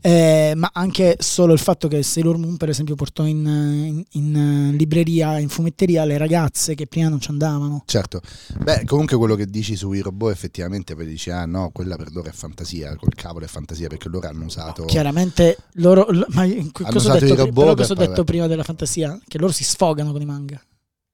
Eh, 0.00 0.52
ma 0.56 0.70
anche 0.72 1.16
solo 1.20 1.52
il 1.52 1.58
fatto 1.58 1.88
che 1.88 2.02
Sailor 2.02 2.36
Moon, 2.36 2.56
per 2.56 2.68
esempio, 2.68 2.94
portò 2.94 3.24
in, 3.24 3.44
in- 3.46 4.04
in 4.10 4.76
libreria, 4.76 5.38
in 5.38 5.48
fumetteria 5.48 6.04
le 6.04 6.18
ragazze 6.18 6.74
che 6.74 6.86
prima 6.86 7.08
non 7.08 7.20
ci 7.20 7.30
andavano. 7.30 7.82
Certo, 7.86 8.20
beh, 8.58 8.84
comunque 8.84 9.16
quello 9.16 9.34
che 9.34 9.46
dici 9.46 9.74
sui 9.76 10.00
robot 10.00 10.32
effettivamente 10.32 10.94
poi 10.94 11.06
dici, 11.06 11.30
ah 11.30 11.46
no, 11.46 11.70
quella 11.72 11.96
per 11.96 12.12
loro 12.12 12.28
è 12.28 12.32
fantasia, 12.32 12.94
col 12.96 13.14
cavolo 13.14 13.44
è 13.44 13.48
fantasia 13.48 13.88
perché 13.88 14.08
loro 14.08 14.28
hanno 14.28 14.44
usato... 14.44 14.84
Chiaramente 14.84 15.56
loro, 15.74 16.06
lo- 16.10 16.26
ma 16.30 16.44
io- 16.44 16.68
cosa 16.72 16.90
ho 16.90 16.96
usato 16.96 17.18
detto, 17.20 17.32
i 17.32 17.36
robot 17.36 17.54
però 17.54 17.74
per 17.74 17.86
cosa 17.86 17.92
ho 17.92 18.06
detto 18.06 18.24
prima 18.24 18.46
della 18.46 18.64
fantasia? 18.64 19.18
Che 19.26 19.38
loro 19.38 19.52
si 19.52 19.64
sfogano 19.64 20.12
con 20.12 20.20
i 20.20 20.26
manga 20.26 20.60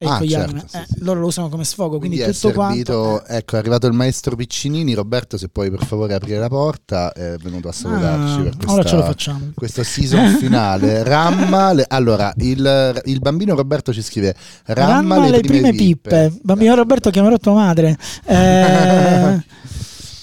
e 0.02 0.06
Ah, 0.08 0.18
certo, 0.26 0.44
anime. 0.50 0.64
sì, 0.66 0.76
Eh, 0.76 0.84
sì. 0.88 0.94
Loro 1.04 1.20
lo 1.20 1.26
usano 1.26 1.48
come 1.48 1.64
sfogo, 1.64 1.98
quindi, 1.98 2.16
Quindi 2.18 2.34
tutto 2.38 2.52
servito, 2.52 2.92
quanto... 3.00 3.26
eh. 3.26 3.36
ecco 3.36 3.54
è 3.56 3.58
arrivato 3.58 3.86
il 3.86 3.92
maestro 3.92 4.34
Piccinini, 4.34 4.94
Roberto 4.94 5.36
se 5.36 5.48
puoi 5.48 5.70
per 5.70 5.84
favore 5.84 6.14
aprire 6.14 6.38
la 6.38 6.48
porta, 6.48 7.12
è 7.12 7.36
venuto 7.36 7.68
a 7.68 7.72
salutarci 7.72 8.40
Ah, 8.40 8.42
per 8.42 8.56
questa, 8.56 8.72
ora 8.72 8.82
ce 8.84 8.96
lo 8.96 9.02
facciamo. 9.04 9.50
questo 9.54 9.82
season 9.84 10.28
finale. 10.40 11.02
Ramma, 11.04 11.72
le- 11.72 11.84
allora 11.88 12.32
il, 12.38 13.00
il 13.04 13.18
bambino 13.20 13.54
Roberto 13.54 13.92
ci 13.92 14.02
scrive, 14.02 14.34
ramma, 14.66 15.16
Ramma 15.16 15.28
le 15.28 15.40
prime 15.40 15.72
pippe. 15.72 16.32
Bambino 16.42 16.74
Roberto 16.74 17.10
chiamerò 17.10 17.36
tua 17.38 17.52
madre. 17.54 17.96
Eh, 18.24 19.42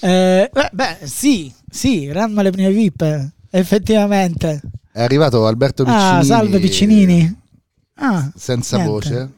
eh, 0.00 0.50
beh, 0.52 0.70
beh, 0.72 0.98
sì, 1.04 1.52
sì, 1.70 2.10
ramma 2.12 2.42
le 2.42 2.50
prime 2.50 2.70
pippe. 2.72 3.32
Effettivamente. 3.50 4.60
È 4.92 5.02
arrivato 5.02 5.46
Alberto 5.46 5.84
Piccinini. 5.84 6.18
Ah, 6.18 6.22
salve 6.22 6.58
Piccinini. 6.58 7.38
Ah, 7.96 8.30
Senza 8.34 8.76
Niente. 8.76 8.92
voce. 8.92 9.30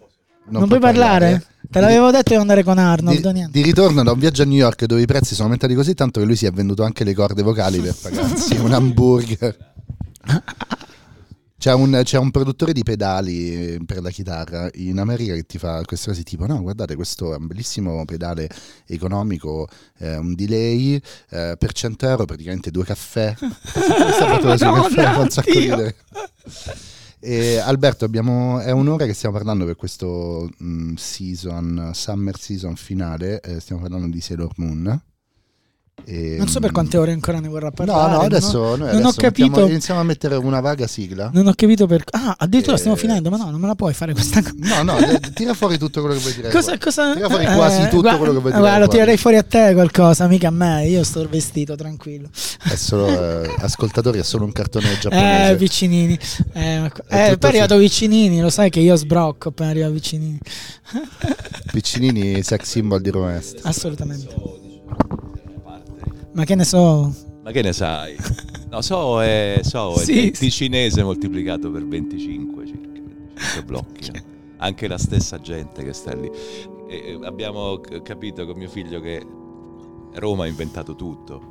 Non 0.49 0.69
puoi 0.69 0.81
parlare? 0.81 1.47
Te 1.71 1.81
l'avevo 1.81 2.11
detto 2.11 2.35
di 2.35 2.41
andare 2.41 2.63
con 2.63 2.77
Arnold, 2.77 3.31
Di, 3.33 3.47
di 3.51 3.63
ritorno 3.63 4.03
da 4.03 4.13
un 4.13 4.19
viaggio 4.19 4.43
a 4.43 4.45
New 4.45 4.57
York 4.57 4.85
dove 4.85 5.01
i 5.01 5.07
prezzi 5.07 5.35
sono 5.35 5.45
aumentati 5.45 5.75
così 5.75 5.95
tanto 5.95 6.21
che 6.21 6.27
lui 6.27 6.37
si 6.37 6.45
è 6.45 6.51
venduto 6.51 6.83
anche 6.83 7.05
le 7.05 7.15
corde 7.15 7.43
vocali 7.43 7.81
per 7.81 7.95
pagarsi 7.95 8.57
un 8.57 8.73
hamburger. 8.73 9.57
C'è 11.63 11.73
un, 11.73 12.01
c'è 12.03 12.19
un 12.19 12.33
produttore 12.33 12.73
di 12.73 12.83
pedali 12.83 13.81
per 13.87 14.03
la 14.03 14.11
chitarra 14.11 14.69
in 14.75 14.99
America 14.99 15.33
che 15.33 15.45
ti 15.45 15.59
fa 15.59 15.81
queste 15.85 16.09
cose 16.11 16.25
tipo 16.25 16.45
no 16.45 16.61
guardate 16.61 16.97
questo 16.97 17.33
è 17.33 17.37
un 17.37 17.47
bellissimo 17.47 18.05
pedale 18.05 18.49
economico 18.89 19.69
eh, 19.99 20.17
un 20.17 20.35
delay 20.35 21.01
eh, 21.31 21.55
per 21.57 21.73
100 21.73 22.09
euro 22.09 22.25
praticamente 22.25 22.73
due 22.73 22.83
caffè. 22.83 23.37
Questa 23.39 24.57
sul 24.57 24.67
Madonna, 24.67 24.83
caffè 24.83 25.03
fa 25.13 25.19
un 25.21 25.31
sacco 25.31 25.57
ridere 25.57 25.95
e 27.25 27.59
Alberto 27.59 28.05
abbiamo, 28.05 28.59
è 28.59 28.73
un'ora 28.73 29.07
che 29.07 29.15
stiamo 29.15 29.37
parlando 29.37 29.65
per 29.65 29.77
questo 29.77 30.51
mm, 30.61 30.95
season 30.95 31.93
summer 31.95 32.37
season 32.37 32.75
finale 32.75 33.41
eh, 33.41 33.61
stiamo 33.61 33.81
parlando 33.81 34.09
di 34.09 34.21
Sailor 34.21 34.51
Moon 34.57 35.01
E, 36.05 36.37
Non 36.37 36.49
so 36.49 36.59
per 36.61 36.71
mm, 36.71 36.75
quante 36.75 36.97
ore 36.99 37.13
ancora 37.13 37.39
ne 37.39 37.49
vorrà 37.49 37.67
No, 37.67 37.73
parlare. 37.73 38.01
no, 38.03 38.09
non 38.09 38.17
ho- 38.19 38.25
adesso 38.25 38.59
noi 38.59 38.79
non 38.79 38.87
ho 38.89 38.91
adesso 38.91 39.21
capito- 39.21 39.47
mettiamo- 39.49 39.69
iniziamo 39.71 40.01
a 40.01 40.03
mettere 40.03 40.35
una 40.37 40.61
vaga 40.61 40.87
sigla. 40.87 41.31
Non 41.33 41.47
ho 41.47 41.53
capito 41.55 41.87
per. 41.87 42.03
Ah, 42.11 42.35
addirittura 42.39 42.75
Eh, 42.75 42.79
stiamo 42.79 42.97
finendo, 42.97 43.31
ma 43.31 43.37
no, 43.37 43.51
non 43.51 43.61
me 43.61 43.67
la 43.69 43.75
puoi 43.75 43.95
fare 43.95 44.13
questa 44.13 44.43
cosa. 44.43 44.55
No, 44.83 44.83
no, 44.83 44.99
eh, 45.07 45.21
tira 45.33 45.55
fuori 45.55 45.79
tutto 45.79 46.01
quello 46.01 46.17
che 46.17 46.21
vuoi 46.23 46.35
tirare. 46.35 46.53
Cosa, 46.53 46.77
cosa, 46.79 47.15
Tira 47.15 47.29
fuori 47.29 47.45
quasi 47.45 47.83
tutto 47.85 48.01
guarda- 48.01 48.19
quello 48.19 48.33
che 48.35 48.39
vuoi 48.41 48.51
guarda, 48.53 48.67
tirare 48.69 48.81
lo 48.85 48.89
tirerei 48.89 49.17
fuori 49.17 49.37
a 49.37 49.43
te 49.43 49.71
qualcosa, 49.75 50.27
mica 50.27 50.49
a 50.49 50.51
me. 50.51 50.87
Io 50.89 51.05
sto 51.05 51.27
vestito 51.29 51.77
tranquillo. 51.77 52.29
È 52.63 52.75
solo 52.75 53.09
eh, 53.43 53.55
ascoltatori, 53.61 54.19
è 54.19 54.23
solo 54.25 54.45
un 54.45 54.53
cartone 54.53 54.93
Eh, 54.93 54.99
giapponese. 54.99 55.57
vicinini. 55.57 56.19
Eh, 56.53 56.61
È 56.63 56.85
eh, 56.85 56.89
tutto 56.89 57.07
poi 57.09 57.39
è 57.39 57.47
arrivato 57.47 57.77
vicinini, 57.77 58.41
lo 58.41 58.51
sai 58.51 58.71
che 58.71 58.81
io 58.81 58.97
sbrocco 58.97 59.51
appena 59.51 59.71
arriva 59.71 59.89
vicinini. 59.89 60.39
Piccinini, 61.73 62.43
sex 62.43 62.63
symbol 62.65 63.01
di 63.01 63.11
Roma 63.11 63.37
Est. 63.37 63.61
Assolutamente. 63.63 64.35
Ma 66.35 66.45
che 66.45 66.55
ne 66.55 66.65
so. 66.65 67.13
Ma 67.43 67.51
che 67.51 67.63
ne 67.63 67.73
sai? 67.73 68.17
No, 68.71 68.81
so 68.81 69.21
è, 69.23 69.61
so 69.63 69.95
è 69.95 69.99
Sì, 69.99 70.33
di 70.39 70.51
cinese 70.51 71.03
moltiplicato 71.03 71.71
per 71.71 71.87
25 71.87 72.67
circa, 72.67 72.89
25 72.89 73.63
blocchi. 73.67 74.11
no? 74.13 74.21
Anche 74.59 74.87
la 74.89 74.99
stessa 74.99 75.41
gente 75.41 75.83
che 75.85 75.93
sta 75.93 76.15
lì. 76.15 76.31
E, 76.89 77.19
abbiamo 77.25 77.81
capito 78.03 78.47
con 78.47 78.57
mio 78.57 78.69
figlio 78.69 79.01
che 79.01 79.25
Roma 80.15 80.45
ha 80.45 80.47
inventato 80.47 80.95
tutto. 80.95 81.51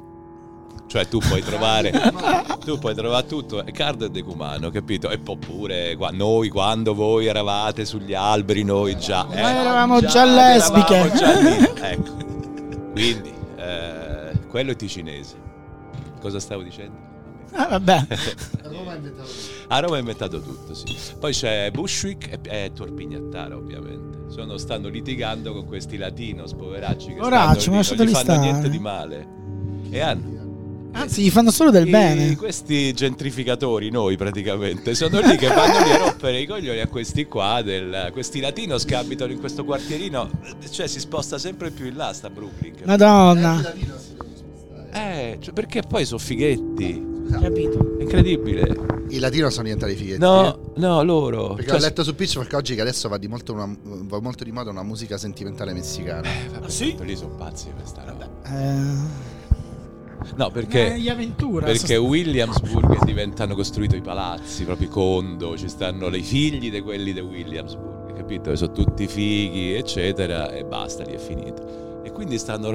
Cioè 0.87 1.07
tu 1.07 1.19
puoi 1.19 1.41
trovare 1.41 1.91
tu 2.65 2.77
puoi 2.77 2.93
trovare 2.93 3.25
tutto, 3.25 3.63
è 3.63 3.71
cardo 3.71 4.05
e 4.05 4.09
decumano, 4.09 4.69
capito? 4.71 5.09
E 5.09 5.19
poi 5.19 5.37
pure 5.37 5.95
qua- 5.95 6.09
noi 6.11 6.49
quando 6.49 6.93
voi 6.93 7.27
eravate 7.27 7.85
sugli 7.85 8.13
alberi, 8.13 8.63
noi 8.63 8.97
già 8.97 9.23
Noi 9.23 9.37
eravamo 9.37 9.99
già 10.01 10.25
eravamo 10.25 10.77
lesbiche. 10.77 11.11
già. 11.17 11.81
Ecco. 11.91 12.15
Quindi 12.93 13.31
eh, 13.57 14.10
quello 14.51 14.71
è 14.71 14.75
ticinese. 14.75 15.35
Cosa 16.19 16.39
stavo 16.41 16.61
dicendo? 16.61 17.09
Ah, 17.53 17.67
vabbè. 17.67 18.07
A 19.67 19.79
Roma 19.79 19.95
ha 19.95 19.99
inventato 19.99 20.41
tutto, 20.41 20.73
sì. 20.73 20.93
Poi 21.17 21.31
c'è 21.31 21.71
Bushwick 21.71 22.27
e, 22.29 22.39
e 22.65 22.71
Torpignattara, 22.73 23.55
ovviamente. 23.55 24.29
Sono, 24.29 24.57
stanno 24.57 24.89
litigando 24.89 25.53
con 25.53 25.65
questi 25.65 25.97
latinos, 25.97 26.53
poveracci, 26.53 27.07
che 27.07 27.15
Poveracci, 27.15 27.61
stanno 27.61 27.77
ma 27.77 27.81
lì, 27.81 27.95
non 27.95 28.05
gli 28.05 28.11
fanno 28.11 28.23
stare. 28.23 28.39
niente 28.39 28.69
di 28.69 28.79
male. 28.79 29.27
E 29.89 29.99
hanno... 30.01 30.39
Anzi, 30.93 31.23
gli 31.23 31.29
fanno 31.29 31.51
solo 31.51 31.71
del 31.71 31.89
bene. 31.89 32.35
Questi 32.35 32.93
gentrificatori, 32.93 33.89
noi 33.89 34.17
praticamente, 34.17 34.93
sono 34.93 35.21
lì 35.21 35.37
che 35.37 35.47
vanno 35.47 35.85
lì 35.85 35.91
a 35.91 35.97
rompere 35.97 36.41
i 36.41 36.45
coglioni 36.45 36.79
a 36.79 36.87
questi 36.87 37.25
qua, 37.25 37.61
del- 37.61 38.09
questi 38.11 38.41
latinos 38.41 38.83
che 38.83 38.95
abitano 38.95 39.31
in 39.31 39.39
questo 39.39 39.63
quartierino, 39.63 40.29
cioè 40.69 40.87
si 40.87 40.99
sposta 40.99 41.37
sempre 41.37 41.71
più 41.71 41.85
in 41.85 41.95
là 41.95 42.11
sta 42.11 42.29
Brooklyn. 42.29 42.75
Madonna. 42.83 43.73
Eh, 43.73 43.99
cioè, 44.91 45.53
perché 45.53 45.81
poi 45.87 46.05
sono 46.05 46.19
fighetti, 46.19 47.05
Capito. 47.39 47.97
è 47.97 48.01
incredibile. 48.03 48.99
I 49.09 49.19
latino 49.19 49.49
sono 49.49 49.63
diventati 49.63 49.95
fighetti. 49.95 50.19
No, 50.19 50.71
no, 50.75 51.03
loro. 51.03 51.53
Perché 51.55 51.71
Cioè, 51.71 51.79
ho 51.79 51.81
letto 51.81 52.03
su 52.03 52.15
Pitchfork 52.15 52.53
oggi 52.53 52.75
che 52.75 52.81
adesso 52.81 53.09
va, 53.09 53.17
di 53.17 53.27
molto, 53.27 53.51
una- 53.53 53.75
va 53.83 54.19
molto 54.21 54.43
di 54.45 54.51
moda 54.53 54.69
una 54.69 54.83
musica 54.83 55.17
sentimentale 55.17 55.73
messicana. 55.73 56.29
vabbè, 56.51 56.65
Ah, 56.65 56.69
sì? 56.69 56.95
Lì 57.01 57.15
sono 57.15 57.35
pazzi 57.35 57.67
per 57.75 57.85
sta 57.87 58.03
roba. 58.05 58.29
Eh, 58.45 59.39
No, 60.35 60.49
perché, 60.51 60.99
gli 60.99 61.09
avventura. 61.09 61.65
perché 61.65 61.97
Williamsburg 61.97 63.03
diventano 63.05 63.55
costruiti 63.55 63.95
i 63.97 64.01
palazzi, 64.01 64.63
proprio 64.65 64.87
i 64.87 64.89
condo, 64.91 65.57
ci 65.57 65.67
stanno 65.67 66.07
i 66.15 66.21
figli 66.21 66.69
di 66.71 66.79
quelli 66.81 67.11
di 67.11 67.19
Williamsburg, 67.19 68.13
capito? 68.15 68.55
Sono 68.55 68.71
tutti 68.71 69.07
fighi, 69.07 69.73
eccetera, 69.73 70.51
e 70.51 70.63
basta, 70.63 71.03
lì 71.03 71.13
è 71.13 71.17
finito. 71.17 71.89
E 72.03 72.11
quindi 72.11 72.37
stanno 72.37 72.71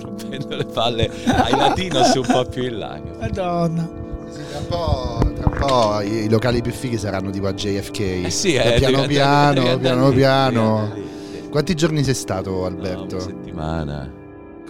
rompendo 0.00 0.56
le 0.56 0.64
palle 0.64 1.10
ai 1.26 1.56
latinos 1.56 2.14
un 2.14 2.26
po' 2.26 2.44
più 2.44 2.64
in 2.64 2.78
là. 2.78 3.00
Madonna. 3.20 3.88
Sì, 4.30 4.40
tra 4.48 4.58
un 4.58 4.66
po', 4.66 5.32
tra 5.34 5.48
un 5.48 5.58
po' 5.58 6.00
i, 6.02 6.24
i 6.24 6.28
locali 6.28 6.62
più 6.62 6.72
fighi 6.72 6.96
saranno 6.98 7.30
tipo 7.30 7.46
a 7.48 7.52
JFK. 7.52 7.98
Eh 8.00 8.30
sì, 8.30 8.54
E 8.54 8.74
eh, 8.74 8.78
piano 8.78 9.06
piano, 9.06 9.78
piano 9.78 10.10
piano. 10.10 10.92
Quanti 11.50 11.74
giorni 11.74 12.04
sei 12.04 12.14
stato, 12.14 12.50
No, 12.52 12.64
Alberto? 12.64 13.16
una 13.16 13.24
settimana. 13.24 14.12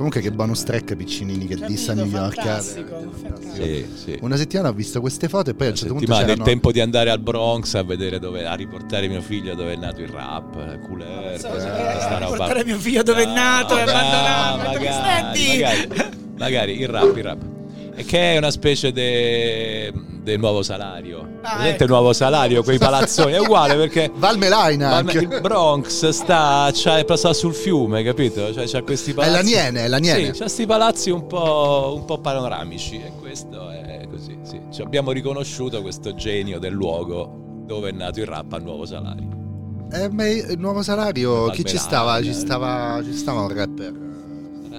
Comunque 0.01 0.23
che 0.23 0.33
bonus 0.33 0.63
track 0.63 0.97
piccinini 0.97 1.47
che 1.47 1.57
Capito, 1.57 1.67
dissa 1.67 1.93
New 1.93 2.07
York. 2.07 2.39
eh, 2.39 2.43
fantastico, 2.43 2.89
veramente 2.89 3.19
fantastico. 3.21 3.65
Sì, 3.65 3.87
sì. 4.03 4.19
Una 4.23 4.37
settimana 4.37 4.71
ho 4.71 4.73
visto 4.73 4.99
queste 5.03 5.29
foto 5.29 5.51
e 5.51 5.55
poi 5.55 5.67
a 5.67 5.71
un 5.71 5.77
certo 5.77 5.93
punto 5.93 6.15
c'erano... 6.15 6.43
tempo 6.43 6.73
di 6.73 6.81
andare 6.81 7.11
al 7.11 7.21
Bronx 7.21 7.75
a 7.75 7.83
vedere 7.83 8.19
dove 8.19 8.47
a 8.47 8.55
riportare 8.55 9.09
mio 9.09 9.21
figlio 9.21 9.55
dove 9.55 9.75
è 9.75 9.77
nato 9.77 10.01
il 10.01 10.09
rap, 10.09 10.81
Cooler, 10.87 11.39
questa 11.39 12.17
roba. 12.17 12.35
portare 12.35 12.65
mio 12.65 12.79
figlio 12.79 13.03
dove 13.03 13.25
è 13.25 13.27
nato 13.27 13.79
e 13.79 13.85
no, 13.85 13.91
abbandonarlo. 13.91 14.73
magari, 14.73 15.35
Senti? 15.35 15.61
magari, 15.61 16.17
magari 16.39 16.81
il 16.81 16.89
rap, 16.89 17.17
il 17.19 17.23
rap. 17.23 17.60
Che 18.05 18.35
è 18.35 18.37
una 18.39 18.51
specie 18.51 18.93
del 18.93 20.39
nuovo 20.39 20.63
salario. 20.63 21.39
Ah, 21.43 21.67
ecco. 21.67 21.85
il 21.85 21.89
nuovo 21.89 22.13
salario, 22.13 22.63
quei 22.63 22.79
palazzoni, 22.79 23.33
è 23.33 23.39
uguale 23.41 23.75
perché 23.77 24.11
Val 24.17 24.37
Melaina 24.37 24.89
ma 24.91 24.97
anche. 24.97 25.19
il 25.19 25.41
Bronx 25.41 26.09
sta, 26.11 26.71
c'ha, 26.73 27.17
sta 27.17 27.33
sul 27.33 27.55
fiume, 27.55 28.03
capito? 28.03 28.53
Cioè, 28.53 28.67
c'ha 28.67 28.83
questi 28.83 29.13
È 29.13 29.15
palazzi. 29.15 29.33
la 29.33 29.41
niene, 29.41 29.85
è 29.85 29.89
la 29.89 29.97
niene. 29.99 30.25
Sì, 30.27 30.31
c'ha 30.33 30.39
questi 30.39 30.67
palazzi 30.67 31.11
un 31.11 31.27
po', 31.27 31.95
un 31.97 32.05
po' 32.05 32.19
panoramici 32.19 32.97
e 32.97 33.13
questo 33.19 33.71
è 33.71 34.07
così, 34.11 34.39
sì. 34.43 34.61
Ci 34.71 34.83
abbiamo 34.83 35.13
riconosciuto 35.13 35.81
questo 35.83 36.15
genio 36.15 36.59
del 36.59 36.73
luogo 36.73 37.63
dove 37.65 37.89
è 37.89 37.93
nato 37.93 38.21
il 38.21 38.27
rap 38.27 38.53
a 38.53 38.59
nuovo 38.59 38.85
salario. 38.85 39.29
Eh, 39.93 40.09
ma 40.11 40.27
il 40.29 40.57
nuovo 40.59 40.83
salario, 40.83 41.47
Val 41.47 41.55
chi 41.55 41.65
ci 41.65 41.79
stava? 41.79 42.23
Ci 42.23 42.33
stava, 42.35 43.01
ci 43.03 43.13
stava 43.15 43.41
un 43.41 43.49
rapper. 43.55 44.09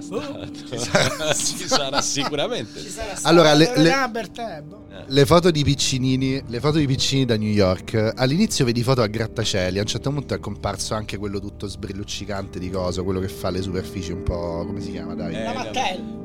stato. 0.02 1.34
Ci 1.34 1.68
sarà 1.68 2.00
sicuramente. 2.00 2.80
Allora, 3.22 3.52
le- 3.54 3.72
le- 3.76 3.94
Robert, 4.00 4.38
eh, 4.38 4.62
boh. 4.66 4.81
Le 5.06 5.26
foto 5.26 5.50
di 5.50 5.64
piccinini, 5.64 6.42
le 6.46 6.60
foto 6.60 6.78
di 6.78 6.86
piccini 6.86 7.24
da 7.24 7.36
New 7.36 7.48
York, 7.50 8.12
all'inizio 8.14 8.64
vedi 8.64 8.82
foto 8.82 9.02
a 9.02 9.06
grattacieli, 9.06 9.78
a 9.78 9.80
un 9.82 9.86
certo 9.86 10.10
punto 10.10 10.34
è 10.34 10.38
comparso 10.40 10.94
anche 10.94 11.16
quello 11.16 11.40
tutto 11.40 11.66
sbrilluccicante 11.66 12.58
di 12.58 12.70
coso, 12.70 13.02
quello 13.04 13.20
che 13.20 13.28
fa 13.28 13.50
le 13.50 13.62
superfici 13.62 14.12
un 14.12 14.22
po', 14.22 14.64
come 14.66 14.80
si 14.80 14.90
chiama, 14.90 15.14
dai? 15.14 15.34
Eh, 15.34 15.42
La 15.44 15.52
Mattel. 15.52 16.20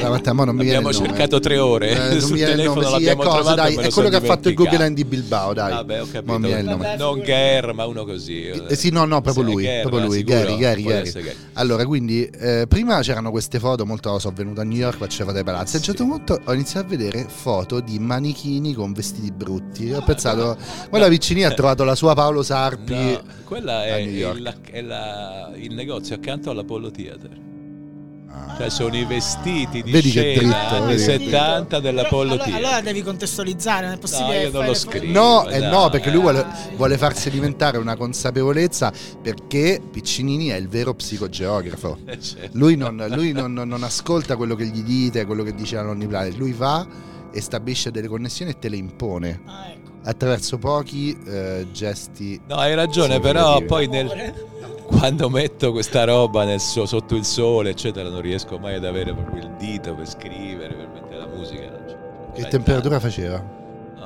La 0.00 0.10
mattina, 0.10 0.32
mo 0.34 0.44
non 0.44 0.54
mi 0.54 0.64
viene 0.64 0.78
Abbiamo 0.78 0.90
il 0.94 0.96
nome. 1.02 1.08
cercato 1.16 1.40
tre 1.40 1.56
ore 1.58 1.90
Eh, 1.92 2.08
non 2.10 2.20
sul 2.20 2.30
mi 2.32 2.36
viene 2.36 2.50
il 2.52 2.56
telefono, 2.58 2.80
nome, 2.82 2.98
sì, 2.98 3.04
è 3.06 3.16
cosa, 3.16 3.54
dai, 3.54 3.74
è 3.74 3.84
lo 3.84 3.90
quello 3.90 4.08
che 4.10 4.16
ha 4.16 4.20
fatto 4.20 4.48
il. 4.50 4.54
Guggenheim 4.54 4.92
di 4.94 5.04
Bilbao, 5.04 5.54
dai. 5.54 5.70
Vabbè, 5.70 6.00
ho 6.00 6.04
Mo 6.04 6.10
capito. 6.10 6.38
viene 6.38 6.60
il 6.60 6.66
nome. 6.66 6.96
Non 6.96 7.20
Gher, 7.20 7.72
ma 7.72 7.86
uno 7.86 8.04
così. 8.04 8.48
Eh, 8.48 8.74
sì, 8.76 8.90
no, 8.90 9.04
no, 9.06 9.20
proprio 9.22 9.44
Sì, 9.44 9.50
lui, 9.52 9.62
Gher, 9.64 9.80
proprio 9.82 10.06
lui? 10.06 10.24
Gary, 10.24 10.56
Gary, 10.58 10.82
Gary. 10.82 11.12
Allora, 11.54 11.86
quindi, 11.86 12.24
eh, 12.26 12.66
prima 12.68 13.00
c'erano 13.00 13.30
queste 13.30 13.58
foto, 13.58 13.86
molto 13.86 14.18
sono 14.18 14.34
venuto 14.36 14.60
a 14.60 14.64
New 14.64 14.76
York, 14.76 14.98
facevo 14.98 15.26
foto 15.28 15.38
ai 15.38 15.44
palazzi. 15.44 15.76
A 15.76 15.78
un 15.78 15.84
certo 15.84 16.04
punto 16.04 16.40
ho 16.44 16.52
iniziato 16.52 16.86
a 16.86 16.88
vedere 16.88 17.26
foto 17.28 17.69
di 17.78 18.00
manichini 18.00 18.74
con 18.74 18.92
vestiti 18.92 19.30
brutti. 19.30 19.92
Ho 19.92 20.02
pensato, 20.02 20.56
quella 20.88 21.06
vicina 21.06 21.46
ha 21.46 21.52
trovato 21.52 21.84
la 21.84 21.94
sua 21.94 22.14
Paolo 22.14 22.42
Sarpi. 22.42 22.94
No, 22.94 23.20
quella 23.44 23.84
è, 23.84 23.92
a 23.92 23.96
New 23.98 24.10
York. 24.12 24.38
il, 24.38 24.54
è 24.72 24.80
la- 24.82 25.52
il 25.54 25.72
negozio 25.74 26.16
accanto 26.16 26.50
all'Apollo 26.50 26.90
Theater. 26.90 27.48
Ah. 28.32 28.54
Cioè 28.56 28.70
sono 28.70 28.96
i 28.96 29.04
vestiti 29.04 29.82
di 29.82 29.90
Vedi 29.90 30.10
scena 30.10 30.38
dritto, 30.38 30.74
anni 30.76 30.94
vedi 30.94 31.04
che 31.04 31.18
70 31.18 31.80
dell'Apollo 31.80 32.30
allora, 32.34 32.44
Theater. 32.44 32.64
allora 32.64 32.80
devi 32.80 33.02
contestualizzare, 33.02 33.86
non 33.86 33.94
è 33.96 33.98
possibile. 33.98 34.36
No, 34.36 34.42
io 34.44 34.50
non 34.52 34.66
lo 34.66 34.74
scrivo. 34.74 35.12
No, 35.12 35.48
eh 35.48 35.58
no, 35.58 35.90
perché 35.90 36.10
lui 36.12 36.20
vuole, 36.20 36.46
vuole 36.76 36.96
farsi 36.96 37.26
alimentare 37.28 37.76
una 37.78 37.96
consapevolezza 37.96 38.92
perché 39.20 39.82
Piccinini 39.90 40.46
è 40.46 40.54
il 40.54 40.68
vero 40.68 40.94
psicogeografo. 40.94 41.98
Eh, 42.04 42.20
certo. 42.20 42.56
Lui 42.56 42.76
non, 42.76 43.04
lui 43.10 43.32
non- 43.32 43.52
non- 43.52 43.66
non 43.66 43.82
ascolta 43.82 44.36
quello 44.36 44.54
che 44.54 44.66
gli 44.66 44.82
dite, 44.84 45.26
quello 45.26 45.42
che 45.42 45.52
dice 45.52 45.74
la 45.74 45.82
nonni 45.82 46.06
Planet. 46.06 46.36
Lui 46.36 46.52
va 46.52 46.86
e 47.32 47.40
stabilisce 47.40 47.90
delle 47.90 48.08
connessioni 48.08 48.50
e 48.52 48.58
te 48.58 48.68
le 48.68 48.76
impone 48.76 49.40
Ah, 49.46 49.68
ecco. 49.70 49.90
attraverso 50.04 50.58
pochi 50.58 51.16
eh, 51.26 51.66
gesti. 51.72 52.40
No, 52.46 52.56
hai 52.56 52.74
ragione, 52.74 53.20
però 53.20 53.60
poi 53.62 53.86
nel- 53.88 54.48
quando 54.86 55.28
metto 55.30 55.70
questa 55.70 56.04
roba 56.04 56.44
nel 56.44 56.58
so- 56.60 56.86
sotto 56.86 57.14
il 57.14 57.24
sole, 57.24 57.70
eccetera, 57.70 58.08
non 58.08 58.20
riesco 58.20 58.58
mai 58.58 58.74
ad 58.74 58.84
avere 58.84 59.14
proprio 59.14 59.42
il 59.42 59.50
dito 59.58 59.94
per 59.94 60.08
scrivere, 60.08 60.74
per 60.74 60.88
mettere 60.88 61.16
la 61.18 61.26
musica. 61.26 61.78
Che 62.34 62.46
temperatura 62.48 62.98
faceva? 63.00 63.58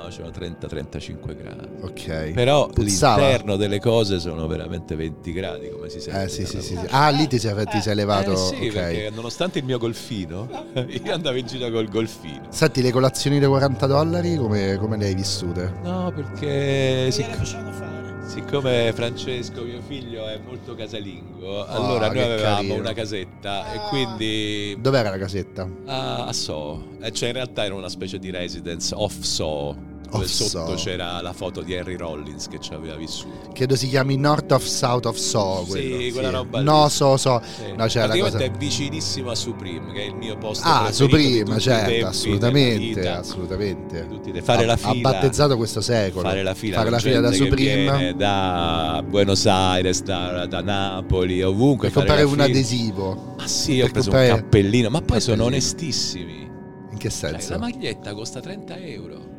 C'erano 0.08 0.30
30-35 0.30 1.36
gradi. 1.36 1.68
Ok. 1.82 2.32
Però 2.32 2.66
Puzzava? 2.68 3.20
l'interno 3.22 3.56
delle 3.56 3.80
cose 3.80 4.18
sono 4.20 4.46
veramente 4.46 4.94
20 4.96 5.32
gradi, 5.32 5.70
come 5.70 5.88
si 5.88 6.00
sente. 6.00 6.22
Eh 6.22 6.28
sì, 6.28 6.44
sì, 6.46 6.60
sì, 6.60 6.76
sì. 6.76 6.86
Ah, 6.90 7.08
lì 7.10 7.26
ti 7.26 7.38
sei, 7.38 7.54
ti 7.66 7.80
sei 7.80 7.94
levato. 7.94 8.32
Eh 8.32 8.36
sì, 8.36 8.66
ok. 8.68 8.72
perché 8.72 9.10
nonostante 9.14 9.58
il 9.58 9.64
mio 9.64 9.78
golfino, 9.78 10.48
io 10.86 11.12
andavo 11.14 11.36
in 11.36 11.46
giro 11.46 11.70
col 11.70 11.88
golfino. 11.88 12.46
Senti, 12.50 12.82
le 12.82 12.90
colazioni 12.92 13.38
da 13.38 13.48
40 13.48 13.86
dollari 13.86 14.36
come, 14.36 14.76
come 14.76 14.96
le 14.96 15.06
hai 15.06 15.14
vissute? 15.14 15.72
No, 15.82 16.12
perché 16.14 17.10
fare. 17.10 18.24
siccome 18.26 18.92
Francesco, 18.94 19.62
mio 19.62 19.80
figlio, 19.86 20.26
è 20.26 20.38
molto 20.44 20.74
casalingo, 20.74 21.64
allora 21.66 22.08
noi 22.08 22.20
avevamo 22.22 22.56
carino. 22.56 22.74
una 22.74 22.92
casetta 22.92 23.72
e 23.72 23.78
quindi 23.88 24.76
Dov'era 24.80 25.10
la 25.10 25.18
casetta? 25.18 25.68
a, 25.86 26.26
a 26.26 26.32
So, 26.32 26.92
Eh, 27.00 27.12
cioè 27.12 27.28
in 27.28 27.34
realtà 27.34 27.64
era 27.64 27.74
una 27.74 27.88
specie 27.88 28.18
di 28.18 28.30
residence 28.30 28.94
off 28.94 29.20
So, 29.20 29.76
dove 30.14 30.26
sotto 30.28 30.76
So. 30.76 30.82
c'era 30.84 31.20
la 31.20 31.32
foto 31.32 31.60
di 31.62 31.72
Henry 31.74 31.96
Rollins 31.96 32.48
che 32.48 32.58
ci 32.60 32.72
aveva 32.72 32.94
vissuto. 32.96 33.50
Credo 33.52 33.76
si 33.76 33.88
chiami 33.88 34.16
North 34.16 34.50
of 34.52 34.64
South 34.64 35.06
of 35.06 35.16
So. 35.16 35.64
Sì, 35.66 35.70
Quello, 35.70 36.12
quella 36.12 36.30
roba 36.30 36.58
lì. 36.58 36.64
No, 36.64 36.88
so, 36.88 37.16
so. 37.16 37.40
Sì. 37.44 37.72
No, 37.76 37.86
c'era 37.86 38.06
la 38.06 38.16
cosa. 38.18 38.38
è 38.38 38.50
vicinissimo 38.50 39.30
a 39.30 39.34
Supreme, 39.34 39.92
che 39.92 40.02
è 40.02 40.06
il 40.06 40.14
mio 40.14 40.36
posto 40.38 40.66
Ah, 40.66 40.90
Supreme, 40.92 41.58
certo, 41.58 42.06
assolutamente, 42.06 43.00
vita. 43.00 43.18
assolutamente. 43.18 44.08
Fare 44.42 44.62
Ha- 44.62 44.66
la 44.66 44.76
fila. 44.76 44.90
Ha 45.08 45.12
battezzato 45.12 45.56
questo 45.56 45.80
secolo. 45.80 46.28
Fare 46.28 46.42
la 46.42 46.54
fila, 46.54 46.76
Fare 46.78 46.90
la 46.90 46.98
fila 46.98 47.20
da 47.20 47.32
Supreme. 47.32 48.14
da 48.16 49.04
Buenos 49.06 49.46
Aires, 49.46 50.02
da, 50.02 50.46
da 50.46 50.60
Napoli, 50.62 51.42
ovunque. 51.42 51.88
Per 51.88 51.96
comprare 51.96 52.22
un 52.22 52.40
adesivo. 52.40 53.34
Ah 53.38 53.46
sì, 53.46 53.80
ho 53.80 53.88
preso 53.90 54.10
un 54.10 54.16
cappellino, 54.16 54.88
ma 54.90 55.00
poi 55.02 55.20
sono 55.20 55.44
onestissimi. 55.44 56.42
In 56.90 56.98
che 56.98 57.10
Cioè, 57.10 57.30
senso? 57.30 57.50
la 57.52 57.58
maglietta 57.58 58.14
costa 58.14 58.40
30 58.40 58.76
euro. 58.78 59.32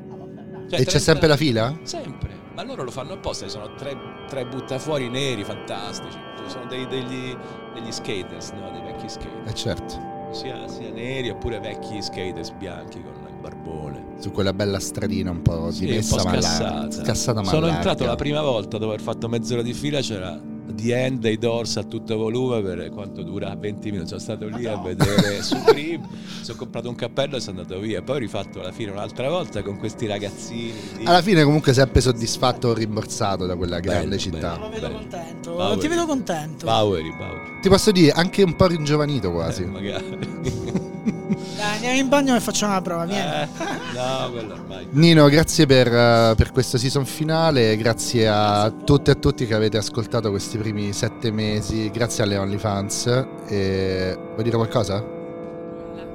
Cioè, 0.68 0.80
e 0.80 0.84
c'è 0.84 0.90
30 0.92 1.00
sempre 1.00 1.28
la 1.28 1.38
fila? 1.38 1.78
Sempre. 1.84 2.44
Ma 2.56 2.64
loro 2.64 2.84
lo 2.84 2.92
fanno 2.92 3.14
apposta, 3.14 3.48
sono 3.48 3.74
tre, 3.76 3.96
tre 4.30 4.46
buttafuori 4.46 5.10
neri 5.10 5.44
fantastici. 5.44 6.18
Ci 6.44 6.50
Sono 6.52 6.66
dei- 6.66 6.88
degli, 6.88 7.36
degli 7.74 7.92
skaters, 7.92 8.52
no? 8.52 8.70
Dei 8.72 8.82
vecchi 8.82 9.10
skater. 9.10 9.42
Eh 9.48 9.54
certo. 9.54 10.14
Sia, 10.32 10.68
sia 10.68 10.90
neri 10.92 11.30
oppure 11.30 11.60
vecchi 11.60 12.02
skaters 12.02 12.52
bianchi 12.52 13.02
con 13.02 13.14
il 13.28 13.36
barbone. 13.42 14.04
Su 14.20 14.32
quella 14.32 14.54
bella 14.54 14.80
stradina 14.80 15.32
un 15.32 15.42
po' 15.42 15.72
Sì, 15.72 15.86
dimessa 15.86 16.16
un 16.16 16.22
po' 16.22 16.28
ma 16.30 16.42
scassata. 16.42 16.74
larga. 16.74 16.92
Scassata 17.04 17.42
ma 17.42 17.48
Sono 17.50 17.68
entrato 17.68 18.06
la 18.06 18.16
prima 18.16 18.42
volta 18.42 18.78
dopo 18.78 18.92
aver 18.92 19.02
fatto 19.02 19.28
mezz'ora 19.28 19.62
di 19.62 19.74
fila, 19.74 20.00
c'era 20.02 20.40
The 20.86 21.04
End 21.04 21.20
dei 21.20 21.38
Doors 21.38 21.78
a 21.78 21.84
tutto 21.84 22.16
volume 22.18 22.62
per 22.62 22.90
quanto 22.92 23.24
dura 23.24 23.56
20 23.56 23.90
minuti. 23.92 24.10
Sono 24.10 24.20
stato 24.20 24.48
lì 24.48 24.66
a 24.68 24.78
vedere 24.78 25.42
Supreme, 25.44 26.08
sono 26.42 26.58
comprato 26.58 26.90
un 26.90 26.96
cappello 26.96 27.38
e 27.38 27.40
sono 27.40 27.62
andato 27.62 27.80
via. 27.80 28.02
Poi 28.02 28.16
ho 28.18 28.20
rifatto 28.20 28.62
la 28.62 28.72
fila 28.72 28.92
un'altra 28.92 29.30
volta 29.30 29.62
con 29.64 29.78
questi 29.78 30.06
ragazzini. 30.06 30.74
di- 30.98 31.06
Alla 31.06 31.22
fine 31.22 31.44
comunque 31.44 31.74
sempre 31.74 32.02
soddisfatto 32.02 32.68
o 32.70 32.74
rimborsato 32.74 33.46
da 33.46 33.56
quella 33.56 33.80
grande 33.80 34.06
Bello, 34.16 34.18
città. 34.22 34.52
bello. 34.58 34.64
Lo 34.66 34.70
vedo 34.70 34.88
Beh. 34.88 34.94
contento. 34.94 35.54
Paoli. 35.56 35.80
Ti 35.80 35.88
vedo 35.88 36.06
contento. 36.06 36.66
Bowery, 36.66 37.10
Bowery. 37.18 37.60
Ti 37.62 37.70
posso 37.70 37.92
dire, 37.92 38.12
anche 38.12 38.44
un 38.44 38.56
po' 38.56 38.68
ringiovanito 38.68 39.32
quasi. 39.32 39.64
Eh, 39.64 39.66
magari. 39.66 40.94
Dai, 41.06 41.76
andiamo 41.76 41.98
in 41.98 42.10
bagno 42.10 42.36
e 42.36 42.40
facciamo 42.40 42.74
la 42.74 42.82
prova. 42.82 43.06
Vieni. 43.06 43.22
Eh, 43.22 43.48
no, 43.94 44.32
quello 44.32 44.54
ormai. 44.54 44.88
Nino, 44.92 45.28
grazie 45.28 45.66
per, 45.68 45.88
eh, 45.88 46.34
per 46.36 46.52
questo 46.52 46.78
season 46.78 47.06
finale, 47.06 47.78
grazie 47.78 48.28
a 48.28 48.72
tutte 48.72 49.12
e 49.12 49.14
a 49.14 49.18
tutti 49.18 49.46
che 49.46 49.54
avete 49.54 49.78
ascoltato 49.78 50.32
questi 50.32 50.58
primi 50.58 50.92
sette 50.94 51.32
mesi, 51.32 51.92
grazie 51.92 52.24
alle 52.24 52.38
OnlyFans. 52.38 53.28
E... 53.48 54.18
Vuoi 54.32 54.44
dire 54.44 54.56
qualcosa? 54.56 55.04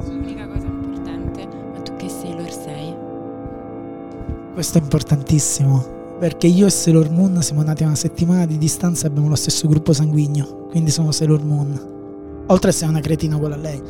L'unica 0.07 0.47
cosa 0.49 0.66
importante, 0.66 1.47
ma 1.47 1.80
tu 1.82 1.95
che 1.97 2.09
Sailor 2.09 2.51
sei? 2.51 2.95
Questo 4.55 4.78
è 4.78 4.80
importantissimo. 4.80 5.99
Perché 6.18 6.49
io 6.49 6.66
e 6.66 6.70
Sailor 6.70 7.11
Moon 7.11 7.41
siamo 7.43 7.62
nati 7.62 7.82
a 7.82 7.86
una 7.86 7.95
settimana 7.95 8.45
di 8.45 8.59
distanza 8.59 9.07
e 9.07 9.09
abbiamo 9.09 9.28
lo 9.28 9.36
stesso 9.36 9.68
gruppo 9.68 9.93
sanguigno. 9.93 10.66
Quindi 10.68 10.91
sono 10.91 11.12
Sailor 11.12 11.43
Moon. 11.45 12.45
Oltre 12.47 12.68
a 12.68 12.72
essere 12.72 12.91
una 12.91 13.01
cretina 13.01 13.36
uguale 13.36 13.55
a 13.55 13.59
lei. 13.59 13.82